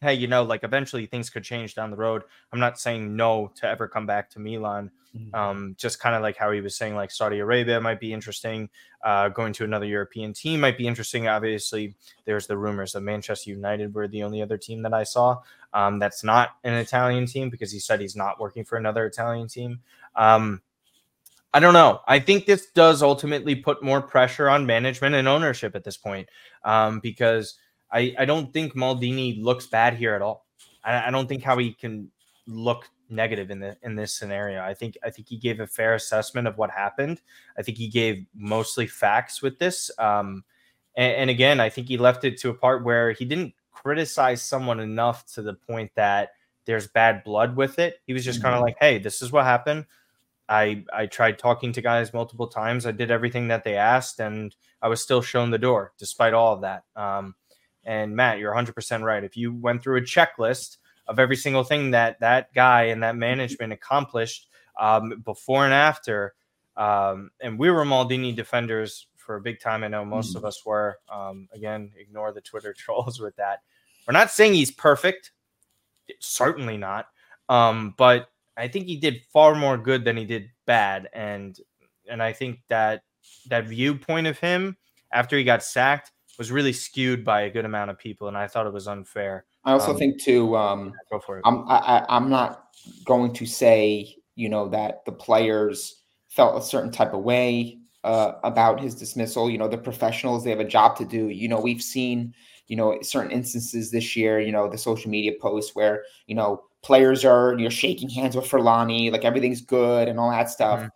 hey, 0.00 0.14
you 0.14 0.26
know, 0.26 0.42
like 0.42 0.64
eventually 0.64 1.06
things 1.06 1.30
could 1.30 1.42
change 1.42 1.74
down 1.74 1.90
the 1.90 1.96
road. 1.96 2.22
I'm 2.52 2.60
not 2.60 2.78
saying 2.78 3.16
no 3.16 3.50
to 3.56 3.66
ever 3.66 3.88
come 3.88 4.06
back 4.06 4.30
to 4.30 4.40
Milan. 4.40 4.90
Mhm. 5.16 5.34
Um, 5.34 5.74
just 5.78 5.98
kind 6.00 6.14
of 6.14 6.22
like 6.22 6.36
how 6.36 6.50
he 6.52 6.60
was 6.60 6.76
saying, 6.76 6.94
like 6.94 7.10
Saudi 7.10 7.38
Arabia 7.38 7.80
might 7.80 7.98
be 7.98 8.12
interesting. 8.12 8.68
Uh, 9.02 9.28
going 9.28 9.52
to 9.54 9.64
another 9.64 9.86
European 9.86 10.32
team 10.32 10.60
might 10.60 10.76
be 10.76 10.86
interesting. 10.86 11.28
Obviously, 11.28 11.94
there's 12.24 12.46
the 12.46 12.56
rumors 12.56 12.92
that 12.92 13.00
Manchester 13.00 13.50
United 13.50 13.94
were 13.94 14.08
the 14.08 14.22
only 14.22 14.42
other 14.42 14.58
team 14.58 14.82
that 14.82 14.92
I 14.92 15.04
saw. 15.04 15.40
Um, 15.72 15.98
that's 15.98 16.22
not 16.22 16.50
an 16.64 16.74
Italian 16.74 17.26
team 17.26 17.48
because 17.50 17.72
he 17.72 17.78
said 17.78 18.00
he's 18.00 18.16
not 18.16 18.40
working 18.40 18.64
for 18.64 18.76
another 18.76 19.06
Italian 19.06 19.48
team. 19.48 19.80
Um, 20.14 20.62
I 21.54 21.60
don't 21.60 21.74
know. 21.74 22.00
I 22.06 22.18
think 22.18 22.44
this 22.44 22.66
does 22.70 23.02
ultimately 23.02 23.54
put 23.54 23.82
more 23.82 24.02
pressure 24.02 24.48
on 24.48 24.66
management 24.66 25.14
and 25.14 25.26
ownership 25.26 25.74
at 25.74 25.84
this 25.84 25.96
point 25.96 26.28
um, 26.64 27.00
because 27.00 27.54
I, 27.90 28.14
I 28.18 28.24
don't 28.24 28.52
think 28.52 28.74
Maldini 28.74 29.42
looks 29.42 29.66
bad 29.66 29.94
here 29.94 30.14
at 30.14 30.22
all. 30.22 30.46
I, 30.84 31.08
I 31.08 31.10
don't 31.10 31.28
think 31.28 31.42
how 31.42 31.58
he 31.58 31.72
can 31.72 32.10
look 32.46 32.88
negative 33.10 33.50
in 33.50 33.60
the 33.60 33.76
in 33.82 33.96
this 33.96 34.12
scenario. 34.12 34.62
I 34.62 34.74
think 34.74 34.96
I 35.04 35.10
think 35.10 35.28
he 35.28 35.36
gave 35.38 35.60
a 35.60 35.66
fair 35.66 35.94
assessment 35.94 36.46
of 36.46 36.58
what 36.58 36.70
happened. 36.70 37.20
I 37.58 37.62
think 37.62 37.78
he 37.78 37.88
gave 37.88 38.26
mostly 38.34 38.86
facts 38.86 39.40
with 39.42 39.58
this. 39.58 39.90
Um, 39.98 40.44
and, 40.96 41.14
and 41.14 41.30
again, 41.30 41.60
I 41.60 41.70
think 41.70 41.88
he 41.88 41.96
left 41.96 42.24
it 42.24 42.38
to 42.38 42.50
a 42.50 42.54
part 42.54 42.84
where 42.84 43.12
he 43.12 43.24
didn't 43.24 43.54
criticize 43.72 44.42
someone 44.42 44.80
enough 44.80 45.24
to 45.34 45.42
the 45.42 45.54
point 45.54 45.90
that 45.94 46.30
there's 46.66 46.88
bad 46.88 47.24
blood 47.24 47.56
with 47.56 47.78
it. 47.78 48.00
He 48.06 48.12
was 48.12 48.24
just 48.24 48.42
kind 48.42 48.54
of 48.54 48.60
Mhm. 48.60 48.64
like, 48.64 48.76
"Hey, 48.80 48.98
this 48.98 49.22
is 49.22 49.32
what 49.32 49.44
happened. 49.44 49.86
I 50.50 50.84
I 50.92 51.06
tried 51.06 51.38
talking 51.38 51.72
to 51.72 51.80
guys 51.82 52.12
multiple 52.12 52.48
times. 52.48 52.84
I 52.86 52.92
did 52.92 53.10
everything 53.10 53.48
that 53.48 53.64
they 53.64 53.76
asked, 53.76 54.20
and 54.20 54.54
I 54.82 54.88
was 54.88 55.00
still 55.02 55.22
shown 55.22 55.50
the 55.50 55.58
door 55.58 55.92
despite 55.98 56.34
all 56.34 56.54
of 56.54 56.60
that." 56.62 56.84
Um, 56.96 57.34
and 57.84 58.14
Matt, 58.14 58.38
you're 58.38 58.54
100% 58.54 59.02
right. 59.02 59.24
If 59.24 59.36
you 59.36 59.54
went 59.54 59.82
through 59.82 59.98
a 59.98 60.02
checklist 60.02 60.78
of 61.06 61.18
every 61.18 61.36
single 61.36 61.64
thing 61.64 61.92
that 61.92 62.20
that 62.20 62.52
guy 62.54 62.84
and 62.84 63.02
that 63.02 63.16
management 63.16 63.72
accomplished 63.72 64.48
um, 64.78 65.22
before 65.24 65.64
and 65.64 65.74
after, 65.74 66.34
um, 66.76 67.30
and 67.40 67.58
we 67.58 67.70
were 67.70 67.84
Maldini 67.84 68.34
defenders 68.34 69.06
for 69.16 69.36
a 69.36 69.40
big 69.40 69.60
time. 69.60 69.84
I 69.84 69.88
know 69.88 70.04
most 70.04 70.36
of 70.36 70.44
us 70.44 70.64
were. 70.64 70.98
Um, 71.12 71.48
again, 71.52 71.92
ignore 71.98 72.32
the 72.32 72.40
Twitter 72.40 72.72
trolls 72.76 73.20
with 73.20 73.36
that. 73.36 73.62
We're 74.06 74.12
not 74.12 74.30
saying 74.30 74.54
he's 74.54 74.70
perfect, 74.70 75.32
certainly 76.20 76.76
not. 76.76 77.08
Um, 77.48 77.94
but 77.98 78.28
I 78.56 78.68
think 78.68 78.86
he 78.86 78.96
did 78.96 79.22
far 79.32 79.54
more 79.54 79.76
good 79.76 80.04
than 80.04 80.16
he 80.16 80.24
did 80.24 80.50
bad, 80.66 81.08
and 81.12 81.58
and 82.10 82.22
I 82.22 82.32
think 82.32 82.60
that 82.68 83.02
that 83.48 83.66
viewpoint 83.66 84.26
of 84.26 84.38
him 84.38 84.76
after 85.12 85.36
he 85.36 85.44
got 85.44 85.62
sacked 85.62 86.12
was 86.38 86.50
really 86.52 86.72
skewed 86.72 87.24
by 87.24 87.42
a 87.42 87.50
good 87.50 87.64
amount 87.64 87.90
of 87.90 87.98
people, 87.98 88.28
and 88.28 88.36
I 88.36 88.46
thought 88.46 88.66
it 88.66 88.72
was 88.72 88.88
unfair. 88.88 89.44
I 89.64 89.72
also 89.72 89.90
Um, 89.90 89.98
think 89.98 90.20
too. 90.22 90.56
Um, 90.56 90.92
Go 91.10 91.18
for 91.20 91.38
it. 91.38 91.42
I'm 91.44 91.68
I, 91.68 91.76
I, 91.78 92.06
I'm 92.16 92.30
not 92.30 92.68
going 93.04 93.32
to 93.34 93.44
say 93.46 94.14
you 94.36 94.48
know 94.48 94.68
that 94.68 95.04
the 95.04 95.12
players 95.12 96.02
felt 96.28 96.56
a 96.62 96.64
certain 96.64 96.92
type 96.92 97.12
of 97.12 97.22
way 97.22 97.78
uh, 98.04 98.32
about 98.44 98.80
his 98.80 98.94
dismissal. 98.94 99.50
You 99.50 99.58
know, 99.58 99.68
the 99.68 99.76
professionals 99.78 100.44
they 100.44 100.50
have 100.50 100.60
a 100.60 100.64
job 100.64 100.96
to 100.98 101.04
do. 101.04 101.28
You 101.28 101.48
know, 101.48 101.60
we've 101.60 101.82
seen 101.82 102.34
you 102.68 102.76
know 102.76 102.98
certain 103.02 103.32
instances 103.32 103.90
this 103.90 104.14
year. 104.16 104.38
You 104.40 104.52
know, 104.52 104.68
the 104.68 104.78
social 104.78 105.10
media 105.10 105.32
posts 105.40 105.74
where 105.74 106.04
you 106.26 106.34
know 106.36 106.62
players 106.82 107.24
are 107.24 107.54
you 107.58 107.64
know 107.64 107.70
shaking 107.70 108.08
hands 108.08 108.36
with 108.36 108.46
Furlani, 108.46 109.10
like 109.10 109.24
everything's 109.24 109.60
good 109.60 110.06
and 110.08 110.20
all 110.20 110.30
that 110.30 110.48
stuff. 110.50 110.80
Mhm. 110.82 110.90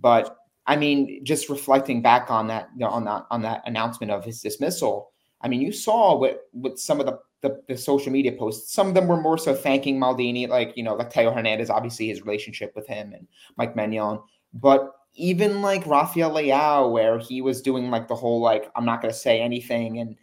But 0.00 0.36
I 0.68 0.76
mean, 0.76 1.24
just 1.24 1.48
reflecting 1.48 2.02
back 2.02 2.30
on 2.30 2.46
that 2.48 2.68
you 2.74 2.80
know, 2.80 2.90
on 2.90 3.04
that 3.06 3.26
on 3.30 3.42
that 3.42 3.62
announcement 3.64 4.12
of 4.12 4.24
his 4.24 4.40
dismissal. 4.42 5.10
I 5.40 5.48
mean, 5.48 5.62
you 5.62 5.72
saw 5.72 6.14
what 6.16 6.42
what 6.52 6.78
some 6.78 7.00
of 7.00 7.06
the, 7.06 7.18
the 7.40 7.62
the 7.68 7.76
social 7.76 8.12
media 8.12 8.32
posts. 8.32 8.74
Some 8.74 8.88
of 8.88 8.94
them 8.94 9.08
were 9.08 9.20
more 9.20 9.38
so 9.38 9.54
thanking 9.54 9.98
Maldini, 9.98 10.46
like 10.46 10.76
you 10.76 10.82
know, 10.82 10.94
like 10.94 11.10
Theo 11.10 11.32
Hernandez, 11.32 11.70
obviously 11.70 12.08
his 12.08 12.20
relationship 12.20 12.76
with 12.76 12.86
him 12.86 13.14
and 13.14 13.26
Mike 13.56 13.74
Maignan. 13.74 14.22
But 14.52 14.92
even 15.14 15.62
like 15.62 15.86
Rafael 15.86 16.30
Leao, 16.30 16.92
where 16.92 17.18
he 17.18 17.40
was 17.40 17.62
doing 17.62 17.90
like 17.90 18.06
the 18.06 18.14
whole 18.14 18.40
like 18.40 18.70
I'm 18.76 18.84
not 18.84 19.00
going 19.00 19.12
to 19.12 19.18
say 19.18 19.40
anything, 19.40 20.00
and 20.00 20.16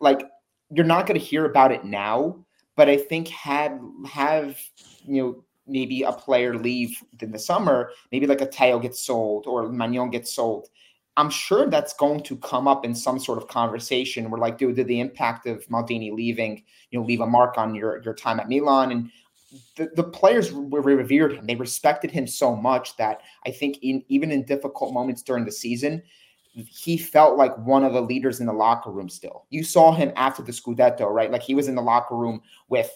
like 0.00 0.28
you're 0.70 0.84
not 0.84 1.06
going 1.06 1.18
to 1.18 1.24
hear 1.24 1.44
about 1.44 1.70
it 1.70 1.84
now. 1.84 2.44
But 2.74 2.88
I 2.88 2.96
think 2.96 3.28
had 3.28 3.78
have 4.10 4.58
you 5.06 5.22
know 5.22 5.44
maybe 5.66 6.02
a 6.02 6.12
player 6.12 6.56
leave 6.56 7.02
in 7.20 7.30
the 7.30 7.38
summer, 7.38 7.90
maybe 8.10 8.26
like 8.26 8.40
a 8.40 8.46
Theo 8.46 8.78
gets 8.78 9.00
sold 9.00 9.46
or 9.46 9.68
Maignan 9.68 10.10
gets 10.10 10.34
sold. 10.34 10.68
I'm 11.16 11.30
sure 11.30 11.68
that's 11.68 11.92
going 11.92 12.22
to 12.22 12.36
come 12.36 12.66
up 12.66 12.84
in 12.84 12.94
some 12.94 13.18
sort 13.18 13.36
of 13.36 13.46
conversation 13.46 14.30
where, 14.30 14.40
like, 14.40 14.56
dude, 14.56 14.76
did 14.76 14.86
the 14.86 15.00
impact 15.00 15.46
of 15.46 15.66
Maldini 15.66 16.10
leaving, 16.10 16.62
you 16.90 16.98
know, 16.98 17.04
leave 17.04 17.20
a 17.20 17.26
mark 17.26 17.58
on 17.58 17.74
your 17.74 18.02
your 18.02 18.14
time 18.14 18.40
at 18.40 18.48
Milan? 18.48 18.92
And 18.92 19.10
the, 19.76 19.90
the 19.94 20.04
players 20.04 20.50
revered 20.52 21.34
him. 21.34 21.46
They 21.46 21.54
respected 21.54 22.10
him 22.10 22.26
so 22.26 22.56
much 22.56 22.96
that 22.96 23.20
I 23.46 23.50
think 23.50 23.78
in 23.82 24.02
even 24.08 24.30
in 24.30 24.44
difficult 24.44 24.94
moments 24.94 25.22
during 25.22 25.44
the 25.44 25.52
season, 25.52 26.02
he 26.54 26.96
felt 26.96 27.36
like 27.36 27.56
one 27.58 27.84
of 27.84 27.92
the 27.92 28.00
leaders 28.00 28.40
in 28.40 28.46
the 28.46 28.52
locker 28.52 28.90
room 28.90 29.08
still. 29.08 29.46
You 29.50 29.64
saw 29.64 29.92
him 29.92 30.12
after 30.16 30.42
the 30.42 30.52
Scudetto, 30.52 31.10
right? 31.10 31.30
Like 31.30 31.42
he 31.42 31.54
was 31.54 31.68
in 31.68 31.74
the 31.74 31.82
locker 31.82 32.16
room 32.16 32.40
with 32.68 32.90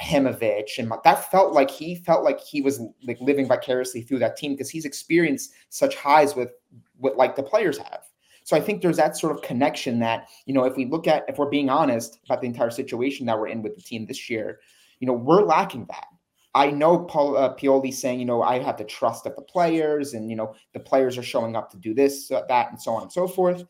Himovic, 0.00 0.78
and 0.78 0.92
that 1.04 1.30
felt 1.30 1.52
like 1.52 1.70
he 1.70 1.96
felt 1.96 2.24
like 2.24 2.40
he 2.40 2.60
was 2.60 2.80
like 3.06 3.20
living 3.20 3.48
vicariously 3.48 4.02
through 4.02 4.18
that 4.20 4.36
team 4.36 4.52
because 4.52 4.70
he's 4.70 4.84
experienced 4.84 5.52
such 5.70 5.96
highs 5.96 6.36
with 6.36 6.52
what 6.98 7.16
like 7.16 7.36
the 7.36 7.42
players 7.42 7.78
have. 7.78 8.02
So 8.44 8.56
I 8.56 8.60
think 8.60 8.80
there's 8.80 8.98
that 8.98 9.16
sort 9.16 9.34
of 9.34 9.42
connection 9.42 9.98
that 10.00 10.28
you 10.44 10.54
know 10.54 10.64
if 10.64 10.76
we 10.76 10.84
look 10.84 11.06
at 11.06 11.24
if 11.28 11.38
we're 11.38 11.50
being 11.50 11.70
honest 11.70 12.20
about 12.24 12.40
the 12.40 12.46
entire 12.46 12.70
situation 12.70 13.26
that 13.26 13.38
we're 13.38 13.48
in 13.48 13.62
with 13.62 13.74
the 13.74 13.82
team 13.82 14.06
this 14.06 14.30
year, 14.30 14.60
you 15.00 15.06
know 15.06 15.14
we're 15.14 15.42
lacking 15.42 15.86
that. 15.86 16.06
I 16.54 16.70
know 16.70 17.00
Paul 17.00 17.36
uh, 17.36 17.54
Pioli 17.54 17.92
saying 17.92 18.20
you 18.20 18.26
know 18.26 18.42
I 18.42 18.58
have 18.60 18.76
the 18.76 18.84
trust 18.84 19.26
of 19.26 19.34
the 19.36 19.42
players 19.42 20.14
and 20.14 20.30
you 20.30 20.36
know 20.36 20.54
the 20.74 20.80
players 20.80 21.18
are 21.18 21.22
showing 21.22 21.56
up 21.56 21.70
to 21.70 21.76
do 21.76 21.94
this 21.94 22.30
uh, 22.30 22.42
that 22.48 22.70
and 22.70 22.80
so 22.80 22.92
on 22.92 23.02
and 23.02 23.12
so 23.12 23.26
forth, 23.26 23.64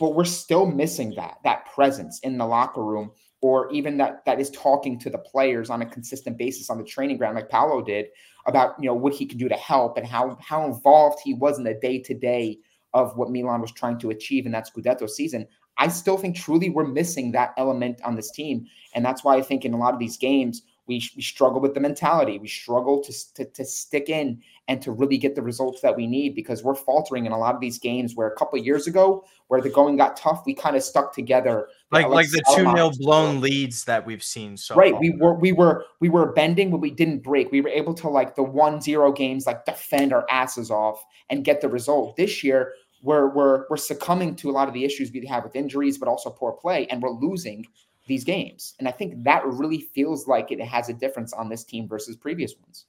but 0.00 0.14
we're 0.14 0.24
still 0.24 0.66
missing 0.66 1.14
that 1.16 1.36
that 1.44 1.66
presence 1.66 2.18
in 2.20 2.38
the 2.38 2.46
locker 2.46 2.82
room 2.82 3.12
or 3.40 3.70
even 3.72 3.96
that 3.98 4.24
that 4.24 4.40
is 4.40 4.50
talking 4.50 4.98
to 4.98 5.10
the 5.10 5.18
players 5.18 5.70
on 5.70 5.82
a 5.82 5.86
consistent 5.86 6.36
basis 6.36 6.70
on 6.70 6.78
the 6.78 6.84
training 6.84 7.16
ground 7.16 7.36
like 7.36 7.48
Paolo 7.48 7.82
did 7.82 8.06
about 8.46 8.74
you 8.80 8.88
know 8.88 8.94
what 8.94 9.12
he 9.12 9.26
could 9.26 9.38
do 9.38 9.48
to 9.48 9.54
help 9.56 9.96
and 9.96 10.06
how 10.06 10.36
how 10.40 10.64
involved 10.66 11.18
he 11.22 11.34
was 11.34 11.58
in 11.58 11.64
the 11.64 11.74
day 11.74 11.98
to 12.00 12.14
day 12.14 12.58
of 12.94 13.16
what 13.16 13.30
Milan 13.30 13.60
was 13.60 13.72
trying 13.72 13.98
to 13.98 14.10
achieve 14.10 14.46
in 14.46 14.52
that 14.52 14.68
Scudetto 14.68 15.08
season. 15.08 15.46
I 15.76 15.88
still 15.88 16.16
think 16.16 16.34
truly 16.34 16.70
we're 16.70 16.86
missing 16.86 17.32
that 17.32 17.52
element 17.56 18.00
on 18.02 18.16
this 18.16 18.30
team, 18.32 18.66
and 18.94 19.04
that's 19.04 19.22
why 19.22 19.36
I 19.36 19.42
think 19.42 19.64
in 19.64 19.74
a 19.74 19.78
lot 19.78 19.94
of 19.94 20.00
these 20.00 20.16
games 20.16 20.62
we, 20.88 21.06
we 21.14 21.22
struggle 21.22 21.60
with 21.60 21.74
the 21.74 21.80
mentality. 21.80 22.38
We 22.38 22.48
struggle 22.48 23.02
to, 23.02 23.34
to 23.34 23.44
to 23.44 23.64
stick 23.64 24.08
in 24.08 24.42
and 24.66 24.82
to 24.82 24.92
really 24.92 25.18
get 25.18 25.34
the 25.34 25.42
results 25.42 25.80
that 25.82 25.96
we 25.96 26.06
need 26.06 26.34
because 26.34 26.64
we're 26.64 26.74
faltering 26.74 27.26
in 27.26 27.32
a 27.32 27.38
lot 27.38 27.54
of 27.54 27.60
these 27.60 27.78
games. 27.78 28.16
Where 28.16 28.28
a 28.28 28.34
couple 28.34 28.58
of 28.58 28.64
years 28.64 28.86
ago, 28.86 29.24
where 29.48 29.60
the 29.60 29.68
going 29.70 29.96
got 29.96 30.16
tough, 30.16 30.42
we 30.46 30.54
kind 30.54 30.76
of 30.76 30.82
stuck 30.82 31.14
together 31.14 31.68
like 31.90 32.08
like 32.08 32.30
the 32.30 32.42
two 32.54 32.64
them 32.64 32.76
0 32.76 32.86
out. 32.88 32.98
blown 32.98 33.40
leads 33.40 33.84
that 33.84 34.04
we've 34.04 34.22
seen 34.22 34.56
so 34.56 34.74
right 34.74 34.92
far. 34.92 35.00
we 35.00 35.10
were 35.10 35.34
we 35.34 35.52
were 35.52 35.84
we 36.00 36.08
were 36.08 36.32
bending 36.32 36.70
but 36.70 36.78
we 36.78 36.90
didn't 36.90 37.22
break 37.22 37.50
we 37.50 37.60
were 37.60 37.70
able 37.70 37.94
to 37.94 38.08
like 38.08 38.34
the 38.36 38.42
one 38.42 38.80
zero 38.80 39.10
games 39.12 39.46
like 39.46 39.64
defend 39.64 40.12
our 40.12 40.26
asses 40.30 40.70
off 40.70 41.04
and 41.30 41.44
get 41.44 41.60
the 41.60 41.68
result 41.68 42.16
this 42.16 42.44
year 42.44 42.72
we're 43.02 43.28
we're 43.28 43.64
we're 43.70 43.76
succumbing 43.76 44.36
to 44.36 44.50
a 44.50 44.52
lot 44.52 44.68
of 44.68 44.74
the 44.74 44.84
issues 44.84 45.10
we 45.12 45.24
have 45.26 45.44
with 45.44 45.56
injuries 45.56 45.98
but 45.98 46.08
also 46.08 46.30
poor 46.30 46.52
play 46.52 46.86
and 46.88 47.02
we're 47.02 47.10
losing 47.10 47.64
these 48.08 48.24
games 48.24 48.74
and 48.78 48.88
i 48.88 48.90
think 48.90 49.22
that 49.22 49.44
really 49.46 49.80
feels 49.94 50.26
like 50.26 50.50
it 50.50 50.60
has 50.60 50.88
a 50.88 50.92
difference 50.92 51.32
on 51.32 51.48
this 51.48 51.62
team 51.64 51.86
versus 51.86 52.16
previous 52.16 52.54
ones 52.62 52.86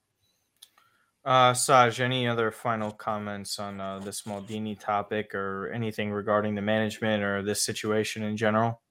Uh, 1.26 1.54
Saj, 1.54 2.00
any 2.00 2.28
other 2.28 2.50
final 2.50 2.92
comments 2.92 3.60
on 3.60 3.80
uh, 3.82 4.00
this 4.00 4.24
Maldini 4.24 4.80
topic 4.80 5.36
or 5.36 5.70
anything 5.76 6.12
regarding 6.12 6.56
the 6.56 6.62
management 6.62 7.22
or 7.24 7.44
this 7.44 7.62
situation 7.62 8.24
in 8.24 8.38
general? 8.38 8.82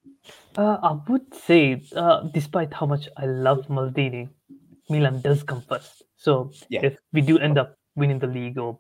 Uh, 0.57 0.77
I 0.83 0.93
would 1.09 1.35
say, 1.35 1.83
uh, 1.97 2.29
despite 2.35 2.73
how 2.73 2.87
much 2.87 3.09
I 3.17 3.25
love 3.27 3.67
Maldini, 3.69 4.29
Milan 4.91 5.23
does 5.23 5.43
come 5.43 5.63
first. 5.63 6.03
So 6.17 6.53
Yeah. 6.69 6.85
if 6.85 6.99
we 7.13 7.23
do 7.23 7.39
end 7.39 7.57
up 7.59 7.77
winning 7.97 8.21
the 8.21 8.29
league 8.29 8.59
or 8.59 8.79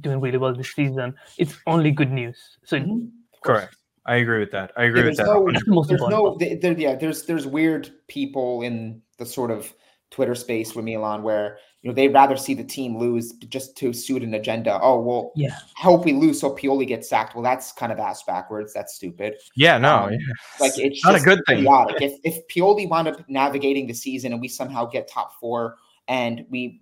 doing 0.00 0.20
really 0.20 0.38
well 0.38 0.54
this 0.54 0.72
season, 0.74 1.14
it's 1.38 1.56
only 1.66 1.90
good 1.90 2.12
news. 2.12 2.36
So 2.64 2.76
Of 2.76 2.84
course. 2.84 3.00
Correct. 3.42 3.76
I 4.06 4.16
agree 4.16 4.38
with 4.40 4.50
that. 4.52 4.72
I 4.76 4.84
agree 4.84 5.00
Yeah, 5.00 5.06
with 5.06 5.16
there's 5.16 5.28
that. 5.28 5.34
no- 5.34 5.50
that's 5.52 5.64
the 5.64 5.70
most 5.72 5.88
there's 5.88 6.00
no 6.02 6.36
part. 6.36 6.60
there, 6.60 6.78
yeah 6.78 6.94
there's 6.94 7.24
there's 7.24 7.46
weird 7.46 7.90
people 8.08 8.62
in 8.62 9.00
the 9.18 9.26
sort 9.26 9.50
of 9.50 9.72
twitter 10.10 10.34
space 10.34 10.74
with 10.76 10.84
milan 10.84 11.22
where 11.24 11.58
you 11.82 11.88
know 11.90 11.94
they'd 11.94 12.12
rather 12.14 12.36
see 12.36 12.54
the 12.54 12.62
team 12.62 12.96
lose 12.96 13.32
just 13.48 13.76
to 13.76 13.92
suit 13.92 14.22
an 14.22 14.34
agenda 14.34 14.78
oh 14.80 15.00
well 15.00 15.32
Yeah. 15.34 15.56
hope 15.76 16.04
we 16.04 16.12
lose 16.12 16.38
so 16.40 16.54
pioli 16.54 16.86
gets 16.86 17.08
sacked 17.08 17.34
well 17.34 17.42
that's 17.42 17.72
kind 17.72 17.90
of 17.90 17.98
ass 17.98 18.22
backwards 18.22 18.72
that's 18.72 18.94
stupid 18.94 19.34
Yeah, 19.56 19.78
no, 19.78 20.04
Um, 20.04 20.12
yeah. 20.12 20.18
like 20.60 20.78
it's 20.78 21.02
not 21.04 21.14
a 21.14 21.16
just 21.16 21.24
good 21.24 21.40
thing. 21.48 21.58
idiotic. 21.60 22.00
if 22.02 22.12
if 22.22 22.46
pioli 22.48 22.88
wound 22.88 23.08
up 23.08 23.28
navigating 23.28 23.86
the 23.88 23.94
season 23.94 24.32
and 24.32 24.40
we 24.40 24.46
somehow 24.48 24.84
get 24.86 25.08
top 25.08 25.32
four 25.40 25.76
and 26.06 26.44
we 26.50 26.80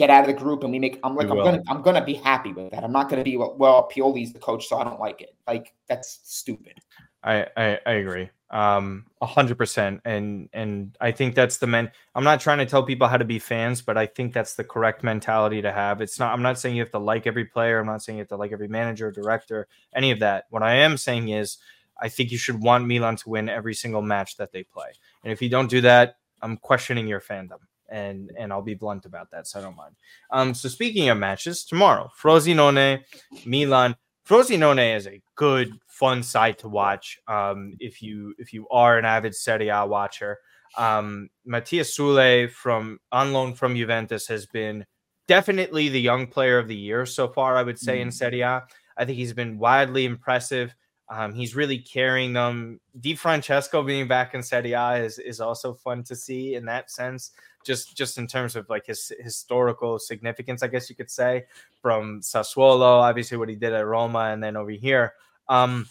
get 0.00 0.08
out 0.08 0.26
of 0.26 0.34
the 0.34 0.42
group 0.42 0.64
and 0.64 0.72
we 0.72 0.78
make 0.78 0.98
i'm 1.04 1.14
like 1.14 1.28
i'm 1.28 1.36
gonna 1.36 1.62
i'm 1.68 1.82
gonna 1.82 2.02
be 2.02 2.14
happy 2.14 2.54
with 2.54 2.70
that 2.70 2.82
i'm 2.82 2.90
not 2.90 3.10
gonna 3.10 3.22
be 3.22 3.36
well, 3.36 3.54
well 3.58 3.86
pioli's 3.94 4.32
the 4.32 4.38
coach 4.38 4.66
so 4.66 4.78
i 4.78 4.82
don't 4.82 4.98
like 4.98 5.20
it 5.20 5.36
like 5.46 5.74
that's 5.88 6.20
stupid 6.24 6.80
I, 7.22 7.46
I 7.54 7.78
I 7.84 7.92
agree. 7.92 8.30
Um, 8.50 9.04
a 9.20 9.26
hundred 9.26 9.58
percent. 9.58 10.00
And 10.06 10.48
and 10.54 10.96
I 11.02 11.12
think 11.12 11.34
that's 11.34 11.58
the 11.58 11.66
men. 11.66 11.90
I'm 12.14 12.24
not 12.24 12.40
trying 12.40 12.58
to 12.58 12.66
tell 12.66 12.82
people 12.82 13.08
how 13.08 13.18
to 13.18 13.24
be 13.24 13.38
fans, 13.38 13.82
but 13.82 13.98
I 13.98 14.06
think 14.06 14.32
that's 14.32 14.54
the 14.54 14.64
correct 14.64 15.04
mentality 15.04 15.60
to 15.60 15.70
have. 15.70 16.00
It's 16.00 16.18
not. 16.18 16.32
I'm 16.32 16.40
not 16.40 16.58
saying 16.58 16.76
you 16.76 16.82
have 16.82 16.92
to 16.92 16.98
like 16.98 17.26
every 17.26 17.44
player. 17.44 17.78
I'm 17.78 17.86
not 17.86 18.02
saying 18.02 18.16
you 18.16 18.22
have 18.22 18.28
to 18.28 18.36
like 18.36 18.52
every 18.52 18.68
manager, 18.68 19.10
director, 19.10 19.68
any 19.94 20.12
of 20.12 20.20
that. 20.20 20.46
What 20.48 20.62
I 20.62 20.76
am 20.76 20.96
saying 20.96 21.28
is, 21.28 21.58
I 22.00 22.08
think 22.08 22.32
you 22.32 22.38
should 22.38 22.62
want 22.62 22.86
Milan 22.86 23.16
to 23.16 23.28
win 23.28 23.50
every 23.50 23.74
single 23.74 24.02
match 24.02 24.38
that 24.38 24.52
they 24.52 24.62
play. 24.62 24.92
And 25.22 25.30
if 25.30 25.42
you 25.42 25.50
don't 25.50 25.68
do 25.68 25.82
that, 25.82 26.16
I'm 26.40 26.56
questioning 26.56 27.06
your 27.06 27.20
fandom 27.20 27.58
and 27.90 28.30
and 28.38 28.52
I'll 28.52 28.62
be 28.62 28.74
blunt 28.74 29.04
about 29.04 29.30
that, 29.30 29.46
so 29.46 29.58
I 29.58 29.62
don't 29.62 29.76
mind. 29.76 29.94
Um, 30.30 30.54
so 30.54 30.68
speaking 30.68 31.08
of 31.08 31.18
matches, 31.18 31.64
tomorrow, 31.64 32.10
Frosinone, 32.20 33.02
Milan. 33.44 33.96
Frosinone 34.28 34.96
is 34.96 35.08
a 35.08 35.20
good, 35.34 35.72
fun 35.86 36.22
side 36.22 36.56
to 36.58 36.68
watch. 36.68 37.18
Um, 37.26 37.74
if 37.80 38.00
you 38.00 38.34
if 38.38 38.52
you 38.52 38.68
are 38.68 38.96
an 38.98 39.04
avid 39.04 39.34
Serie 39.34 39.68
A 39.68 39.84
watcher, 39.84 40.38
um, 40.78 41.30
Matías 41.48 41.98
Soulé 41.98 42.50
from 42.50 43.00
on 43.10 43.32
loan 43.32 43.54
from 43.54 43.74
Juventus 43.74 44.28
has 44.28 44.46
been 44.46 44.86
definitely 45.26 45.88
the 45.88 46.00
young 46.00 46.26
player 46.26 46.58
of 46.58 46.68
the 46.68 46.76
year 46.76 47.06
so 47.06 47.28
far. 47.28 47.56
I 47.56 47.62
would 47.62 47.78
say 47.78 47.98
mm. 47.98 48.02
in 48.02 48.12
Serie 48.12 48.42
A. 48.42 48.64
I 48.96 49.04
think 49.04 49.16
he's 49.16 49.32
been 49.32 49.58
widely 49.58 50.04
impressive. 50.04 50.74
Um, 51.08 51.34
he's 51.34 51.56
really 51.56 51.78
carrying 51.78 52.32
them. 52.32 52.80
Di 53.00 53.16
Francesco 53.16 53.82
being 53.82 54.06
back 54.06 54.34
in 54.34 54.42
Serie 54.42 54.72
A 54.72 54.96
is, 54.96 55.18
is 55.18 55.40
also 55.40 55.74
fun 55.74 56.04
to 56.04 56.14
see 56.14 56.54
in 56.54 56.64
that 56.66 56.90
sense 56.90 57.32
just 57.64 57.96
just 57.96 58.18
in 58.18 58.26
terms 58.26 58.56
of 58.56 58.68
like 58.68 58.86
his 58.86 59.12
historical 59.20 59.98
significance, 59.98 60.62
I 60.62 60.68
guess 60.68 60.88
you 60.88 60.96
could 60.96 61.10
say, 61.10 61.44
from 61.82 62.20
Sassuolo, 62.20 63.00
obviously 63.02 63.36
what 63.36 63.48
he 63.48 63.56
did 63.56 63.72
at 63.72 63.86
Roma, 63.86 64.30
and 64.32 64.42
then 64.42 64.56
over 64.56 64.70
here. 64.70 65.14
Um, 65.48 65.88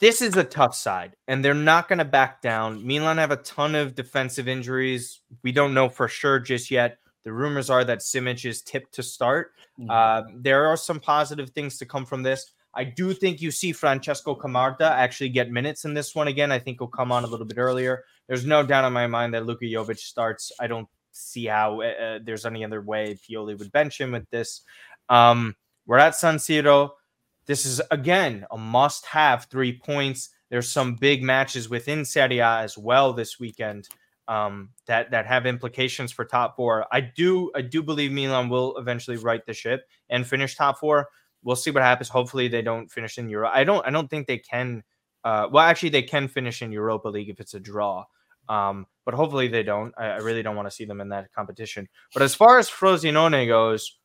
this 0.00 0.22
is 0.22 0.36
a 0.36 0.44
tough 0.44 0.74
side, 0.74 1.14
and 1.28 1.44
they're 1.44 1.52
not 1.52 1.88
going 1.88 1.98
to 1.98 2.06
back 2.06 2.40
down. 2.40 2.86
Milan 2.86 3.18
have 3.18 3.32
a 3.32 3.36
ton 3.36 3.74
of 3.74 3.94
defensive 3.94 4.48
injuries. 4.48 5.20
We 5.42 5.52
don't 5.52 5.74
know 5.74 5.90
for 5.90 6.08
sure 6.08 6.38
just 6.38 6.70
yet. 6.70 6.98
The 7.22 7.32
rumors 7.34 7.68
are 7.68 7.84
that 7.84 7.98
Simic 7.98 8.46
is 8.48 8.62
tipped 8.62 8.94
to 8.94 9.02
start. 9.02 9.52
Mm-hmm. 9.78 9.90
Uh, 9.90 10.22
there 10.36 10.66
are 10.66 10.76
some 10.76 11.00
positive 11.00 11.50
things 11.50 11.76
to 11.78 11.86
come 11.86 12.06
from 12.06 12.22
this. 12.22 12.50
I 12.72 12.84
do 12.84 13.12
think 13.12 13.42
you 13.42 13.50
see 13.50 13.72
Francesco 13.72 14.34
Camarda 14.34 14.90
actually 14.90 15.30
get 15.30 15.50
minutes 15.50 15.84
in 15.84 15.92
this 15.92 16.14
one 16.14 16.28
again. 16.28 16.50
I 16.50 16.58
think 16.58 16.78
he'll 16.80 16.88
come 16.88 17.12
on 17.12 17.24
a 17.24 17.26
little 17.26 17.46
bit 17.46 17.58
earlier 17.58 18.04
there's 18.30 18.46
no 18.46 18.62
doubt 18.62 18.84
in 18.84 18.92
my 18.92 19.08
mind 19.08 19.34
that 19.34 19.44
Luka 19.44 19.64
Jovic 19.64 19.98
starts. 19.98 20.52
I 20.60 20.68
don't 20.68 20.86
see 21.10 21.46
how 21.46 21.80
uh, 21.80 21.86
uh, 21.86 22.18
there's 22.22 22.46
any 22.46 22.64
other 22.64 22.80
way 22.80 23.18
Pioli 23.28 23.58
would 23.58 23.72
bench 23.72 24.00
him 24.00 24.12
with 24.12 24.30
this. 24.30 24.62
Um, 25.08 25.56
we're 25.84 25.98
at 25.98 26.14
San 26.14 26.36
Siro. 26.36 26.90
This 27.46 27.66
is 27.66 27.82
again 27.90 28.46
a 28.52 28.56
must-have 28.56 29.48
three 29.50 29.76
points. 29.76 30.28
There's 30.48 30.70
some 30.70 30.94
big 30.94 31.24
matches 31.24 31.68
within 31.68 32.04
Serie 32.04 32.38
A 32.38 32.60
as 32.60 32.78
well 32.78 33.12
this 33.12 33.40
weekend 33.40 33.88
um, 34.28 34.70
that 34.86 35.10
that 35.10 35.26
have 35.26 35.44
implications 35.44 36.12
for 36.12 36.24
top 36.24 36.54
four. 36.54 36.86
I 36.92 37.00
do 37.00 37.50
I 37.56 37.62
do 37.62 37.82
believe 37.82 38.12
Milan 38.12 38.48
will 38.48 38.76
eventually 38.76 39.16
right 39.16 39.44
the 39.44 39.54
ship 39.54 39.88
and 40.08 40.24
finish 40.24 40.54
top 40.54 40.78
four. 40.78 41.08
We'll 41.42 41.56
see 41.56 41.72
what 41.72 41.82
happens. 41.82 42.08
Hopefully 42.08 42.46
they 42.46 42.62
don't 42.62 42.88
finish 42.92 43.18
in 43.18 43.28
Europe. 43.28 43.50
I 43.52 43.64
don't 43.64 43.84
I 43.84 43.90
don't 43.90 44.08
think 44.08 44.28
they 44.28 44.38
can. 44.38 44.84
Uh, 45.24 45.48
well, 45.50 45.64
actually, 45.64 45.88
they 45.88 46.02
can 46.02 46.28
finish 46.28 46.62
in 46.62 46.70
Europa 46.70 47.08
League 47.08 47.28
if 47.28 47.40
it's 47.40 47.54
a 47.54 47.60
draw. 47.60 48.04
Um, 48.50 48.86
but 49.04 49.14
hopefully 49.14 49.48
they 49.48 49.62
don't. 49.62 49.94
I, 49.96 50.06
I 50.06 50.16
really 50.16 50.42
don't 50.42 50.56
want 50.56 50.66
to 50.66 50.74
see 50.74 50.84
them 50.84 51.00
in 51.00 51.08
that 51.10 51.32
competition. 51.32 51.88
But 52.12 52.22
as 52.22 52.34
far 52.34 52.58
as 52.58 52.68
Frosinone 52.68 53.46
goes, 53.46 53.98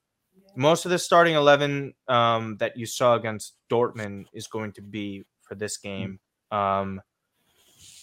most 0.56 0.86
of 0.86 0.91
the 0.91 1.00
starting 1.00 1.36
11 1.36 1.93
um, 2.08 2.56
that 2.58 2.78
you 2.78 2.86
saw 2.86 3.16
against 3.16 3.56
Dortmund 3.70 4.26
is 4.34 4.48
going 4.48 4.72
to 4.74 4.82
be 4.82 5.26
for 5.41 5.56
this 5.56 5.78
game. 5.78 6.20
Um, 6.52 7.02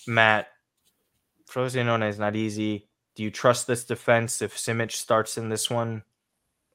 Matt, 0.07 0.49
Frosinone 1.51 2.09
is 2.09 2.19
not 2.19 2.35
easy. 2.35 2.89
Do 3.15 3.23
you 3.23 3.31
trust 3.31 3.67
this 3.67 3.85
defense 3.85 4.43
if 4.43 4.57
Simic 4.57 4.91
starts 4.91 5.39
in 5.39 5.49
this 5.49 5.71
one? 5.71 6.03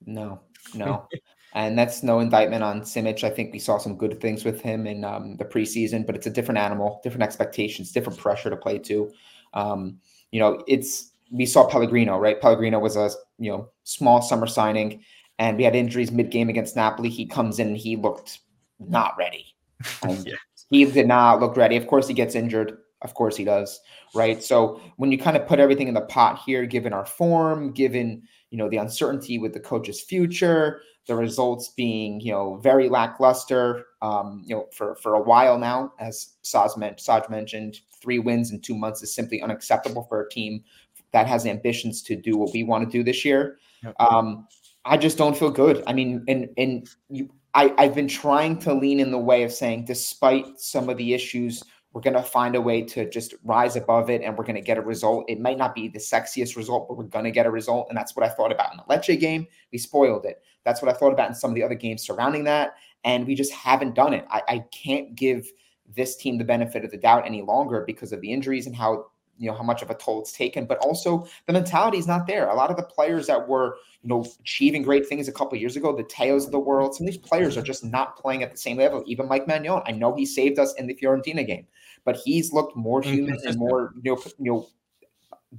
No, 0.06 0.40
no. 0.74 1.08
and 1.54 1.78
that's 1.78 2.04
no 2.04 2.20
indictment 2.20 2.64
on 2.64 2.82
Simic. 2.82 3.24
I 3.24 3.30
think 3.30 3.52
we 3.52 3.60
saw 3.60 3.78
some 3.78 3.98
good 3.98 4.22
things 4.22 4.46
with 4.46 4.62
him 4.62 4.88
in 4.88 5.04
um, 5.04 5.36
the 5.38 5.46
preseason, 5.46 6.06
but 6.06 6.16
it's 6.16 6.28
a 6.28 6.32
different 6.32 6.60
animal, 6.60 7.02
different 7.04 7.24
expectations, 7.24 7.92
different 7.92 8.20
pressure 8.20 8.50
to 8.50 8.58
play 8.58 8.78
to. 8.80 9.12
Um, 9.58 10.00
you 10.32 10.40
know, 10.40 10.64
it's 10.68 11.12
we 11.32 11.46
saw 11.46 11.68
Pellegrino, 11.68 12.18
right? 12.18 12.40
Pellegrino 12.40 12.80
was 12.80 12.96
a 12.96 13.10
you 13.40 13.52
know 13.52 13.70
small 13.84 14.22
summer 14.22 14.48
signing, 14.48 15.04
and 15.40 15.58
we 15.58 15.64
had 15.64 15.76
injuries 15.76 16.12
mid 16.12 16.30
game 16.30 16.48
against 16.48 16.76
Napoli. 16.76 17.10
He 17.10 17.26
comes 17.26 17.60
in 17.60 17.70
and 17.70 17.78
he 17.78 17.96
looked 17.96 18.40
not 18.80 19.16
ready. 19.18 19.56
yeah. 20.08 20.36
He 20.70 20.86
did 20.86 21.08
not 21.08 21.40
look 21.40 21.58
ready. 21.58 21.76
Of 21.76 21.88
course, 21.88 22.08
he 22.08 22.14
gets 22.14 22.36
injured. 22.36 22.78
Of 23.02 23.14
course, 23.14 23.36
he 23.36 23.44
does. 23.44 23.80
Right. 24.16 24.44
So 24.44 24.82
when 24.98 25.12
you 25.12 25.18
kind 25.18 25.38
of 25.38 25.48
put 25.48 25.60
everything 25.60 25.88
in 25.88 25.94
the 25.94 26.02
pot 26.02 26.42
here, 26.46 26.66
given 26.66 26.94
our 26.94 27.06
form, 27.06 27.72
given 27.74 28.24
you 28.52 28.58
know 28.58 28.70
the 28.70 28.78
uncertainty 28.78 29.40
with 29.40 29.54
the 29.54 29.60
coach's 29.60 30.02
future, 30.02 30.82
the 31.08 31.16
results 31.16 31.70
being 31.70 32.20
you 32.22 32.32
know 32.32 32.58
very 32.58 32.90
lackluster, 32.90 33.86
um, 34.02 34.44
you 34.46 34.56
know 34.56 34.68
for 34.72 34.96
for 34.98 35.16
a 35.16 35.22
while 35.22 35.58
now, 35.58 35.94
as 36.00 36.36
Saj, 36.42 36.72
Saj 36.98 37.30
mentioned, 37.30 37.80
three 38.02 38.20
wins 38.20 38.52
in 38.52 38.60
two 38.62 38.76
months 38.76 39.02
is 39.02 39.14
simply 39.14 39.42
unacceptable 39.42 40.04
for 40.04 40.22
a 40.22 40.30
team 40.30 40.64
that 41.12 41.28
has 41.28 41.46
ambitions 41.46 42.02
to 42.04 42.16
do 42.16 42.38
what 42.38 42.52
we 42.54 42.64
want 42.64 42.84
to 42.84 42.98
do 42.98 43.04
this 43.04 43.24
year. 43.24 43.58
Um, 44.00 44.48
I 44.86 44.98
just 44.98 45.18
don't 45.18 45.38
feel 45.38 45.52
good. 45.52 45.84
I 45.88 45.94
mean, 45.94 46.24
and 46.28 46.50
and 46.58 46.90
you, 47.10 47.30
I 47.54 47.74
I've 47.78 47.96
been 47.96 48.08
trying 48.08 48.58
to 48.60 48.74
lean 48.74 49.00
in 49.00 49.12
the 49.12 49.18
way 49.18 49.44
of 49.44 49.52
saying, 49.52 49.86
despite 49.86 50.60
some 50.60 50.90
of 50.90 50.98
the 50.98 51.14
issues, 51.14 51.64
we're 51.94 52.02
going 52.02 52.16
to 52.16 52.24
find 52.24 52.56
a 52.56 52.62
way 52.62 52.82
to 52.84 53.10
just 53.10 53.34
rise 53.44 53.76
above 53.76 54.10
it, 54.10 54.22
and 54.22 54.38
we're 54.38 54.46
going 54.46 54.56
to 54.56 54.62
get 54.62 54.78
a 54.78 54.82
result. 54.82 55.26
It 55.28 55.40
might 55.40 55.58
not 55.58 55.76
be 55.76 55.88
the 55.88 56.00
sexiest 56.00 56.56
result, 56.56 56.88
but 56.88 56.98
we're 56.98 57.06
going 57.06 57.26
to 57.26 57.32
get 57.32 57.46
a 57.46 57.52
result, 57.52 57.88
and 57.90 57.98
that's 57.98 58.16
what 58.16 58.26
I 58.26 58.30
thought 58.30 58.52
about 58.52 58.72
in 58.72 58.78
the 58.78 58.84
Lecce 58.84 59.20
game. 59.20 59.48
We 59.72 59.78
spoiled 59.78 60.26
it. 60.26 60.42
That's 60.64 60.82
what 60.82 60.94
I 60.94 60.98
thought 60.98 61.14
about 61.14 61.30
in 61.30 61.36
some 61.36 61.52
of 61.52 61.56
the 61.56 61.64
other 61.64 61.76
games 61.76 62.04
surrounding 62.06 62.44
that, 62.46 62.76
and 63.04 63.26
we 63.26 63.36
just 63.36 63.54
haven't 63.54 63.96
done 63.96 64.14
it. 64.14 64.26
I, 64.30 64.42
I 64.48 64.60
can't 64.72 65.16
give 65.16 65.48
this 65.96 66.16
team 66.16 66.38
the 66.38 66.44
benefit 66.44 66.84
of 66.84 66.92
the 66.92 66.98
doubt 66.98 67.26
any 67.26 67.42
longer 67.42 67.84
because 67.86 68.12
of 68.12 68.22
the 68.22 68.32
injuries 68.32 68.68
and 68.68 68.76
how 68.76 69.06
you 69.40 69.50
know 69.50 69.56
how 69.56 69.64
much 69.64 69.82
of 69.82 69.90
a 69.90 69.96
toll 69.96 70.22
it's 70.22 70.32
taken. 70.32 70.66
But 70.66 70.80
also 70.80 71.28
the 71.46 71.54
mentality 71.54 71.98
is 71.98 72.08
not 72.08 72.28
there. 72.28 72.50
A 72.50 72.56
lot 72.56 72.72
of 72.72 72.78
the 72.78 72.84
players 72.84 73.28
that 73.28 73.48
were 73.48 73.78
you 74.02 74.10
know 74.10 74.26
achieving 74.40 74.82
great 74.82 75.08
things 75.08 75.28
a 75.28 75.32
couple 75.32 75.58
years 75.58 75.76
ago 75.76 75.96
the 75.96 76.04
Theos 76.04 76.46
of 76.46 76.52
the 76.52 76.60
world 76.60 76.96
some 76.96 77.08
of 77.08 77.14
these 77.14 77.22
players 77.22 77.58
are 77.58 77.62
just 77.62 77.84
not 77.84 78.18
playing 78.18 78.44
at 78.44 78.52
the 78.52 78.58
same 78.58 78.78
level. 78.78 79.04
Even 79.06 79.28
mike 79.28 79.48
Maignan 79.48 79.84
i 79.86 79.92
know 79.92 80.16
he 80.16 80.26
saved 80.26 80.60
us 80.60 80.74
in 80.76 80.88
the 80.88 80.96
fiorentina 80.96 81.46
game 81.46 81.68
but 82.06 82.16
he's 82.16 82.54
looked 82.54 82.76
more 82.76 83.02
human 83.02 83.38
and 83.46 83.58
more 83.58 83.94
you 84.02 84.16
know, 84.16 84.24
you 84.40 84.52
know 84.52 84.68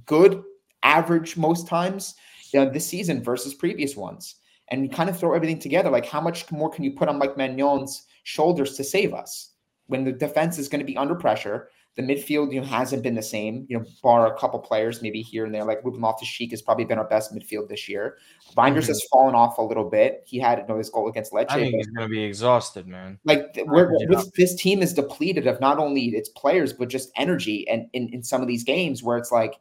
good 0.05 0.43
average 0.83 1.37
most 1.37 1.67
times 1.67 2.15
you 2.51 2.59
know, 2.59 2.69
this 2.69 2.87
season 2.87 3.23
versus 3.23 3.53
previous 3.53 3.95
ones. 3.95 4.35
And 4.69 4.83
you 4.83 4.89
kind 4.89 5.09
of 5.09 5.19
throw 5.19 5.33
everything 5.33 5.59
together 5.59 5.89
like 5.89 6.05
how 6.05 6.21
much 6.21 6.49
more 6.51 6.69
can 6.69 6.83
you 6.83 6.91
put 6.91 7.09
on 7.09 7.17
mike 7.17 7.35
Maignan's 7.35 8.05
shoulders 8.23 8.75
to 8.77 8.83
save 8.83 9.13
us 9.13 9.53
when 9.89 10.05
the 10.05 10.13
defense 10.13 10.57
is 10.57 10.69
going 10.69 10.79
to 10.79 10.85
be 10.85 10.97
under 10.97 11.13
pressure. 11.13 11.69
The 11.95 12.03
midfield, 12.03 12.53
you 12.53 12.61
know, 12.61 12.67
hasn't 12.67 13.03
been 13.03 13.15
the 13.15 13.21
same, 13.21 13.65
you 13.67 13.77
know, 13.77 13.83
bar 14.01 14.33
a 14.33 14.39
couple 14.39 14.57
players 14.59 15.01
maybe 15.01 15.21
here 15.21 15.43
and 15.43 15.53
there. 15.53 15.65
Like 15.65 15.83
Ruben 15.83 15.99
Loftus-Cheek 15.99 16.51
has 16.51 16.61
probably 16.61 16.85
been 16.85 16.97
our 16.97 17.09
best 17.09 17.33
midfield 17.33 17.67
this 17.67 17.89
year. 17.89 18.19
Reijnders 18.55 18.83
mm-hmm. 18.83 18.87
has 18.87 19.07
fallen 19.11 19.35
off 19.35 19.57
a 19.57 19.61
little 19.61 19.89
bit. 19.89 20.23
He 20.25 20.39
had 20.39 20.59
you 20.59 20.65
know, 20.67 20.77
his 20.77 20.89
goal 20.89 21.09
against 21.09 21.33
Lecce. 21.33 21.47
I 21.49 21.59
think 21.59 21.75
he's 21.75 21.87
going 21.87 22.07
to 22.07 22.11
be 22.11 22.23
exhausted, 22.23 22.87
man. 22.87 23.19
Like 23.25 23.47
we're, 23.65 23.91
this 24.37 24.55
team 24.55 24.81
is 24.81 24.93
depleted 24.93 25.45
of 25.45 25.59
not 25.59 25.77
only 25.77 26.05
its 26.05 26.29
players 26.29 26.71
but 26.71 26.87
just 26.87 27.11
energy. 27.17 27.67
And 27.67 27.87
in, 27.91 28.07
in 28.13 28.23
some 28.23 28.41
of 28.41 28.47
these 28.47 28.63
games 28.63 29.03
where 29.03 29.17
it's 29.17 29.31
like, 29.31 29.55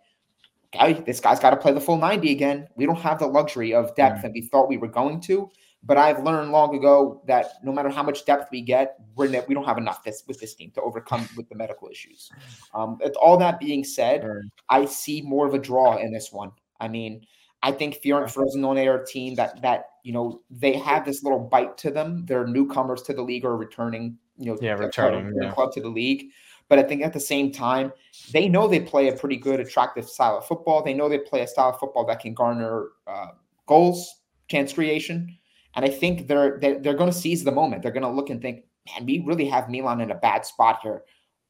guy, 0.72 0.92
this 0.92 1.18
guy's 1.18 1.40
got 1.40 1.50
to 1.50 1.56
play 1.56 1.72
the 1.72 1.80
full 1.80 1.98
ninety 1.98 2.30
again. 2.30 2.68
We 2.76 2.86
don't 2.86 3.00
have 3.00 3.18
the 3.18 3.26
luxury 3.26 3.74
of 3.74 3.96
depth 3.96 4.18
mm-hmm. 4.18 4.22
that 4.22 4.32
we 4.32 4.42
thought 4.42 4.68
we 4.68 4.76
were 4.76 4.86
going 4.86 5.22
to. 5.22 5.50
But 5.84 5.96
I've 5.96 6.24
learned 6.24 6.50
long 6.50 6.76
ago 6.76 7.22
that 7.26 7.52
no 7.62 7.72
matter 7.72 7.88
how 7.88 8.02
much 8.02 8.24
depth 8.24 8.50
we 8.50 8.62
get, 8.62 8.96
we're 9.14 9.28
ne- 9.28 9.44
we 9.46 9.54
don't 9.54 9.64
have 9.64 9.78
enough 9.78 10.02
this 10.02 10.24
with 10.26 10.40
this 10.40 10.54
team 10.54 10.72
to 10.72 10.82
overcome 10.82 11.28
with 11.36 11.48
the 11.48 11.54
medical 11.54 11.88
issues. 11.88 12.30
Um, 12.74 12.98
all 13.20 13.36
that 13.38 13.60
being 13.60 13.84
said, 13.84 14.26
I 14.68 14.86
see 14.86 15.22
more 15.22 15.46
of 15.46 15.54
a 15.54 15.58
draw 15.58 15.96
in 15.98 16.12
this 16.12 16.32
one. 16.32 16.50
I 16.80 16.88
mean, 16.88 17.24
I 17.62 17.72
think 17.72 18.00
Fiorentina 18.02 18.32
Frosinone 18.32 18.86
are 18.86 19.02
a 19.02 19.06
team 19.06 19.34
that 19.36 19.62
that 19.62 19.90
you 20.04 20.12
know 20.12 20.42
they 20.50 20.74
have 20.74 21.04
this 21.04 21.22
little 21.22 21.40
bite 21.40 21.76
to 21.78 21.90
them. 21.90 22.24
They're 22.26 22.46
newcomers 22.46 23.02
to 23.02 23.12
the 23.12 23.22
league 23.22 23.44
or 23.44 23.56
returning, 23.56 24.16
you 24.36 24.46
know, 24.46 24.58
yeah, 24.60 24.72
returning 24.72 25.32
club, 25.32 25.42
yeah. 25.42 25.52
club 25.52 25.72
to 25.72 25.80
the 25.80 25.88
league. 25.88 26.30
But 26.68 26.78
I 26.78 26.82
think 26.82 27.02
at 27.02 27.12
the 27.12 27.20
same 27.20 27.50
time, 27.50 27.92
they 28.32 28.48
know 28.48 28.68
they 28.68 28.80
play 28.80 29.08
a 29.08 29.16
pretty 29.16 29.36
good, 29.36 29.58
attractive 29.58 30.08
style 30.08 30.38
of 30.38 30.46
football. 30.46 30.82
They 30.82 30.92
know 30.92 31.08
they 31.08 31.18
play 31.18 31.40
a 31.40 31.46
style 31.46 31.70
of 31.70 31.78
football 31.78 32.04
that 32.06 32.20
can 32.20 32.34
garner 32.34 32.88
uh, 33.06 33.28
goals, 33.66 34.20
chance 34.48 34.74
creation. 34.74 35.37
And 35.74 35.84
I 35.84 35.88
think 35.88 36.28
they're 36.28 36.58
they're, 36.60 36.78
they're 36.78 36.94
going 36.94 37.10
to 37.10 37.16
seize 37.16 37.44
the 37.44 37.52
moment. 37.52 37.82
They're 37.82 37.92
going 37.92 38.02
to 38.02 38.10
look 38.10 38.30
and 38.30 38.40
think, 38.40 38.64
man, 38.86 39.06
we 39.06 39.20
really 39.20 39.46
have 39.46 39.68
Milan 39.68 40.00
in 40.00 40.10
a 40.10 40.16
bad 40.16 40.44
spot 40.44 40.80
here. 40.82 41.02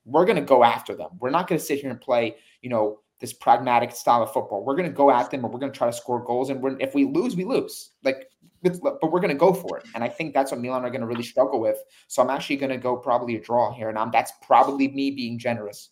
We're 0.05 0.25
going 0.25 0.37
to 0.37 0.43
go 0.43 0.65
after 0.65 0.95
them. 0.95 1.11
We're 1.21 1.31
not 1.31 1.49
going 1.49 1.59
to 1.59 1.65
sit 1.65 1.81
here 1.81 1.91
and 1.91 2.01
play, 2.01 2.37
you 2.63 2.71
know, 2.71 3.01
this 3.21 3.33
pragmatic 3.33 3.93
style 3.93 4.23
of 4.23 4.33
football. 4.33 4.65
We're 4.65 4.77
going 4.77 4.89
to 4.89 4.95
go 4.95 5.11
at 5.11 5.31
them 5.31 5.45
and 5.45 5.53
we're 5.53 5.61
going 5.61 5.73
to 5.73 5.77
try 5.77 5.89
to 5.89 5.93
score 5.93 6.23
goals. 6.23 6.51
And 6.51 6.81
if 6.81 6.95
we 6.95 7.05
lose, 7.05 7.37
we 7.37 7.45
lose. 7.45 7.91
Like 8.05 8.29
but, 8.63 8.81
but 8.83 9.13
we're 9.13 9.21
going 9.21 9.33
to 9.33 9.37
go 9.37 9.53
for 9.53 9.79
it. 9.79 9.85
And 9.95 10.03
I 10.03 10.09
think 10.09 10.35
that's 10.35 10.51
what 10.51 10.61
Milan 10.61 10.85
are 10.85 10.91
going 10.91 11.01
to 11.01 11.07
really 11.07 11.23
struggle 11.23 11.61
with. 11.61 11.79
So 12.09 12.23
I'm 12.23 12.31
actually 12.31 12.57
going 12.57 12.71
to 12.71 12.79
go 12.79 12.97
probably 12.97 13.37
a 13.37 13.41
draw 13.41 13.73
here, 13.73 13.89
and 13.89 13.99
I'm, 13.99 14.11
that's 14.11 14.33
probably 14.43 14.89
me 14.89 15.11
being 15.11 15.39
generous. 15.39 15.91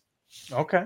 Okay. 0.51 0.83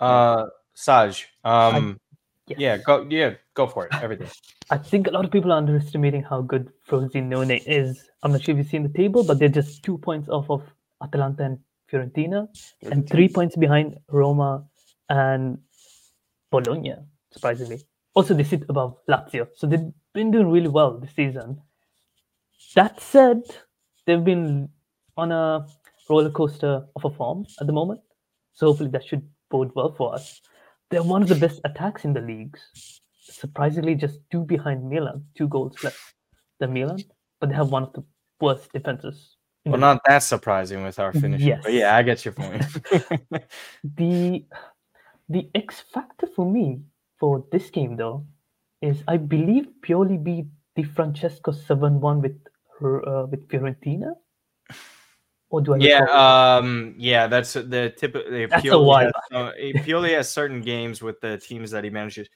Uh, 0.00 0.46
Saj. 0.74 1.28
Um, 1.44 1.98
Yes. 2.46 2.58
yeah, 2.58 2.76
go. 2.76 3.06
Yeah, 3.08 3.34
go 3.54 3.66
for 3.66 3.86
it. 3.86 3.94
Everything. 4.02 4.28
I 4.70 4.76
think 4.76 5.06
a 5.06 5.10
lot 5.10 5.24
of 5.24 5.30
people 5.30 5.52
are 5.52 5.56
underestimating 5.56 6.22
how 6.22 6.42
good 6.42 6.70
Frosinone 6.86 7.62
is. 7.66 8.08
I'm 8.22 8.32
not 8.32 8.42
sure 8.42 8.52
if 8.52 8.58
you've 8.58 8.68
seen 8.68 8.82
the 8.82 8.90
table, 8.90 9.24
but 9.24 9.38
they're 9.38 9.48
just 9.48 9.82
two 9.82 9.96
points 9.96 10.28
off 10.28 10.50
of 10.50 10.62
Atalanta 11.02 11.44
and 11.44 11.58
Fiorentina, 11.90 12.48
and 12.90 13.08
three 13.08 13.28
points 13.28 13.56
behind 13.56 13.98
Roma 14.10 14.64
and 15.08 15.58
Bologna, 16.50 16.96
surprisingly. 17.32 17.82
Also, 18.14 18.34
they 18.34 18.44
sit 18.44 18.64
above 18.68 18.96
Lazio, 19.08 19.48
so 19.54 19.66
they've 19.66 19.92
been 20.12 20.30
doing 20.30 20.50
really 20.50 20.68
well 20.68 20.98
this 20.98 21.14
season. 21.14 21.60
That 22.74 23.00
said, 23.00 23.42
they've 24.06 24.24
been 24.24 24.68
on 25.16 25.32
a 25.32 25.66
roller 26.08 26.30
coaster 26.30 26.86
of 26.96 27.04
a 27.04 27.10
form 27.10 27.46
at 27.60 27.66
the 27.66 27.72
moment, 27.72 28.00
so 28.54 28.66
hopefully 28.66 28.90
that 28.90 29.04
should 29.04 29.26
bode 29.50 29.72
well 29.74 29.92
for 29.92 30.14
us. 30.14 30.40
They're 30.94 31.02
one 31.02 31.24
of 31.24 31.28
the 31.28 31.34
best 31.34 31.60
attacks 31.64 32.04
in 32.04 32.12
the 32.12 32.20
leagues. 32.20 32.60
Surprisingly, 33.20 33.96
just 33.96 34.20
two 34.30 34.44
behind 34.44 34.88
Milan, 34.88 35.24
two 35.34 35.48
goals 35.48 35.74
less 35.82 35.98
than 36.60 36.72
Milan, 36.72 37.02
but 37.40 37.48
they 37.48 37.56
have 37.56 37.70
one 37.72 37.82
of 37.82 37.92
the 37.94 38.04
worst 38.40 38.72
defenses. 38.72 39.34
Well, 39.66 39.80
not 39.80 40.02
that 40.06 40.22
surprising 40.22 40.84
with 40.84 41.00
our 41.00 41.12
finishing. 41.12 41.58
But 41.64 41.72
Yes. 41.72 41.80
yeah, 41.82 41.96
I 41.96 42.02
get 42.04 42.24
your 42.24 42.30
point. 42.34 42.62
the 43.82 44.46
the 45.28 45.50
X 45.52 45.82
factor 45.92 46.28
for 46.28 46.46
me 46.48 46.82
for 47.18 47.44
this 47.50 47.70
game 47.70 47.96
though 47.96 48.24
is 48.80 49.02
I 49.08 49.16
believe 49.16 49.66
Pioli 49.82 50.22
beat 50.22 50.46
Di 50.76 50.84
Francesco 50.84 51.50
seven 51.50 52.00
one 52.00 52.22
with 52.22 52.38
her, 52.78 53.02
uh, 53.02 53.26
with 53.26 53.48
Fiorentina. 53.48 54.14
Or 55.54 55.60
do 55.60 55.74
I? 55.74 55.76
yeah, 55.76 56.02
um, 56.10 56.96
yeah, 56.98 57.28
that's 57.28 57.52
the 57.52 57.94
tip. 57.96 58.12
The 58.12 58.48
That's 58.50 58.64
a 58.66 58.76
has, 58.76 59.12
uh, 59.32 59.52
Pioli 59.86 60.16
has 60.16 60.28
certain 60.28 60.60
games 60.60 61.00
with 61.00 61.20
the 61.20 61.38
teams 61.38 61.70
that 61.70 61.84
he 61.84 61.90
manages. 61.90 62.28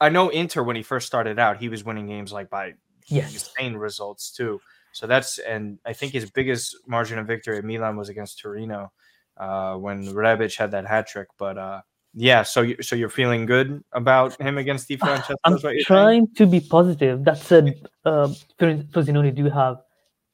I 0.00 0.08
know 0.08 0.30
Inter 0.30 0.64
when 0.64 0.74
he 0.74 0.82
first 0.82 1.06
started 1.06 1.38
out, 1.38 1.58
he 1.58 1.68
was 1.68 1.84
winning 1.84 2.08
games 2.08 2.32
like 2.32 2.50
by 2.50 2.72
yes, 3.06 3.32
insane 3.32 3.76
results 3.76 4.32
too. 4.32 4.60
So 4.90 5.06
that's 5.06 5.38
and 5.38 5.78
I 5.86 5.92
think 5.92 6.12
his 6.12 6.28
biggest 6.28 6.76
margin 6.88 7.20
of 7.20 7.28
victory 7.28 7.56
at 7.58 7.64
Milan 7.64 7.96
was 7.96 8.08
against 8.08 8.40
Torino 8.40 8.90
uh, 9.36 9.76
when 9.76 10.06
Rebic 10.06 10.56
had 10.56 10.72
that 10.72 10.88
hat 10.88 11.06
trick. 11.06 11.28
But 11.38 11.56
uh, 11.56 11.82
yeah, 12.14 12.42
so 12.42 12.62
you, 12.62 12.82
so 12.82 12.96
you're 12.96 13.10
feeling 13.10 13.46
good 13.46 13.84
about 13.92 14.40
him 14.40 14.58
against 14.58 14.88
Di 14.88 14.96
Francesco? 14.96 15.36
I'm 15.44 15.54
is 15.54 15.62
saying? 15.62 15.82
trying 15.86 16.34
to 16.34 16.46
be 16.46 16.58
positive. 16.58 17.22
That 17.22 17.38
said, 17.38 17.80
uh, 18.04 18.34
Frosinone 18.58 19.36
do 19.36 19.44
have 19.50 19.76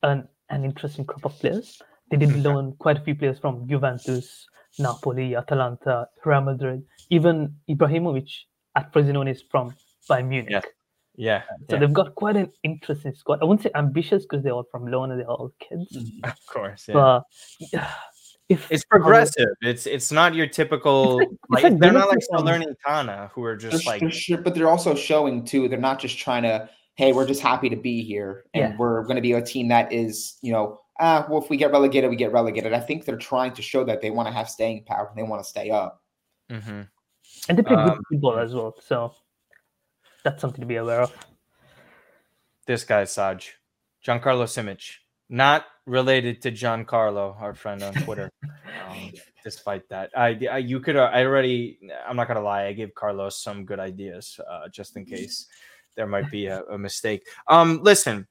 an 0.03 0.27
an 0.49 0.65
interesting 0.65 1.05
crop 1.05 1.25
of 1.25 1.39
players. 1.39 1.83
They 2.11 2.17
did 2.17 2.37
loan 2.45 2.75
quite 2.79 2.99
a 2.99 3.01
few 3.01 3.15
players 3.15 3.39
from 3.39 3.67
Juventus, 3.69 4.47
Napoli, 4.79 5.35
Atalanta, 5.37 6.09
Real 6.25 6.41
Madrid, 6.43 6.83
even 7.11 7.55
Ibrahimovic 7.69 8.31
at 8.77 8.93
Frosinone 8.93 9.31
is 9.31 9.43
from 9.51 9.75
Bayern 10.09 10.29
Munich. 10.29 10.51
Yeah. 10.51 10.61
Yeah, 11.19 11.43
So 11.71 11.77
yeah, 11.77 11.79
they've 11.79 11.95
got 11.95 12.15
quite 12.15 12.37
an 12.37 12.53
interesting 12.63 13.15
squad. 13.15 13.39
I 13.41 13.47
wouldn't 13.47 13.63
say 13.63 13.71
ambitious 13.75 14.25
because 14.25 14.45
they're 14.45 14.53
all 14.53 14.67
from 14.71 14.87
loan 14.87 15.11
and 15.13 15.19
they're 15.19 15.27
all 15.31 15.51
kids. 15.61 15.97
of 16.25 16.35
course. 16.47 16.85
Yeah. 16.89 16.93
But 16.95 17.23
if 18.51 18.71
It's 18.71 18.85
progressive. 18.85 19.49
It's 19.63 19.87
it's 19.87 20.13
not 20.13 20.35
your 20.35 20.47
typical. 20.47 21.17
like- 21.17 21.29
it's 21.31 21.39
like, 21.49 21.63
like 21.65 21.79
they're 21.79 21.93
not 21.93 22.09
like 22.09 22.19
learning 22.45 22.75
Tana, 22.87 23.31
who 23.35 23.43
are 23.45 23.57
They're 23.59 23.71
just 23.71 23.87
like 23.87 24.01
they're 24.01 24.11
sh- 24.11 24.33
but 24.45 24.55
they're 24.55 24.69
also 24.69 24.95
showing 24.95 25.45
too. 25.45 25.69
They're 25.69 25.79
not 25.79 25.99
just 25.99 26.19
trying 26.19 26.43
to. 26.45 26.69
Hey, 26.97 27.13
we're 27.13 27.27
just 27.27 27.41
happy 27.43 27.69
to 27.69 27.77
be 27.77 28.03
here, 28.03 28.45
and 28.55 28.73
Yeah. 28.73 28.77
we're 28.79 29.03
going 29.03 29.17
to 29.17 29.23
be 29.23 29.33
a 29.33 29.43
team 29.43 29.69
that 29.69 29.93
is, 29.93 30.39
you 30.43 30.53
know, 30.53 30.81
ah, 31.01 31.27
well, 31.29 31.43
if 31.43 31.51
we 31.51 31.57
get 31.57 31.73
relegated, 31.73 32.11
we 32.11 32.17
get 32.17 32.33
relegated. 32.33 32.73
I 32.73 32.81
think 32.81 33.05
they're 33.05 33.17
trying 33.17 33.53
to 33.55 33.63
show 33.63 33.85
that 33.85 34.01
they 34.01 34.11
want 34.11 34.29
to 34.29 34.33
have 34.33 34.49
staying 34.49 34.85
power. 34.85 35.07
and 35.09 35.17
They 35.17 35.23
want 35.23 35.43
to 35.43 35.49
stay 35.49 35.71
up. 35.71 36.03
Mhm. 36.51 36.89
and 37.49 37.59
they 37.59 37.63
play 37.63 37.75
good 37.77 37.91
Um, 37.91 38.03
football 38.09 38.39
as 38.39 38.55
well. 38.55 38.75
So 38.81 39.15
that's 40.23 40.41
something 40.41 40.61
to 40.61 40.67
be 40.67 40.77
aware 40.77 41.03
of. 41.03 41.13
this 42.67 42.83
guy 42.85 43.05
Saj, 43.05 43.55
Jan-Carlo 44.03 44.45
Simic, 44.47 44.83
not 45.29 45.67
related 45.87 46.43
to 46.43 46.51
Giancarlo, 46.51 47.41
our 47.41 47.55
friend 47.55 47.83
on 47.83 47.95
Twitter. 47.95 48.31
um, 48.89 49.13
despite 49.45 49.89
that, 49.89 50.11
I, 50.17 50.39
I 50.51 50.59
you 50.59 50.81
could 50.81 50.97
uh, 50.97 51.11
I 51.13 51.25
already 51.25 51.79
I'm 52.07 52.17
not 52.17 52.27
gonna 52.29 52.41
lie, 52.43 52.67
I 52.67 52.73
gave 52.73 52.95
Carlos 52.95 53.41
some 53.41 53.65
good 53.65 53.79
ideas 53.79 54.41
uh, 54.49 54.69
just 54.69 54.97
in 54.97 55.05
case 55.05 55.47
there 55.95 56.07
might 56.07 56.31
be 56.31 56.47
a, 56.47 56.63
a 56.65 56.79
mistake. 56.79 57.27
Um, 57.49 57.81
listen, 57.83 58.27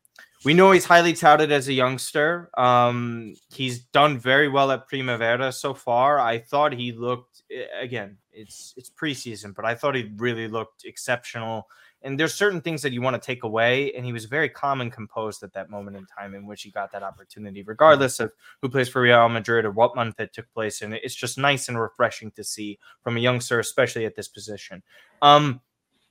we 0.46 0.54
know 0.54 0.72
he's 0.72 0.86
highly 0.86 1.14
touted 1.14 1.52
as 1.52 1.68
a 1.68 1.74
youngster. 1.74 2.50
Um, 2.58 3.36
he's 3.50 3.80
done 3.80 4.18
very 4.18 4.48
well 4.48 4.72
at 4.72 4.88
Primavera 4.88 5.52
so 5.52 5.74
far. 5.74 6.20
I 6.20 6.38
thought 6.40 6.72
he 6.72 6.92
looked 6.92 7.44
again. 7.80 8.18
It's 8.32 8.74
it's 8.78 8.90
preseason, 8.90 9.54
but 9.56 9.66
I 9.66 9.76
thought 9.76 9.96
he 9.96 10.12
really 10.18 10.48
looked 10.48 10.86
exceptional 10.86 11.68
and 12.06 12.20
there's 12.20 12.36
certain 12.36 12.62
things 12.62 12.84
that 12.84 12.94
you 12.94 13.02
want 13.02 13.20
to 13.20 13.26
take 13.26 13.44
away 13.44 13.92
and 13.94 14.06
he 14.06 14.14
was 14.14 14.26
very 14.26 14.48
calm 14.48 14.80
and 14.80 14.94
composed 14.94 15.42
at 15.44 15.52
that 15.54 15.70
moment 15.70 15.98
in 15.98 16.06
time 16.06 16.36
in 16.36 16.46
which 16.46 16.62
he 16.62 16.70
got 16.70 16.92
that 16.92 17.04
opportunity 17.04 17.64
regardless 17.64 18.20
of 18.20 18.32
who 18.62 18.70
plays 18.70 18.88
for 18.88 19.02
real 19.02 19.28
madrid 19.28 19.66
or 19.66 19.72
what 19.72 19.96
month 19.96 20.20
it 20.20 20.32
took 20.32 20.50
place 20.54 20.82
and 20.82 20.94
it's 20.94 21.16
just 21.16 21.38
nice 21.38 21.68
and 21.68 21.80
refreshing 21.80 22.32
to 22.32 22.44
see 22.44 22.80
from 23.02 23.18
a 23.18 23.20
youngster 23.20 23.60
especially 23.60 24.06
at 24.06 24.16
this 24.16 24.28
position 24.28 24.82
um 25.22 25.60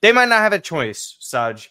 they 0.02 0.12
might 0.12 0.28
not 0.28 0.40
have 0.40 0.52
a 0.52 0.58
choice 0.58 1.16
saj 1.20 1.70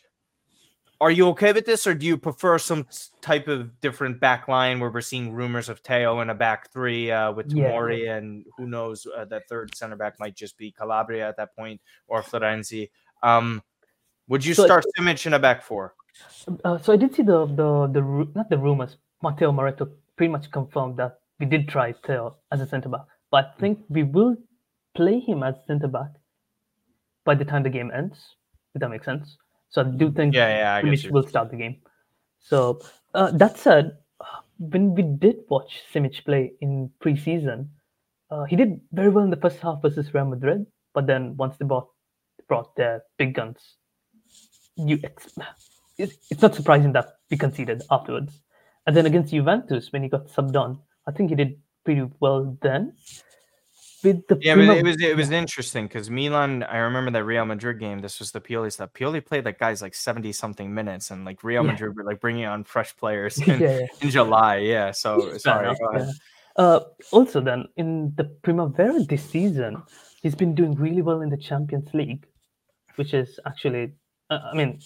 are 1.04 1.12
you 1.12 1.28
okay 1.30 1.51
with 1.51 1.66
this 1.66 1.86
or 1.86 1.93
do 1.93 2.06
you 2.06 2.18
prefer 2.18 2.58
some 2.58 2.88
type 3.22 3.47
of 3.47 3.58
different 3.82 4.20
back 4.20 4.47
line 4.47 4.80
where 4.80 4.89
we're 4.89 5.01
seeing 5.12 5.34
rumors 5.34 5.68
of 5.68 5.80
Theo 5.80 6.22
in 6.22 6.30
a 6.30 6.36
back 6.45 6.72
three 6.72 7.12
uh, 7.12 7.32
with 7.36 7.51
Yeah. 7.51 7.72
Tomori 7.72 8.10
and 8.16 8.45
who 8.58 8.66
knows 8.68 9.06
uh, 9.06 9.26
that 9.26 9.43
third 9.49 9.76
center 9.76 9.97
back 9.97 10.14
might 10.20 10.36
just 10.36 10.58
be 10.58 10.72
Calabria 10.72 11.28
at 11.28 11.36
that 11.38 11.51
point 11.56 11.82
or 12.08 12.24
Florenzi 12.24 12.89
um 13.22 13.62
would 14.30 14.43
you 14.45 14.54
So- 14.54 14.66
start 14.66 14.86
Simic 14.97 15.26
in 15.28 15.34
a 15.34 15.39
back 15.39 15.62
four? 15.62 15.93
Uh, 16.64 16.78
so 16.78 16.93
I 16.93 16.97
did 16.97 17.14
see 17.16 17.24
the 17.24 17.45
the 17.60 17.70
the 17.95 18.01
not 18.36 18.47
the 18.49 18.58
rumors. 18.58 18.97
Matteo 19.24 19.51
Moretto 19.51 19.89
pretty 20.16 20.32
much 20.32 20.51
confirmed 20.51 20.95
that 20.97 21.20
we 21.39 21.45
did 21.45 21.68
try 21.68 21.91
Theo 22.06 22.38
as 22.51 22.62
a 22.62 22.68
centre 22.68 22.89
back, 22.89 23.06
but 23.32 23.45
I 23.45 23.60
think 23.60 23.80
we 23.89 24.04
will 24.04 24.36
play 24.95 25.20
him 25.20 25.41
as 25.43 25.56
centre 25.68 25.88
back 25.88 26.12
by 27.26 27.34
the 27.36 27.43
time 27.43 27.64
the 27.64 27.70
game 27.74 27.89
ends. 27.91 28.36
If 28.76 28.82
that 28.82 28.89
makes 28.89 29.06
sense. 29.06 29.38
So 29.74 29.82
I 29.82 29.86
do 29.86 30.11
think 30.11 30.36
Yeah, 30.36 30.49
yeah, 30.49 30.82
Simic 30.82 31.09
will 31.11 31.28
start 31.28 31.49
the 31.49 31.57
game. 31.57 31.82
So 32.39 32.80
uh, 33.15 33.32
that 33.32 33.57
said, 33.57 33.97
when 34.59 34.93
we 34.93 35.01
did 35.01 35.38
watch 35.49 35.82
Simic 35.91 36.24
play 36.26 36.53
in 36.61 36.91
preseason, 37.03 37.69
uh, 38.30 38.43
he 38.43 38.55
did 38.55 38.80
very 38.91 39.09
well 39.09 39.24
in 39.24 39.32
the 39.32 39.38
first 39.38 39.57
half 39.59 39.82
versus 39.82 40.13
Real 40.13 40.26
Madrid. 40.26 40.65
But 40.93 41.07
then 41.07 41.36
once 41.38 41.57
they 41.57 41.65
brought 41.65 41.89
brought 42.47 42.76
their 42.76 43.01
big 43.17 43.34
guns, 43.34 43.78
you 44.78 44.99
ex- 45.03 45.34
it's, 45.97 46.17
it's 46.30 46.41
not 46.41 46.53
surprising 46.53 46.93
that 46.93 47.17
we 47.32 47.38
conceded 47.38 47.82
afterwards. 47.89 48.41
And 48.86 48.95
then 48.95 49.07
against 49.07 49.34
Juventus, 49.34 49.91
when 49.91 50.03
he 50.03 50.09
got 50.09 50.28
subbed 50.28 50.55
on, 50.55 50.80
I 51.07 51.11
think 51.11 51.30
he 51.32 51.36
did 51.36 51.57
pretty 51.84 52.05
well 52.19 52.57
then. 52.61 52.93
With 54.04 54.28
the 54.28 54.38
Yeah, 54.41 54.56
but 54.56 54.78
it 54.78 54.84
was 54.84 55.01
it 55.01 55.16
was 55.16 55.32
interesting 55.32 55.88
because 55.88 56.10
Milan. 56.10 56.64
I 56.64 56.78
remember 56.78 57.12
that 57.12 57.24
Real 57.24 57.45
Madrid 57.45 57.80
game. 57.80 57.99
This 57.99 58.20
was 58.20 58.32
the 58.32 58.41
Pioli 58.41 58.72
stuff. 58.72 58.91
Pioli 58.93 59.26
played 59.26 59.45
like 59.45 59.60
guys 59.60 59.82
like 59.82 59.95
seventy 59.95 60.32
something 60.34 60.74
minutes, 60.74 61.12
and 61.12 61.24
like 61.26 61.43
Real 61.43 61.64
Yeah. 61.64 61.72
Madrid 61.72 61.95
were 61.95 62.04
like 62.04 62.20
bringing 62.20 62.45
on 62.45 62.64
fresh 62.64 62.95
players 62.97 63.38
in, 63.47 63.60
yeah. 63.62 63.86
in 64.01 64.10
July. 64.10 64.58
Yeah, 64.58 64.91
so 64.91 65.38
sorry. 65.38 65.66
enough, 65.68 65.80
go 65.80 65.89
ahead. 65.95 66.08
yeah. 66.08 66.14
Uh, 66.64 66.80
also, 67.12 67.41
then 67.41 67.66
in 67.78 68.14
the 68.16 68.26
Primavera 68.43 68.99
this 69.06 69.24
season, 69.24 69.82
he's 70.22 70.36
been 70.36 70.54
doing 70.54 70.76
really 70.76 71.01
well 71.01 71.22
in 71.22 71.30
the 71.30 71.38
Champions 71.38 71.91
League, 71.93 72.28
which 72.95 73.14
is 73.16 73.39
actually, 73.47 73.93
uh, 74.30 74.39
I 74.51 74.56
mean, 74.56 74.80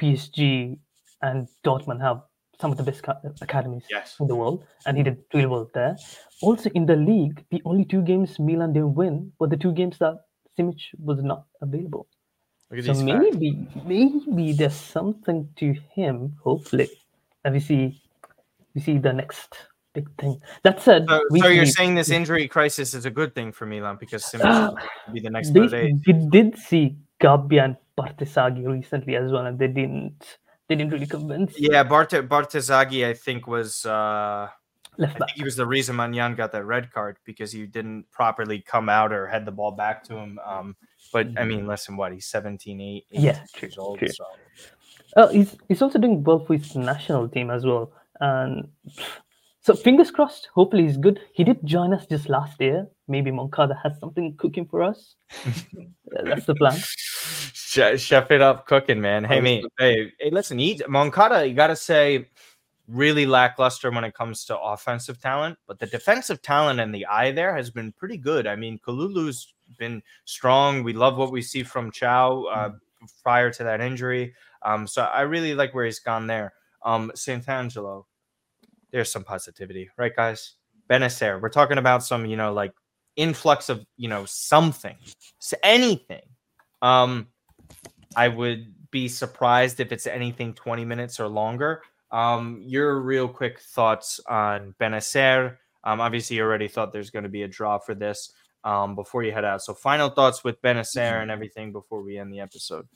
PSG 0.00 0.78
and 1.22 1.48
Dortmund 1.64 2.00
have 2.02 2.22
some 2.60 2.70
of 2.72 2.78
the 2.78 2.82
best 2.82 3.04
academies 3.40 3.84
Yes. 3.90 4.16
in 4.20 4.26
the 4.26 4.34
world, 4.34 4.64
and 4.86 4.96
he 4.96 5.02
did 5.02 5.18
really 5.34 5.46
well 5.46 5.70
there. 5.74 5.96
Also, 6.42 6.70
in 6.70 6.86
the 6.86 6.96
league, 6.96 7.44
the 7.50 7.60
only 7.64 7.84
two 7.84 8.02
games 8.02 8.38
Milan 8.38 8.72
didn't 8.72 8.94
win 8.94 9.32
were 9.38 9.46
the 9.48 9.56
two 9.56 9.72
games 9.72 9.98
that 9.98 10.14
Simic 10.58 10.80
was 10.98 11.22
not 11.22 11.44
available. 11.60 12.06
So 12.70 12.82
facts. 12.82 13.00
maybe, 13.02 13.68
maybe 13.84 14.52
there's 14.52 14.74
something 14.74 15.48
to 15.56 15.74
him. 15.94 16.34
Hopefully, 16.42 16.88
and 17.44 17.54
we 17.54 17.60
see, 17.60 18.02
we 18.74 18.80
see 18.80 18.98
the 18.98 19.12
next 19.12 19.54
big 19.92 20.08
thing. 20.18 20.40
That 20.64 20.80
said, 20.82 21.06
So, 21.08 21.20
so 21.38 21.48
you're 21.48 21.66
saying 21.66 21.94
this 21.94 22.10
injury 22.10 22.48
crisis 22.48 22.92
is 22.94 23.04
a 23.06 23.10
good 23.10 23.34
thing 23.34 23.52
for 23.52 23.66
Milan 23.66 23.96
because 24.00 24.24
Simic 24.32 24.44
Uh, 24.44 24.72
will 25.06 25.14
be 25.14 25.20
the 25.20 25.30
next 25.30 25.52
they, 25.52 25.94
we 26.06 26.12
did 26.30 26.58
see 26.58 26.96
Gabbia 27.20 27.64
and 27.64 27.76
Bartesaghi 27.96 28.66
recently 28.66 29.14
as 29.16 29.30
well, 29.30 29.46
and 29.46 29.58
they 29.58 29.68
didn't, 29.68 30.38
they 30.68 30.74
didn't 30.76 30.92
really 30.92 31.06
convince. 31.06 31.54
Yeah, 31.58 31.82
Bart 31.82 32.10
Bartesaghi, 32.10 33.06
I 33.06 33.14
think 33.14 33.46
was 33.46 33.86
uh, 33.86 34.48
left 34.98 35.16
I 35.16 35.18
back. 35.18 35.28
think 35.28 35.38
he 35.38 35.44
was 35.44 35.56
the 35.56 35.66
reason 35.66 35.96
Maignan 35.96 36.36
got 36.36 36.52
that 36.52 36.64
red 36.64 36.90
card 36.92 37.18
because 37.24 37.52
he 37.52 37.66
didn't 37.66 38.10
properly 38.10 38.60
come 38.60 38.88
out 38.88 39.12
or 39.12 39.26
head 39.26 39.44
the 39.44 39.52
ball 39.52 39.70
back 39.72 40.02
to 40.04 40.16
him. 40.16 40.38
Um, 40.44 40.76
but 41.12 41.28
I 41.38 41.44
mean, 41.44 41.66
listen, 41.66 41.96
what 41.96 42.12
he's 42.12 42.26
17, 42.26 42.80
8, 42.80 43.06
Yeah, 43.10 43.40
18 43.56 43.68
years 43.68 43.78
old. 43.78 43.98
true. 43.98 44.08
So 44.08 44.24
Uh, 45.16 45.28
he's 45.28 45.56
he's 45.68 45.80
also 45.82 45.98
doing 45.98 46.22
well 46.24 46.40
for 46.44 46.54
his 46.54 46.74
national 46.76 47.28
team 47.28 47.50
as 47.50 47.64
well, 47.64 47.92
and 48.20 48.68
so 49.62 49.74
fingers 49.74 50.10
crossed. 50.10 50.48
Hopefully 50.54 50.82
he's 50.82 50.96
good. 50.98 51.20
He 51.32 51.42
did 51.44 51.64
join 51.64 51.94
us 51.94 52.06
just 52.06 52.28
last 52.28 52.60
year. 52.60 52.86
Maybe 53.08 53.30
Moncada 53.30 53.78
has 53.82 53.98
something 53.98 54.36
cooking 54.36 54.66
for 54.66 54.82
us. 54.82 55.14
That's 56.24 56.44
the 56.46 56.54
plan. 56.54 56.78
Chef 57.66 58.30
it 58.30 58.40
up, 58.40 58.66
cooking, 58.66 59.00
man. 59.00 59.24
Hey, 59.24 59.40
me. 59.40 59.64
Hey, 59.76 60.12
hey, 60.20 60.30
listen. 60.30 60.56
He, 60.56 60.80
Moncada, 60.88 61.46
you 61.46 61.54
got 61.54 61.66
to 61.66 61.76
say, 61.76 62.28
really 62.86 63.26
lackluster 63.26 63.90
when 63.90 64.04
it 64.04 64.14
comes 64.14 64.44
to 64.44 64.56
offensive 64.56 65.20
talent, 65.20 65.58
but 65.66 65.80
the 65.80 65.86
defensive 65.86 66.40
talent 66.42 66.78
and 66.78 66.94
the 66.94 67.04
eye 67.06 67.32
there 67.32 67.56
has 67.56 67.70
been 67.70 67.90
pretty 67.90 68.16
good. 68.16 68.46
I 68.46 68.54
mean, 68.54 68.78
Kalulu's 68.78 69.52
been 69.78 70.00
strong. 70.24 70.84
We 70.84 70.92
love 70.92 71.18
what 71.18 71.32
we 71.32 71.42
see 71.42 71.64
from 71.64 71.90
Thiaw 71.90 72.44
uh, 72.54 72.70
prior 73.24 73.50
to 73.50 73.64
that 73.64 73.80
injury. 73.80 74.34
Um, 74.62 74.86
so 74.86 75.02
I 75.02 75.22
really 75.22 75.54
like 75.54 75.74
where 75.74 75.84
he's 75.84 75.98
gone 75.98 76.28
there. 76.28 76.52
Um, 76.84 77.10
Santangelo, 77.16 78.04
there's 78.92 79.10
some 79.10 79.24
positivity, 79.24 79.90
right, 79.96 80.14
guys? 80.14 80.54
Bennacer, 80.88 81.42
we're 81.42 81.48
talking 81.48 81.78
about 81.78 82.04
some, 82.04 82.26
you 82.26 82.36
know, 82.36 82.52
like 82.52 82.72
influx 83.16 83.68
of, 83.68 83.84
you 83.96 84.08
know, 84.08 84.24
something, 84.24 84.96
so 85.40 85.56
anything. 85.64 86.22
Um, 86.80 87.26
I 88.16 88.28
would 88.28 88.72
be 88.90 89.08
surprised 89.08 89.78
if 89.78 89.92
it's 89.92 90.06
anything 90.06 90.54
20 90.54 90.84
minutes 90.84 91.20
or 91.20 91.28
longer. 91.28 91.82
Um, 92.10 92.62
your 92.64 93.00
real 93.00 93.28
quick 93.28 93.60
thoughts 93.60 94.20
on 94.26 94.74
Bennacer. 94.80 95.58
Um, 95.84 96.00
obviously, 96.00 96.36
you 96.36 96.42
already 96.42 96.66
thought 96.66 96.92
there's 96.92 97.10
going 97.10 97.24
to 97.24 97.28
be 97.28 97.42
a 97.42 97.48
draw 97.48 97.78
for 97.78 97.94
this 97.94 98.32
um, 98.64 98.94
before 98.94 99.22
you 99.22 99.32
head 99.32 99.44
out. 99.44 99.62
So, 99.62 99.74
final 99.74 100.08
thoughts 100.08 100.42
with 100.42 100.60
Bennacer 100.62 101.20
and 101.22 101.30
everything 101.30 101.72
before 101.72 102.02
we 102.02 102.18
end 102.18 102.32
the 102.32 102.40
episode. 102.40 102.88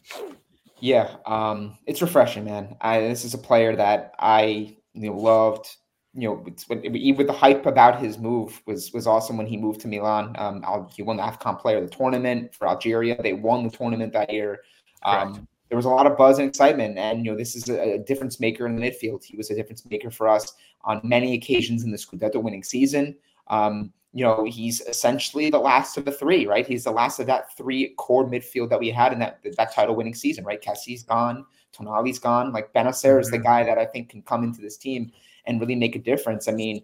Yeah, 0.80 1.16
um, 1.26 1.76
it's 1.86 2.00
refreshing, 2.00 2.44
man. 2.44 2.76
I, 2.80 3.00
this 3.00 3.24
is 3.24 3.34
a 3.34 3.38
player 3.38 3.76
that 3.76 4.14
I 4.18 4.76
you 4.94 5.10
know, 5.10 5.16
loved. 5.16 5.76
You 6.14 6.28
know, 6.28 6.46
when, 6.66 7.16
with 7.16 7.26
the 7.28 7.32
hype 7.32 7.66
about 7.66 8.00
his 8.00 8.18
move 8.18 8.60
was 8.66 8.92
was 8.92 9.06
awesome 9.06 9.36
when 9.36 9.46
he 9.46 9.56
moved 9.56 9.80
to 9.82 9.88
Milan. 9.88 10.34
Um, 10.38 10.88
he 10.92 11.02
won 11.02 11.18
the 11.18 11.22
AFCON 11.22 11.60
Player 11.60 11.76
of 11.78 11.88
the 11.88 11.96
Tournament 11.96 12.54
for 12.54 12.66
Algeria. 12.66 13.20
They 13.22 13.34
won 13.34 13.62
the 13.62 13.70
tournament 13.70 14.12
that 14.14 14.32
year. 14.32 14.60
Um, 15.02 15.46
there 15.68 15.76
was 15.76 15.86
a 15.86 15.90
lot 15.90 16.06
of 16.06 16.16
buzz 16.16 16.38
and 16.38 16.48
excitement, 16.48 16.98
and 16.98 17.24
you 17.24 17.30
know, 17.30 17.38
this 17.38 17.54
is 17.54 17.68
a, 17.68 17.94
a, 17.94 17.98
difference 17.98 18.40
maker 18.40 18.66
in 18.66 18.74
the 18.74 18.82
midfield. 18.82 19.24
He 19.24 19.36
was 19.36 19.50
a 19.50 19.54
difference 19.54 19.86
maker 19.88 20.10
for 20.10 20.28
us 20.28 20.52
on 20.82 21.00
many 21.04 21.34
occasions 21.34 21.84
in 21.84 21.90
the 21.90 21.96
Scudetto 21.96 22.42
winning 22.42 22.64
season. 22.64 23.16
Um, 23.46 23.92
you 24.12 24.24
know, 24.24 24.44
he's 24.44 24.80
essentially 24.82 25.50
the 25.50 25.58
last 25.58 25.96
of 25.96 26.04
the 26.04 26.10
three, 26.10 26.46
right? 26.46 26.66
He's 26.66 26.84
the 26.84 26.90
last 26.90 27.20
of 27.20 27.26
that 27.28 27.56
three 27.56 27.94
core 27.96 28.28
midfield 28.28 28.68
that 28.70 28.80
we 28.80 28.90
had 28.90 29.12
in 29.12 29.20
that 29.20 29.40
that 29.56 29.72
title 29.72 29.94
winning 29.94 30.14
season, 30.14 30.44
right? 30.44 30.60
Kessié's 30.60 31.04
gone, 31.04 31.46
Tonali's 31.72 32.18
gone. 32.18 32.52
Like 32.52 32.72
Bennacer 32.72 33.12
mm-hmm. 33.12 33.20
is 33.20 33.30
the 33.30 33.36
mm-hmm. 33.36 33.44
guy 33.44 33.62
that 33.64 33.78
I 33.78 33.86
think 33.86 34.10
can 34.10 34.22
come 34.22 34.42
into 34.42 34.60
this 34.60 34.76
team 34.76 35.12
and 35.46 35.60
really 35.60 35.76
make 35.76 35.94
a 35.94 36.00
difference. 36.00 36.48
I 36.48 36.52
mean, 36.52 36.82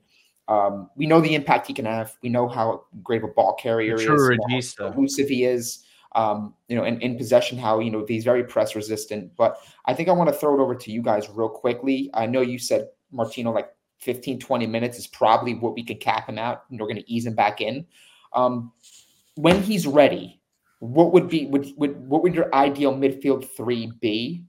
um, 0.49 0.91
we 0.95 1.07
know 1.07 1.21
the 1.21 1.35
impact 1.35 1.67
he 1.67 1.75
can 1.75 1.87
have. 1.87 2.17
We 2.23 2.29
know 2.29 2.49
how 2.49 2.85
great 3.03 3.25
of 3.25 3.31
a 3.31 3.33
ball 3.33 3.55
carrier 3.55 3.99
he 3.99 4.05
is, 4.57 4.77
how 4.79 4.87
elusive 4.87 5.29
he 5.29 5.45
is. 5.45 5.85
Um, 6.15 6.55
you 6.69 6.77
know, 6.77 6.85
in, 6.85 7.01
in 7.01 7.17
possession, 7.17 7.59
how 7.59 7.79
you 7.81 7.91
know 7.91 8.05
he's 8.07 8.25
very 8.25 8.45
press 8.45 8.75
resistant. 8.75 9.37
But 9.37 9.59
I 9.85 9.95
think 9.95 10.09
I 10.09 10.13
want 10.13 10.29
to 10.31 10.35
throw 10.35 10.59
it 10.59 10.63
over 10.63 10.75
to 10.75 10.91
you 10.91 11.03
guys 11.03 11.29
real 11.29 11.49
quickly. 11.49 12.11
I 12.15 12.27
know 12.27 12.41
you 12.41 12.59
said 12.59 12.89
Martino 13.13 13.53
like 13.53 13.69
15, 13.99 14.39
20 14.39 14.67
minutes 14.67 14.99
is 14.99 15.07
probably 15.07 15.55
what 15.55 15.75
we 15.75 15.85
could 15.85 16.01
cap 16.01 16.29
him 16.29 16.39
out, 16.39 16.65
and 16.71 16.81
we're 16.81 16.87
going 16.87 16.97
to 16.97 17.13
ease 17.13 17.27
him 17.27 17.35
back 17.35 17.61
in. 17.61 17.87
Um, 18.33 18.73
when 19.35 19.63
he's 19.63 19.87
ready, 19.87 20.41
what 20.79 21.13
would 21.13 21.29
be 21.29 21.47
would, 21.47 21.73
would 21.77 21.97
what 22.09 22.23
would 22.23 22.35
your 22.35 22.55
ideal 22.55 22.95
midfield 22.95 23.49
three 23.57 23.93
be 24.01 24.45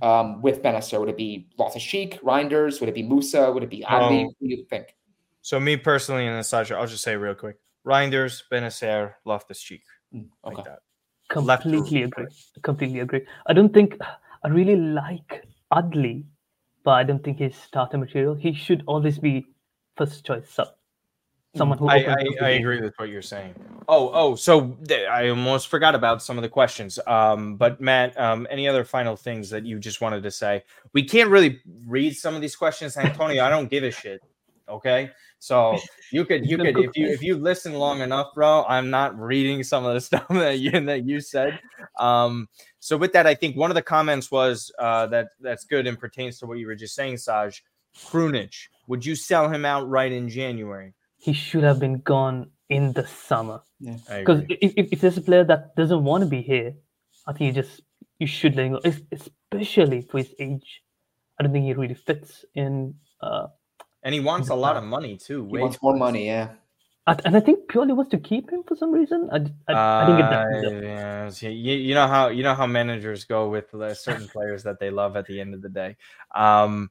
um, 0.00 0.40
with 0.42 0.62
Bennacer? 0.62 0.98
Would 1.00 1.08
it 1.08 1.16
be 1.16 1.48
Loftus-Cheek, 1.58 2.20
Reijnders? 2.22 2.80
Would 2.80 2.88
it 2.88 2.94
be 2.94 3.02
Musah? 3.02 3.52
Would 3.52 3.62
it 3.62 3.70
be 3.70 3.84
Adli? 3.88 4.20
Um, 4.20 4.26
what 4.26 4.34
do 4.40 4.48
you 4.48 4.64
think? 4.68 4.96
So 5.42 5.58
me 5.58 5.76
personally, 5.76 6.26
and 6.26 6.44
Sasha, 6.46 6.76
I'll 6.76 6.86
just 6.86 7.02
say 7.02 7.16
real 7.16 7.34
quick: 7.34 7.56
Reijnders, 7.86 8.42
Bennacer, 8.50 9.14
Loftus-Cheek. 9.24 9.82
Mm, 10.14 10.28
okay. 10.44 10.56
Like 10.56 10.64
that. 10.64 10.78
Completely 11.32 12.02
agree. 12.02 12.26
Completely 12.62 13.00
agree. 13.00 13.26
I 13.46 13.52
don't 13.52 13.72
think 13.72 13.96
I 14.44 14.48
really 14.48 14.76
like 14.76 15.46
Adli 15.72 16.24
but 16.84 16.92
I 16.92 17.04
don't 17.04 17.22
think 17.22 17.38
he's 17.38 17.56
starter 17.56 17.98
material. 17.98 18.34
He 18.34 18.52
should 18.52 18.82
always 18.86 19.18
be 19.18 19.46
first 19.96 20.24
choice 20.24 20.48
sub. 20.50 20.68
Someone 21.54 21.76
who 21.76 21.86
I, 21.86 21.96
I, 21.96 22.26
I 22.40 22.48
agree 22.50 22.80
with 22.80 22.94
what 22.96 23.10
you're 23.10 23.20
saying. 23.20 23.54
Oh, 23.86 24.10
oh, 24.14 24.34
so 24.34 24.78
th- 24.88 25.06
I 25.06 25.28
almost 25.28 25.68
forgot 25.68 25.94
about 25.94 26.22
some 26.22 26.38
of 26.38 26.42
the 26.42 26.48
questions. 26.48 26.98
Um, 27.06 27.56
but 27.56 27.78
Matt, 27.78 28.18
um, 28.18 28.46
any 28.50 28.66
other 28.66 28.84
final 28.84 29.16
things 29.16 29.50
that 29.50 29.66
you 29.66 29.78
just 29.78 30.00
wanted 30.00 30.22
to 30.22 30.30
say? 30.30 30.64
We 30.94 31.04
can't 31.04 31.28
really 31.28 31.60
read 31.86 32.16
some 32.16 32.34
of 32.34 32.40
these 32.40 32.56
questions, 32.56 32.96
Antonio. 32.96 33.44
I 33.44 33.50
don't 33.50 33.68
give 33.68 33.84
a 33.84 33.90
shit. 33.90 34.22
Okay, 34.66 35.10
so 35.42 35.76
you 36.12 36.24
could 36.24 36.48
you 36.48 36.56
could 36.56 36.78
if 36.78 36.96
you 36.96 37.08
if 37.08 37.20
you 37.20 37.36
listen 37.36 37.74
long 37.74 38.00
enough, 38.00 38.32
bro. 38.32 38.64
I'm 38.68 38.90
not 38.90 39.18
reading 39.18 39.64
some 39.64 39.84
of 39.84 39.92
the 39.92 40.00
stuff 40.08 40.28
that 40.28 40.60
you 40.60 40.70
that 40.70 41.04
you 41.04 41.20
said. 41.20 41.58
Um, 41.98 42.48
so 42.78 42.96
with 42.96 43.12
that, 43.14 43.26
I 43.26 43.34
think 43.34 43.56
one 43.56 43.68
of 43.68 43.74
the 43.74 43.82
comments 43.82 44.30
was 44.30 44.70
uh, 44.78 45.08
that 45.08 45.30
that's 45.40 45.64
good 45.64 45.88
and 45.88 45.98
pertains 45.98 46.38
to 46.38 46.46
what 46.46 46.58
you 46.58 46.68
were 46.68 46.76
just 46.76 46.94
saying, 46.94 47.16
Saj. 47.16 47.60
Krunic, 48.06 48.54
would 48.86 49.04
you 49.04 49.16
sell 49.16 49.48
him 49.48 49.64
out 49.64 49.88
right 49.88 50.12
in 50.12 50.28
January? 50.28 50.94
He 51.16 51.32
should 51.32 51.64
have 51.64 51.80
been 51.80 51.98
gone 51.98 52.52
in 52.68 52.92
the 52.92 53.04
summer. 53.08 53.62
Because 53.80 54.42
if, 54.48 54.72
if, 54.76 54.92
if, 54.92 55.00
there's 55.00 55.18
a 55.18 55.22
player 55.22 55.42
that 55.42 55.74
doesn't 55.74 56.04
want 56.04 56.22
to 56.22 56.30
be 56.30 56.40
here, 56.40 56.72
I 57.26 57.32
think 57.32 57.56
you 57.56 57.62
just 57.62 57.80
you 58.20 58.28
should 58.28 58.54
let 58.54 58.66
him 58.66 58.72
go, 58.74 58.80
especially 59.10 60.02
for 60.02 60.18
his 60.18 60.32
age. 60.38 60.82
I 61.40 61.42
don't 61.42 61.52
think 61.52 61.64
he 61.64 61.74
really 61.74 61.94
fits 61.94 62.44
in. 62.54 62.94
Uh, 63.20 63.48
and 64.02 64.14
he 64.14 64.20
wants 64.20 64.48
a 64.48 64.54
lot 64.54 64.76
of 64.76 64.84
money 64.84 65.16
too. 65.16 65.46
He 65.46 65.58
wants 65.58 65.80
more 65.82 65.96
money, 65.96 66.26
yeah 66.26 66.50
and 67.06 67.36
I 67.36 67.40
think 67.40 67.68
Pioli 67.68 67.94
wants 67.96 68.10
to 68.12 68.18
keep 68.18 68.50
him 68.50 68.62
for 68.62 68.76
some 68.76 68.92
reason. 68.92 69.28
I, 69.32 69.36
I, 69.72 70.02
I 70.02 70.06
didn't 70.06 70.20
get 70.20 70.30
that. 70.30 71.26
Uh, 71.26 71.30
yeah, 71.40 71.50
you, 71.50 71.74
you 71.74 71.94
know 71.94 72.06
how 72.06 72.28
you 72.28 72.42
know 72.42 72.54
how 72.54 72.66
managers 72.66 73.24
go 73.24 73.48
with 73.48 73.70
certain 73.96 74.28
players 74.28 74.62
that 74.62 74.78
they 74.78 74.90
love 74.90 75.16
at 75.16 75.26
the 75.26 75.40
end 75.40 75.54
of 75.54 75.62
the 75.62 75.68
day. 75.68 75.96
Um, 76.32 76.90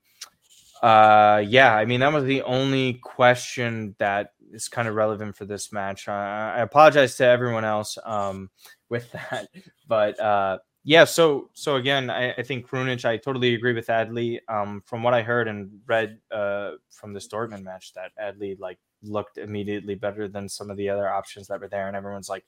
uh, 0.81 1.43
yeah, 1.47 1.75
I 1.75 1.85
mean 1.85 2.01
that 2.01 2.11
was 2.11 2.25
the 2.25 2.41
only 2.41 2.95
question 2.95 3.95
that 3.99 4.33
is 4.51 4.67
kind 4.67 4.89
of 4.89 4.95
relevant 4.95 5.37
for 5.37 5.45
this 5.45 5.71
match. 5.71 6.09
I, 6.09 6.55
I 6.57 6.59
apologize 6.59 7.15
to 7.17 7.25
everyone 7.25 7.63
else 7.63 7.97
um, 8.03 8.49
with 8.89 9.09
that, 9.13 9.47
but 9.87 10.19
uh, 10.19 10.57
yeah. 10.83 11.03
So 11.03 11.49
so 11.53 11.75
again, 11.75 12.09
I, 12.09 12.31
I 12.33 12.43
think 12.43 12.67
Krunic. 12.67 13.05
I 13.05 13.17
totally 13.17 13.53
agree 13.53 13.73
with 13.73 13.87
Adli. 13.87 14.39
Um, 14.47 14.81
from 14.85 15.03
what 15.03 15.13
I 15.13 15.21
heard 15.21 15.47
and 15.47 15.69
read 15.85 16.19
uh, 16.31 16.71
from 16.89 17.13
this 17.13 17.27
Dortmund 17.27 17.63
match, 17.63 17.93
that 17.93 18.11
Adli 18.21 18.59
like 18.59 18.79
looked 19.03 19.37
immediately 19.37 19.95
better 19.95 20.27
than 20.27 20.49
some 20.49 20.69
of 20.69 20.77
the 20.77 20.89
other 20.89 21.09
options 21.09 21.47
that 21.47 21.59
were 21.59 21.67
there, 21.67 21.87
and 21.87 21.95
everyone's 21.95 22.29
like, 22.29 22.45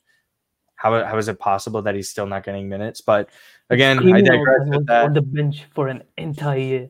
"How 0.76 1.04
how 1.06 1.18
is 1.18 1.28
it 1.28 1.40
possible 1.40 1.82
that 1.84 1.96
he's 1.96 2.10
still 2.10 2.28
not 2.28 2.44
getting 2.44 2.68
minutes?" 2.68 3.02
But 3.02 3.30
again, 3.70 4.00
I 4.12 4.22
digress 4.22 4.68
with 4.68 4.88
that. 4.88 5.06
On 5.06 5.14
the 5.14 5.22
bench 5.22 5.66
for 5.76 5.88
an 5.88 6.04
entire 6.18 6.58
year 6.58 6.90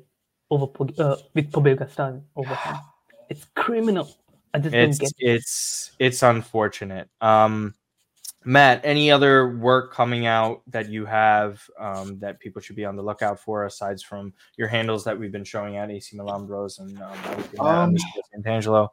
over 0.50 0.68
uh, 0.98 1.18
with 1.34 1.52
Pobega 1.52 1.90
starting 1.90 2.24
over 2.36 2.56
him, 2.56 2.76
it's 3.30 3.46
criminal. 3.56 4.10
I 4.54 4.60
just 4.60 4.76
it's. 4.76 5.14
It's 5.18 5.92
it's 6.00 6.24
unfortunate. 6.24 7.10
Um, 7.20 7.74
Matt, 8.46 8.82
any 8.84 9.12
other 9.12 9.58
work 9.58 9.94
coming 9.94 10.26
out 10.26 10.62
that 10.68 10.90
you 10.90 11.06
have 11.06 11.62
um, 11.80 12.20
that 12.20 12.40
people 12.40 12.62
should 12.62 12.76
be 12.76 12.86
on 12.86 12.96
the 12.96 13.04
lookout 13.04 13.40
for, 13.40 13.66
aside 13.66 14.02
from 14.02 14.34
your 14.58 14.68
handles 14.68 15.04
that 15.04 15.18
we've 15.18 15.32
been 15.32 15.44
showing 15.44 15.78
at 15.78 15.90
AC 15.90 16.16
Milan 16.16 16.46
Bros 16.46 16.80
and 16.80 17.02
um, 17.60 17.66
um, 17.66 17.96
Angelo? 18.46 18.92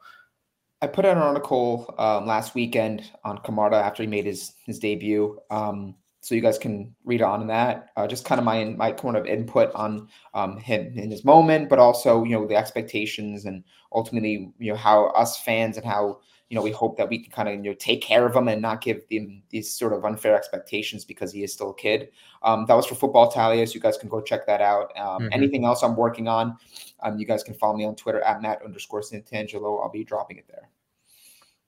I 0.83 0.87
put 0.87 1.05
out 1.05 1.17
an 1.17 1.23
article 1.23 1.95
um, 1.99 2.27
last 2.27 2.55
weekend 2.55 3.11
on 3.25 3.39
Camarda 3.39 3.77
after 3.77 4.03
he 4.03 4.07
made 4.07 4.25
his 4.25 4.55
his 4.65 4.79
debut. 4.79 5.39
Um, 5.51 5.95
so 6.23 6.35
you 6.35 6.43
guys 6.43 6.59
can 6.59 6.95
read 7.05 7.23
on 7.23 7.47
that. 7.47 7.91
Uh, 7.97 8.07
just 8.07 8.25
kind 8.25 8.39
of 8.39 8.45
my 8.45 8.65
my 8.65 8.93
kind 8.93 9.17
of 9.17 9.27
input 9.27 9.73
on 9.75 10.09
um, 10.35 10.59
him 10.59 10.93
in 10.97 11.11
his 11.11 11.25
moment, 11.25 11.69
but 11.69 11.79
also 11.79 12.25
you 12.25 12.33
know 12.33 12.47
the 12.47 12.57
expectations 12.57 13.45
and 13.45 13.65
ultimately 13.93 14.53
you 14.59 14.73
know 14.73 14.77
how 14.77 15.07
us 15.09 15.39
fans 15.39 15.77
and 15.77 15.87
how 15.87 16.21
you 16.51 16.57
know 16.57 16.63
we 16.63 16.73
hope 16.73 16.97
that 16.97 17.09
we 17.09 17.21
can 17.21 17.31
kind 17.31 17.49
of 17.49 17.55
you 17.55 17.71
know 17.71 17.77
take 17.79 18.03
care 18.03 18.27
of 18.27 18.35
him 18.35 18.49
and 18.49 18.61
not 18.61 18.81
give 18.81 19.09
them 19.09 19.41
these 19.51 19.73
sort 19.73 19.93
of 19.93 20.05
unfair 20.05 20.37
expectations 20.37 21.05
because 21.05 21.33
he 21.33 21.45
is 21.45 21.53
still 21.53 21.71
a 21.71 21.75
kid. 21.75 22.11
Um, 22.43 22.67
that 22.67 22.75
was 22.75 22.87
for 22.87 22.97
Football 22.97 23.31
Talias. 23.31 23.73
You 23.73 23.81
guys 23.81 23.97
can 23.97 24.09
go 24.09 24.21
check 24.21 24.47
that 24.47 24.61
out. 24.61 24.93
Um, 24.99 25.23
mm-hmm. 25.23 25.29
Anything 25.33 25.65
else 25.65 25.83
I'm 25.85 25.97
working 25.97 26.27
on, 26.27 26.59
um, 27.05 27.19
you 27.19 27.25
guys 27.25 27.45
can 27.45 27.55
follow 27.55 27.77
me 27.77 27.85
on 27.85 27.95
Twitter 27.95 28.21
at 28.23 28.43
Matt 28.43 28.63
underscore 28.65 29.01
Santangelo. 29.01 29.81
I'll 29.81 29.91
be 29.91 30.03
dropping 30.03 30.39
it 30.39 30.47
there. 30.49 30.69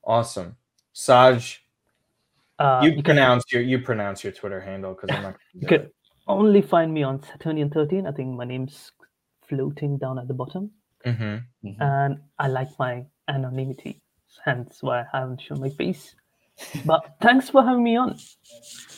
Awesome, 0.05 0.57
Saj. 0.93 1.65
Uh, 2.59 2.81
you, 2.83 2.91
you 2.91 3.03
pronounce 3.05 3.45
can, 3.45 3.61
your 3.61 3.69
you 3.69 3.79
pronounce 3.79 4.25
your 4.25 4.33
Twitter 4.33 4.61
handle 4.61 4.95
because 4.95 5.17
I'm 5.17 5.23
not. 5.23 5.37
You 5.55 5.67
could 5.69 5.93
only 6.27 6.61
find 6.61 6.93
me 6.93 7.05
on 7.05 7.21
Saturnion13. 7.21 8.09
I 8.09 8.11
think 8.11 8.37
my 8.37 8.45
name's 8.45 8.91
floating 9.49 9.97
down 9.97 10.19
at 10.19 10.27
the 10.27 10.35
bottom, 10.35 10.73
mm-hmm. 11.07 11.69
Mm-hmm. 11.69 11.81
and 11.83 12.19
I 12.41 12.49
like 12.49 12.71
my 12.81 13.07
anonymity. 13.29 14.02
Hence 14.45 14.83
why 14.83 15.01
I 15.13 15.19
haven't 15.19 15.41
shown 15.41 15.61
my 15.61 15.71
face. 15.71 16.15
But 16.85 17.17
thanks 17.23 17.51
for 17.51 17.63
having 17.65 17.83
me 17.83 17.97
on. 17.97 18.19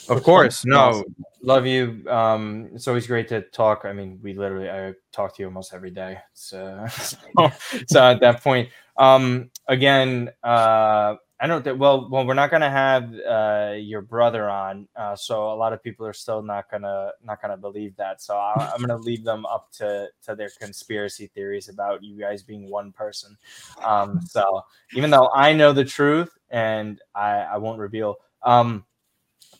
Of 0.09 0.23
course, 0.23 0.65
no, 0.67 1.03
love 1.43 1.67
you. 1.67 2.05
Um, 2.09 2.69
it's 2.75 2.89
always 2.89 3.07
great 3.07 3.29
to 3.29 3.41
talk. 3.41 3.83
I 3.85 3.93
mean, 3.93 4.19
we 4.23 4.35
literally 4.35 4.69
I 4.69 4.93
talk 5.13 5.37
to 5.37 5.43
you 5.43 5.47
almost 5.47 5.73
every 5.73 5.91
day. 5.91 6.19
So, 6.35 6.85
so, 6.91 7.17
so 7.89 8.03
at 8.03 8.21
that 8.21 8.43
point, 8.43 8.69
um, 8.99 9.51
again, 9.67 10.31
uh, 10.43 11.17
I 11.45 11.47
don't 11.47 11.63
think. 11.63 11.79
Well, 11.79 12.09
well, 12.09 12.27
we're 12.27 12.33
not 12.33 12.51
gonna 12.51 12.71
have 12.71 13.15
uh, 13.21 13.75
your 13.77 14.01
brother 14.01 14.49
on, 14.49 14.89
uh, 14.97 15.15
so 15.15 15.53
a 15.53 15.55
lot 15.55 15.75
of 15.75 15.83
people 15.83 16.07
are 16.07 16.15
still 16.15 16.41
not 16.41 16.71
gonna 16.71 17.11
not 17.23 17.43
gonna 17.43 17.59
believe 17.59 17.95
that. 17.97 18.23
So 18.23 18.35
I, 18.35 18.73
I'm 18.75 18.81
gonna 18.81 18.97
leave 18.97 19.25
them 19.25 19.45
up 19.45 19.71
to 19.73 20.09
to 20.23 20.35
their 20.35 20.49
conspiracy 20.59 21.27
theories 21.35 21.69
about 21.69 22.03
you 22.03 22.19
guys 22.19 22.43
being 22.43 22.71
one 22.71 22.93
person. 22.93 23.37
Um, 23.83 24.23
so 24.23 24.63
even 24.95 25.11
though 25.11 25.29
I 25.35 25.53
know 25.53 25.75
the 25.75 25.85
truth 25.85 26.31
and 26.49 26.99
I, 27.15 27.41
I 27.41 27.59
won't 27.59 27.79
reveal. 27.79 28.17
Um, 28.43 28.87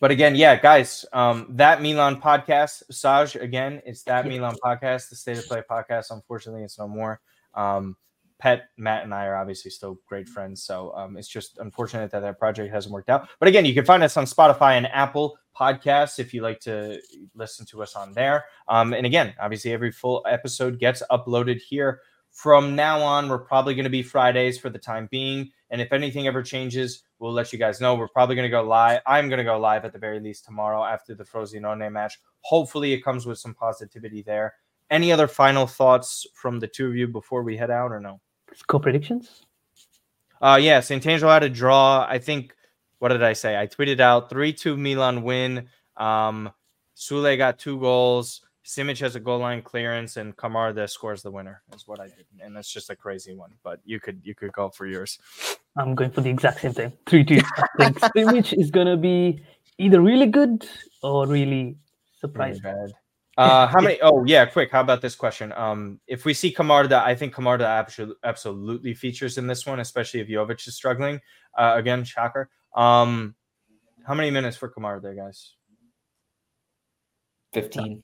but 0.01 0.11
again, 0.11 0.37
yeah, 0.37 0.57
guys, 0.57 1.05
um, 1.13 1.49
that 1.51 1.83
Milan 1.83 2.19
podcast, 2.19 2.85
Saj, 2.91 3.37
again, 3.37 3.83
it's 3.85 4.05
that 4.05 4.27
Milan 4.27 4.57
podcast, 4.65 5.11
the 5.11 5.17
State 5.17 5.37
of 5.37 5.47
Play 5.49 5.63
podcast. 5.71 6.07
Unfortunately, 6.13 6.63
it's 6.63 6.79
no 6.79 6.89
more. 6.89 7.21
Um, 7.53 7.99
Pet, 8.39 8.69
Matt, 8.77 9.05
and 9.05 9.15
I 9.15 9.27
are 9.27 9.37
obviously 9.37 9.71
still 9.71 9.99
great 10.07 10.29
friends. 10.29 10.63
So 10.63 10.93
um, 10.95 11.17
it's 11.17 11.29
just 11.29 11.59
unfortunate 11.59 12.11
that 12.11 12.21
that 12.21 12.39
project 12.39 12.73
hasn't 12.73 12.93
worked 12.93 13.09
out. 13.09 13.29
But 13.39 13.49
again, 13.49 13.65
you 13.65 13.75
can 13.75 13.85
find 13.85 14.03
us 14.03 14.17
on 14.17 14.25
Spotify 14.25 14.73
and 14.73 14.87
Apple 14.89 15.39
Podcasts 15.57 16.19
if 16.19 16.35
you 16.35 16.43
like 16.43 16.61
to 16.61 17.01
listen 17.35 17.65
to 17.67 17.83
us 17.83 17.95
on 17.95 18.13
there. 18.13 18.45
Um, 18.69 18.93
and 18.93 19.07
again, 19.07 19.35
obviously, 19.41 19.73
every 19.73 19.93
full 19.93 20.25
episode 20.29 20.79
gets 20.79 21.03
uploaded 21.11 21.61
here. 21.61 22.01
From 22.33 22.75
now 22.75 23.01
on, 23.01 23.29
we're 23.29 23.39
probably 23.39 23.75
going 23.75 23.85
to 23.85 23.91
be 23.91 24.03
Fridays 24.03 24.59
for 24.59 24.69
the 24.69 24.79
time 24.79 25.09
being. 25.13 25.53
And 25.71 25.81
if 25.81 25.93
anything 25.93 26.27
ever 26.27 26.43
changes, 26.43 27.05
we'll 27.21 27.33
let 27.33 27.53
you 27.53 27.61
guys 27.61 27.81
know. 27.81 27.95
We're 27.95 28.09
probably 28.09 28.35
going 28.35 28.47
to 28.47 28.51
go 28.51 28.65
live. 28.65 29.01
I'm 29.07 29.29
going 29.29 29.39
to 29.39 29.45
go 29.45 29.57
live 29.57 29.85
at 29.85 29.93
the 29.93 30.01
very 30.01 30.19
least 30.19 30.45
tomorrow 30.45 30.83
after 30.83 31.15
the 31.15 31.25
Frosinone 31.25 31.93
match. 31.93 32.19
Hopefully, 32.41 32.93
it 32.93 33.05
comes 33.05 33.25
with 33.25 33.39
some 33.39 33.55
positivity 33.55 34.23
there. 34.23 34.55
Any 34.91 35.13
other 35.13 35.27
final 35.27 35.67
thoughts 35.67 36.27
from 36.35 36.61
the 36.61 36.69
two 36.69 36.87
of 36.89 36.97
you 36.97 37.09
before 37.09 37.43
we 37.43 37.57
head 37.57 37.71
out, 37.71 37.91
or 37.91 38.01
no? 38.01 38.21
Score 38.55 38.81
predictions? 38.81 39.47
Uh, 40.41 40.59
yeah, 40.61 40.81
Santangelo 40.81 41.33
had 41.33 41.43
a 41.43 41.49
draw. 41.49 42.07
I 42.09 42.19
think, 42.19 42.55
what 42.99 43.09
did 43.09 43.23
I 43.23 43.33
say? 43.33 43.59
I 43.59 43.67
tweeted 43.67 44.01
out 44.01 44.31
3 44.31 44.53
2 44.53 44.77
Milan 44.77 45.23
win. 45.23 45.69
Um, 45.97 46.53
Soulé 46.97 47.37
got 47.37 47.59
two 47.59 47.79
goals. 47.81 48.43
Simic 48.65 48.99
has 49.01 49.15
a 49.15 49.21
goal 49.21 49.41
line 49.41 49.61
clearance, 49.61 50.17
and 50.17 50.35
Kamar 50.37 50.75
scores 50.87 51.23
the 51.23 51.31
winner. 51.31 51.63
Is 51.75 51.87
what 51.87 52.01
I 52.01 52.07
did, 52.07 52.25
and 52.41 52.57
that's 52.57 52.73
just 52.73 52.89
a 52.89 52.97
crazy 52.97 53.35
one. 53.35 53.53
But 53.63 53.81
you 53.85 54.01
could 54.01 54.23
you 54.25 54.35
could 54.35 54.53
go 54.53 54.71
for 54.71 54.87
yours. 54.87 55.19
I'm 55.77 55.95
going 55.95 56.11
for 56.11 56.23
the 56.23 56.31
exact 56.31 56.61
same 56.61 56.73
thing. 56.73 56.93
Three 57.07 57.25
two. 57.25 57.41
I 57.59 57.67
think 57.79 58.01
Simic 58.17 58.59
is 58.59 58.71
gonna 58.71 58.97
be 58.97 59.45
either 59.77 60.01
really 60.01 60.27
good 60.27 60.67
or 61.03 61.27
really 61.27 61.77
surprising. 62.19 62.63
Really. 62.65 62.95
Uh, 63.37 63.67
how 63.67 63.81
many? 63.81 63.99
Oh, 64.01 64.25
yeah. 64.25 64.45
Quick. 64.45 64.71
How 64.71 64.81
about 64.81 65.01
this 65.01 65.15
question? 65.15 65.53
Um, 65.53 66.01
if 66.07 66.25
we 66.25 66.35
see 66.35 66.51
Camarda, 66.51 67.03
I 67.05 67.15
think 67.15 67.35
Camarda 67.35 67.67
absolutely, 67.67 68.17
absolutely 68.25 68.95
features 68.95 69.39
in 69.39 69.47
this 69.47 69.67
one, 69.67 69.81
especially 69.81 70.21
if 70.21 70.29
Jovic 70.29 70.67
is 70.69 70.77
struggling. 70.77 71.21
Uh, 71.57 71.75
again, 71.77 72.05
shocker. 72.05 72.49
Um, 72.75 73.35
how 74.07 74.15
many 74.15 74.31
minutes 74.31 74.57
for 74.57 74.69
Camarda, 74.69 75.15
guys? 75.15 75.55
Fifteen. 77.53 78.03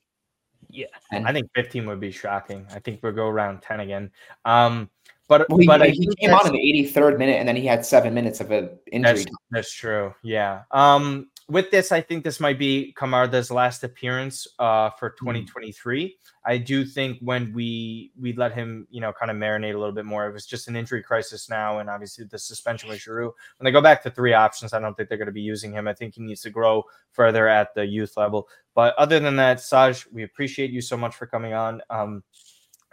Yeah, 0.69 0.85
I 1.11 1.33
think 1.33 1.49
15 1.55 1.85
would 1.87 1.99
be 1.99 2.11
shocking. 2.11 2.65
I 2.73 2.79
think 2.79 3.01
we'll 3.03 3.11
go 3.11 3.27
around 3.27 3.61
10 3.61 3.81
again. 3.81 4.11
Um, 4.45 4.89
but 5.27 5.49
well, 5.49 5.59
he, 5.59 5.67
but 5.67 5.89
he 5.89 6.07
came 6.15 6.33
on 6.33 6.45
in 6.47 6.53
the 6.53 6.59
83rd 6.59 7.17
minute, 7.17 7.37
and 7.39 7.47
then 7.47 7.55
he 7.55 7.65
had 7.65 7.85
seven 7.85 8.13
minutes 8.13 8.39
of 8.39 8.51
an 8.51 8.69
injury. 8.91 9.15
That's, 9.15 9.25
that's 9.49 9.73
true. 9.73 10.13
Yeah. 10.23 10.63
Um, 10.71 11.29
with 11.51 11.69
this, 11.69 11.91
I 11.91 11.99
think 11.99 12.23
this 12.23 12.39
might 12.39 12.57
be 12.57 12.93
Camarda's 12.97 13.51
last 13.51 13.83
appearance 13.83 14.47
uh, 14.57 14.89
for 14.91 15.09
hmm. 15.09 15.25
2023. 15.25 16.05
Mm. 16.05 16.11
I 16.45 16.57
do 16.57 16.85
think 16.85 17.19
when 17.19 17.53
we 17.53 18.11
we 18.19 18.33
let 18.33 18.53
him, 18.53 18.87
you 18.89 19.01
know, 19.01 19.11
kind 19.11 19.29
of 19.29 19.37
marinate 19.37 19.75
a 19.75 19.77
little 19.77 19.93
bit 19.93 20.05
more, 20.05 20.27
it 20.27 20.33
was 20.33 20.45
just 20.45 20.69
an 20.69 20.75
injury 20.75 21.03
crisis 21.03 21.49
now, 21.49 21.79
and 21.79 21.89
obviously 21.89 22.25
the 22.25 22.39
suspension 22.39 22.89
with 22.89 22.99
Giroud. 22.99 23.33
When 23.57 23.65
they 23.65 23.71
go 23.71 23.81
back 23.81 24.01
to 24.03 24.09
three 24.09 24.33
options, 24.33 24.73
I 24.73 24.79
don't 24.79 24.95
think 24.95 25.09
they're 25.09 25.17
going 25.17 25.27
to 25.27 25.33
be 25.33 25.41
using 25.41 25.73
him. 25.73 25.87
I 25.87 25.93
think 25.93 26.15
he 26.15 26.21
needs 26.21 26.41
to 26.41 26.49
grow 26.49 26.83
further 27.11 27.47
at 27.47 27.75
the 27.75 27.85
youth 27.85 28.15
level. 28.15 28.47
But 28.73 28.95
other 28.95 29.19
than 29.19 29.35
that, 29.35 29.59
Saj, 29.59 30.07
we 30.11 30.23
appreciate 30.23 30.71
you 30.71 30.81
so 30.81 30.95
much 30.95 31.15
for 31.15 31.27
coming 31.27 31.53
on. 31.53 31.81
Um, 31.89 32.23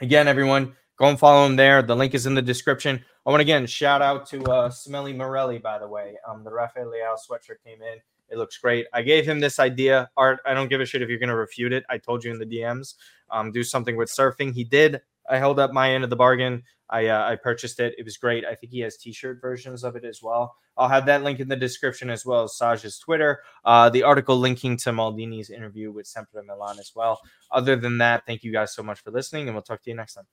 again, 0.00 0.26
everyone, 0.26 0.74
go 0.96 1.06
and 1.06 1.18
follow 1.18 1.46
him 1.46 1.54
there. 1.54 1.80
The 1.80 1.96
link 1.96 2.14
is 2.14 2.26
in 2.26 2.34
the 2.34 2.42
description. 2.42 3.02
I 3.24 3.30
want 3.30 3.40
to 3.40 3.44
again 3.44 3.66
shout 3.66 4.02
out 4.02 4.26
to 4.30 4.42
uh, 4.44 4.68
Smelly 4.68 5.12
Morelli, 5.12 5.58
by 5.58 5.78
the 5.78 5.88
way. 5.88 6.16
Um, 6.28 6.42
the 6.42 6.50
Rafael 6.50 6.86
Leao 6.86 7.16
sweatshirt 7.16 7.62
came 7.64 7.80
in. 7.82 7.98
It 8.30 8.38
looks 8.38 8.58
great. 8.58 8.86
I 8.92 9.02
gave 9.02 9.26
him 9.26 9.40
this 9.40 9.58
idea. 9.58 10.10
Art, 10.16 10.40
I 10.44 10.54
don't 10.54 10.68
give 10.68 10.80
a 10.80 10.86
shit 10.86 11.02
if 11.02 11.08
you're 11.08 11.18
going 11.18 11.28
to 11.28 11.36
refute 11.36 11.72
it. 11.72 11.84
I 11.88 11.98
told 11.98 12.24
you 12.24 12.32
in 12.32 12.38
the 12.38 12.46
DMs, 12.46 12.94
um, 13.30 13.52
do 13.52 13.64
something 13.64 13.96
with 13.96 14.10
surfing. 14.10 14.52
He 14.52 14.64
did. 14.64 15.00
I 15.28 15.38
held 15.38 15.58
up 15.58 15.72
my 15.72 15.92
end 15.92 16.04
of 16.04 16.10
the 16.10 16.16
bargain. 16.16 16.62
I 16.90 17.06
uh, 17.08 17.28
I 17.28 17.36
purchased 17.36 17.80
it. 17.80 17.94
It 17.98 18.04
was 18.04 18.16
great. 18.16 18.44
I 18.46 18.54
think 18.54 18.72
he 18.72 18.80
has 18.80 18.96
t-shirt 18.96 19.40
versions 19.40 19.84
of 19.84 19.94
it 19.94 20.04
as 20.04 20.22
well. 20.22 20.56
I'll 20.76 20.88
have 20.88 21.06
that 21.06 21.22
link 21.22 21.40
in 21.40 21.48
the 21.48 21.56
description 21.56 22.08
as 22.08 22.24
well 22.24 22.44
as 22.44 22.52
Saj's 22.52 22.98
Twitter. 22.98 23.42
Uh, 23.64 23.90
the 23.90 24.04
article 24.04 24.38
linking 24.38 24.76
to 24.78 24.90
Maldini's 24.90 25.50
interview 25.50 25.90
with 25.90 26.06
Sempre 26.06 26.42
Milan 26.44 26.78
as 26.78 26.92
well. 26.94 27.20
Other 27.50 27.76
than 27.76 27.98
that, 27.98 28.24
thank 28.26 28.42
you 28.42 28.52
guys 28.52 28.74
so 28.74 28.82
much 28.82 29.00
for 29.00 29.10
listening, 29.10 29.48
and 29.48 29.54
we'll 29.54 29.62
talk 29.62 29.82
to 29.82 29.90
you 29.90 29.96
next 29.96 30.14
time. 30.14 30.26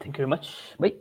Thank 0.00 0.16
you 0.16 0.22
very 0.22 0.28
much. 0.28 0.54
Bye. 0.78 1.00